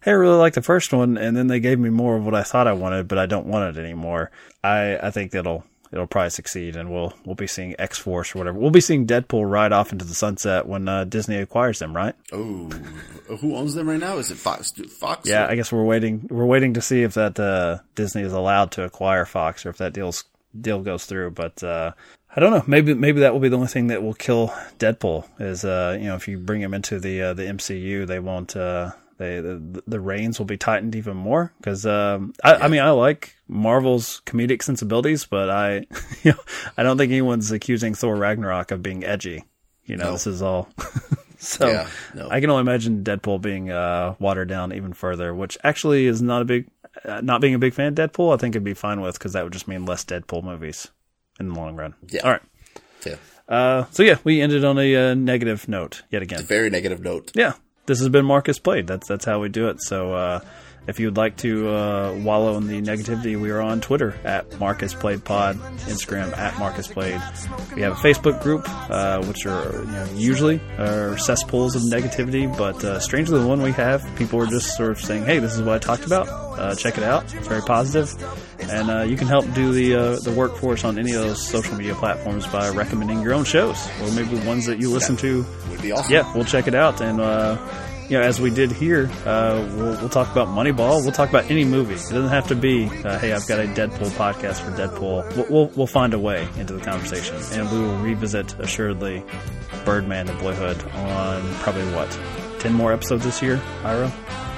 "Hey, 0.01 0.11
I 0.11 0.13
really 0.13 0.37
like 0.37 0.53
the 0.53 0.61
first 0.61 0.93
one," 0.93 1.17
and 1.17 1.35
then 1.35 1.47
they 1.47 1.59
gave 1.59 1.79
me 1.79 1.89
more 1.89 2.15
of 2.15 2.23
what 2.23 2.35
I 2.35 2.43
thought 2.43 2.67
I 2.67 2.73
wanted, 2.73 3.07
but 3.07 3.17
I 3.17 3.25
don't 3.25 3.47
want 3.47 3.75
it 3.75 3.81
anymore. 3.81 4.31
I 4.63 4.97
I 4.97 5.11
think 5.11 5.31
that'll. 5.31 5.65
It'll 5.95 6.07
probably 6.07 6.29
succeed, 6.31 6.75
and 6.75 6.91
we'll 6.91 7.13
we'll 7.25 7.35
be 7.35 7.47
seeing 7.47 7.73
X 7.79 7.97
Force 7.97 8.35
or 8.35 8.39
whatever. 8.39 8.59
We'll 8.59 8.69
be 8.69 8.81
seeing 8.81 9.07
Deadpool 9.07 9.49
ride 9.49 9.71
off 9.71 9.93
into 9.93 10.03
the 10.03 10.13
sunset 10.13 10.67
when 10.67 10.89
uh, 10.89 11.05
Disney 11.05 11.37
acquires 11.37 11.79
them, 11.79 11.95
right? 11.95 12.13
Oh, 12.33 12.69
who 13.39 13.55
owns 13.55 13.75
them 13.75 13.87
right 13.87 13.99
now? 13.99 14.17
Is 14.17 14.29
it 14.29 14.37
Fox? 14.37 14.73
Fox? 14.99 15.29
Yeah, 15.29 15.47
I 15.47 15.55
guess 15.55 15.71
we're 15.71 15.85
waiting. 15.85 16.27
We're 16.29 16.45
waiting 16.45 16.73
to 16.73 16.81
see 16.81 17.03
if 17.03 17.13
that 17.13 17.39
uh, 17.39 17.79
Disney 17.95 18.23
is 18.23 18.33
allowed 18.33 18.71
to 18.71 18.83
acquire 18.83 19.23
Fox 19.23 19.65
or 19.65 19.69
if 19.69 19.77
that 19.77 19.93
deal's 19.93 20.25
deal 20.59 20.81
goes 20.81 21.05
through. 21.05 21.31
But 21.31 21.63
uh, 21.63 21.93
I 22.35 22.41
don't 22.41 22.51
know. 22.51 22.63
Maybe 22.67 22.93
maybe 22.93 23.21
that 23.21 23.31
will 23.31 23.39
be 23.39 23.47
the 23.47 23.55
only 23.55 23.69
thing 23.69 23.87
that 23.87 24.03
will 24.03 24.13
kill 24.13 24.49
Deadpool. 24.77 25.25
Is 25.39 25.63
uh, 25.63 25.97
you 25.97 26.07
know 26.07 26.15
if 26.15 26.27
you 26.27 26.37
bring 26.37 26.61
him 26.61 26.73
into 26.73 26.99
the 26.99 27.21
uh, 27.21 27.33
the 27.33 27.43
MCU, 27.43 28.05
they 28.05 28.19
won't. 28.19 28.55
Uh, 28.55 28.91
they 29.17 29.39
the, 29.39 29.83
the 29.87 29.99
reins 29.99 30.39
will 30.39 30.45
be 30.45 30.57
tightened 30.57 30.95
even 30.95 31.15
more 31.17 31.53
because 31.57 31.85
um, 31.85 32.33
I, 32.43 32.55
I 32.55 32.67
mean 32.67 32.81
I 32.81 32.91
like 32.91 33.35
Marvel's 33.47 34.21
comedic 34.25 34.61
sensibilities, 34.61 35.25
but 35.25 35.49
I 35.49 35.85
you 36.23 36.31
know 36.31 36.39
I 36.77 36.83
don't 36.83 36.97
think 36.97 37.11
anyone's 37.11 37.51
accusing 37.51 37.93
Thor 37.93 38.15
Ragnarok 38.15 38.71
of 38.71 38.81
being 38.83 39.03
edgy. 39.03 39.43
You 39.85 39.97
know, 39.97 40.05
No. 40.05 40.11
this 40.13 40.25
is 40.27 40.41
all. 40.41 40.67
so 41.37 41.67
Yeah, 41.69 41.89
no. 42.15 42.27
I 42.29 42.39
can 42.41 42.49
only 42.49 42.61
imagine 42.61 43.03
Deadpool 43.03 43.41
being 43.41 43.69
uh, 43.69 44.15
watered 44.19 44.47
down 44.49 44.73
even 44.73 44.93
further, 44.93 45.33
which 45.33 45.57
actually 45.63 46.07
is 46.07 46.21
not 46.23 46.41
a 46.41 46.45
big, 46.45 46.67
uh, 47.03 47.21
not 47.21 47.39
being 47.39 47.53
a 47.53 47.59
big 47.59 47.73
fan 47.75 47.87
of 47.89 47.93
Deadpool. 47.95 48.33
I 48.33 48.37
think 48.37 48.55
it'd 48.55 48.63
be 48.63 48.73
fine 48.73 48.99
with 49.01 49.19
because 49.19 49.33
that 49.33 49.43
would 49.43 49.53
just 49.53 49.67
mean 49.67 49.85
less 49.85 50.03
Deadpool 50.03 50.43
movies 50.43 50.89
in 51.39 51.49
the 51.49 51.53
long 51.55 51.75
run. 51.75 51.93
Yeah. 52.09 52.21
All 52.21 52.31
right. 52.31 52.41
Yeah. 53.05 53.15
Uh, 53.47 53.85
so 53.91 54.01
yeah, 54.01 54.17
we 54.23 54.41
ended 54.41 54.65
on 54.65 54.79
a 54.79 54.95
uh, 55.11 55.13
negative 55.13 55.67
note 55.69 56.01
yet 56.09 56.23
again. 56.23 56.43
Very 56.43 56.71
negative 56.71 57.01
note. 57.01 57.31
Yeah, 57.35 57.53
this 57.85 57.99
has 57.99 58.09
been 58.09 58.25
Mark 58.25 58.49
as 58.49 58.59
Played. 58.59 58.87
That's 58.87 59.07
that's 59.07 59.25
how 59.25 59.39
we 59.39 59.49
do 59.49 59.67
it. 59.69 59.81
So 59.81 60.13
uh, 60.13 60.39
if 60.87 60.99
you 60.99 61.07
would 61.07 61.17
like 61.17 61.37
to 61.37 61.69
uh, 61.69 62.13
wallow 62.23 62.57
in 62.57 62.67
the 62.67 62.81
negativity, 62.81 63.39
we 63.39 63.49
are 63.51 63.61
on 63.61 63.81
Twitter 63.81 64.15
at 64.23 64.59
Mark 64.59 64.83
as 64.83 64.93
Played 64.93 65.23
Pod, 65.23 65.57
Instagram 65.87 66.35
at 66.37 66.57
Mark 66.59 66.77
as 66.77 66.87
Played. 66.87 67.21
We 67.75 67.81
have 67.81 67.93
a 67.93 67.95
Facebook 67.95 68.41
group, 68.43 68.63
uh, 68.67 69.23
which 69.25 69.45
are 69.45 69.71
you 69.81 69.85
know, 69.91 70.07
usually 70.15 70.61
are 70.77 71.17
cesspools 71.17 71.75
of 71.75 71.81
negativity, 71.83 72.55
but 72.57 72.83
uh, 72.83 72.99
strangely, 72.99 73.39
the 73.39 73.47
one 73.47 73.61
we 73.61 73.71
have, 73.73 74.05
people 74.15 74.39
are 74.41 74.47
just 74.47 74.75
sort 74.77 74.91
of 74.91 74.99
saying, 74.99 75.25
"Hey, 75.25 75.39
this 75.39 75.53
is 75.55 75.61
what 75.61 75.75
I 75.75 75.79
talked 75.79 76.05
about. 76.05 76.27
Uh, 76.27 76.75
check 76.75 76.97
it 76.97 77.03
out. 77.03 77.23
It's 77.33 77.47
very 77.47 77.61
positive." 77.61 78.13
And 78.71 78.89
uh, 78.89 79.01
you 79.03 79.17
can 79.17 79.27
help 79.27 79.45
do 79.53 79.71
the 79.73 79.95
uh, 79.95 80.19
the 80.19 80.31
work 80.31 80.55
for 80.57 80.73
us 80.73 80.83
on 80.83 80.97
any 80.97 81.13
of 81.13 81.21
those 81.21 81.45
social 81.45 81.75
media 81.75 81.93
platforms 81.95 82.47
by 82.47 82.69
recommending 82.69 83.21
your 83.21 83.33
own 83.33 83.43
shows, 83.43 83.77
or 84.01 84.11
maybe 84.11 84.35
ones 84.47 84.65
that 84.65 84.79
you 84.79 84.89
listen 84.89 85.15
to 85.17 85.45
Would 85.69 85.81
be 85.81 85.91
awesome. 85.91 86.11
yeah, 86.13 86.33
we'll 86.33 86.45
check 86.45 86.67
it 86.67 86.73
out. 86.75 87.01
And, 87.01 87.19
uh, 87.21 87.57
you 88.09 88.17
know, 88.17 88.21
as 88.21 88.39
we 88.39 88.49
did 88.49 88.71
here, 88.71 89.09
uh, 89.25 89.67
we'll, 89.75 89.97
we'll 89.99 90.09
talk 90.09 90.31
about 90.31 90.47
Moneyball. 90.49 91.01
We'll 91.03 91.11
talk 91.11 91.29
about 91.29 91.49
any 91.49 91.65
movie. 91.65 91.93
It 91.95 91.97
doesn't 91.97 92.29
have 92.29 92.47
to 92.47 92.55
be, 92.55 92.85
uh, 93.03 93.17
hey, 93.19 93.33
I've 93.33 93.47
got 93.47 93.59
a 93.59 93.63
Deadpool 93.63 94.09
podcast 94.11 94.61
for 94.61 94.71
Deadpool. 94.71 95.35
We'll, 95.35 95.45
we'll, 95.49 95.67
we'll 95.75 95.87
find 95.87 96.13
a 96.13 96.19
way 96.19 96.47
into 96.57 96.73
the 96.73 96.81
conversation. 96.81 97.35
And 97.53 97.71
we 97.71 97.79
will 97.79 97.97
revisit, 97.99 98.57
assuredly, 98.59 99.23
Birdman 99.85 100.29
and 100.29 100.39
Boyhood 100.39 100.81
on 100.93 101.41
probably 101.55 101.85
what? 101.93 102.11
10 102.59 102.73
more 102.73 102.93
episodes 102.93 103.23
this 103.23 103.41
year, 103.41 103.61
Ira? 103.83 104.11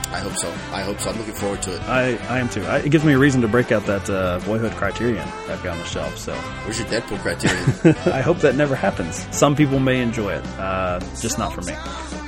I 0.10 0.20
hope 0.20 0.38
so. 0.38 0.50
I 0.72 0.82
hope 0.84 1.00
so. 1.00 1.10
I'm 1.10 1.18
looking 1.18 1.34
forward 1.34 1.62
to 1.64 1.76
it. 1.76 1.82
I, 1.84 2.16
I 2.34 2.40
am 2.40 2.48
too. 2.48 2.64
I, 2.64 2.78
it 2.78 2.92
gives 2.92 3.04
me 3.04 3.12
a 3.14 3.18
reason 3.18 3.42
to 3.42 3.48
break 3.50 3.74
out 3.74 3.86
that 3.88 4.10
uh, 4.10 4.40
Boyhood 4.46 4.72
Criterion 4.72 5.28
I've 5.50 5.62
got 5.64 5.74
on 5.74 5.80
the 5.80 5.84
shelf. 5.86 6.18
So 6.18 6.34
Where's 6.34 6.80
your 6.80 6.88
Deadpool 6.88 7.20
criterion? 7.22 7.96
I 8.14 8.22
hope 8.22 8.40
that 8.40 8.56
never 8.56 8.74
happens. 8.74 9.28
Some 9.36 9.54
people 9.56 9.80
may 9.80 10.02
enjoy 10.02 10.34
it, 10.34 10.46
uh, 10.58 11.02
just 11.20 11.38
not 11.38 11.54
for 11.54 11.62
me. 11.62 11.74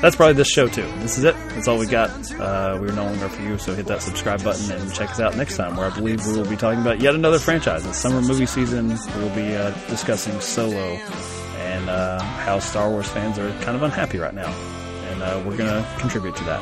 That's 0.02 0.16
probably 0.16 0.36
this 0.36 0.48
show 0.50 0.68
too. 0.68 0.90
This 1.00 1.18
is 1.18 1.26
it. 1.26 1.36
That's 1.50 1.68
all 1.68 1.78
we 1.78 1.86
got. 1.86 2.10
Uh, 2.32 2.78
we're 2.80 2.94
no 2.94 3.04
longer 3.04 3.28
for 3.28 3.42
you, 3.42 3.58
so 3.58 3.76
hit 3.76 3.86
that 3.88 4.02
subscribe 4.02 4.42
button 4.44 4.72
and 4.72 4.94
check 4.94 5.10
us 5.12 5.20
out 5.20 5.36
next 5.36 5.58
time, 5.58 5.76
where 5.76 5.92
I 5.92 5.94
believe 5.94 6.26
we 6.26 6.38
will 6.38 6.48
be 6.50 6.56
talking 6.56 6.80
about 6.80 7.02
yet 7.02 7.16
another 7.16 7.38
franchise. 7.38 7.86
It's 7.86 7.98
summer 7.98 8.22
movie 8.22 8.46
season. 8.46 8.88
We 8.88 9.22
will 9.22 9.36
be 9.36 9.56
uh, 9.56 9.72
discussing 9.90 10.40
Solo 10.40 10.98
and 11.58 11.90
uh, 11.90 12.22
how 12.22 12.60
Star 12.60 12.90
Wars 12.90 13.10
fans 13.10 13.38
are 13.38 13.52
kind 13.62 13.76
of 13.76 13.84
unhappy 13.84 14.20
right 14.20 14.34
now, 14.34 14.48
and 15.12 15.22
uh, 15.22 15.44
we're 15.46 15.58
to 15.58 15.86
contribute 16.00 16.36
to 16.38 16.44
that. 16.46 16.62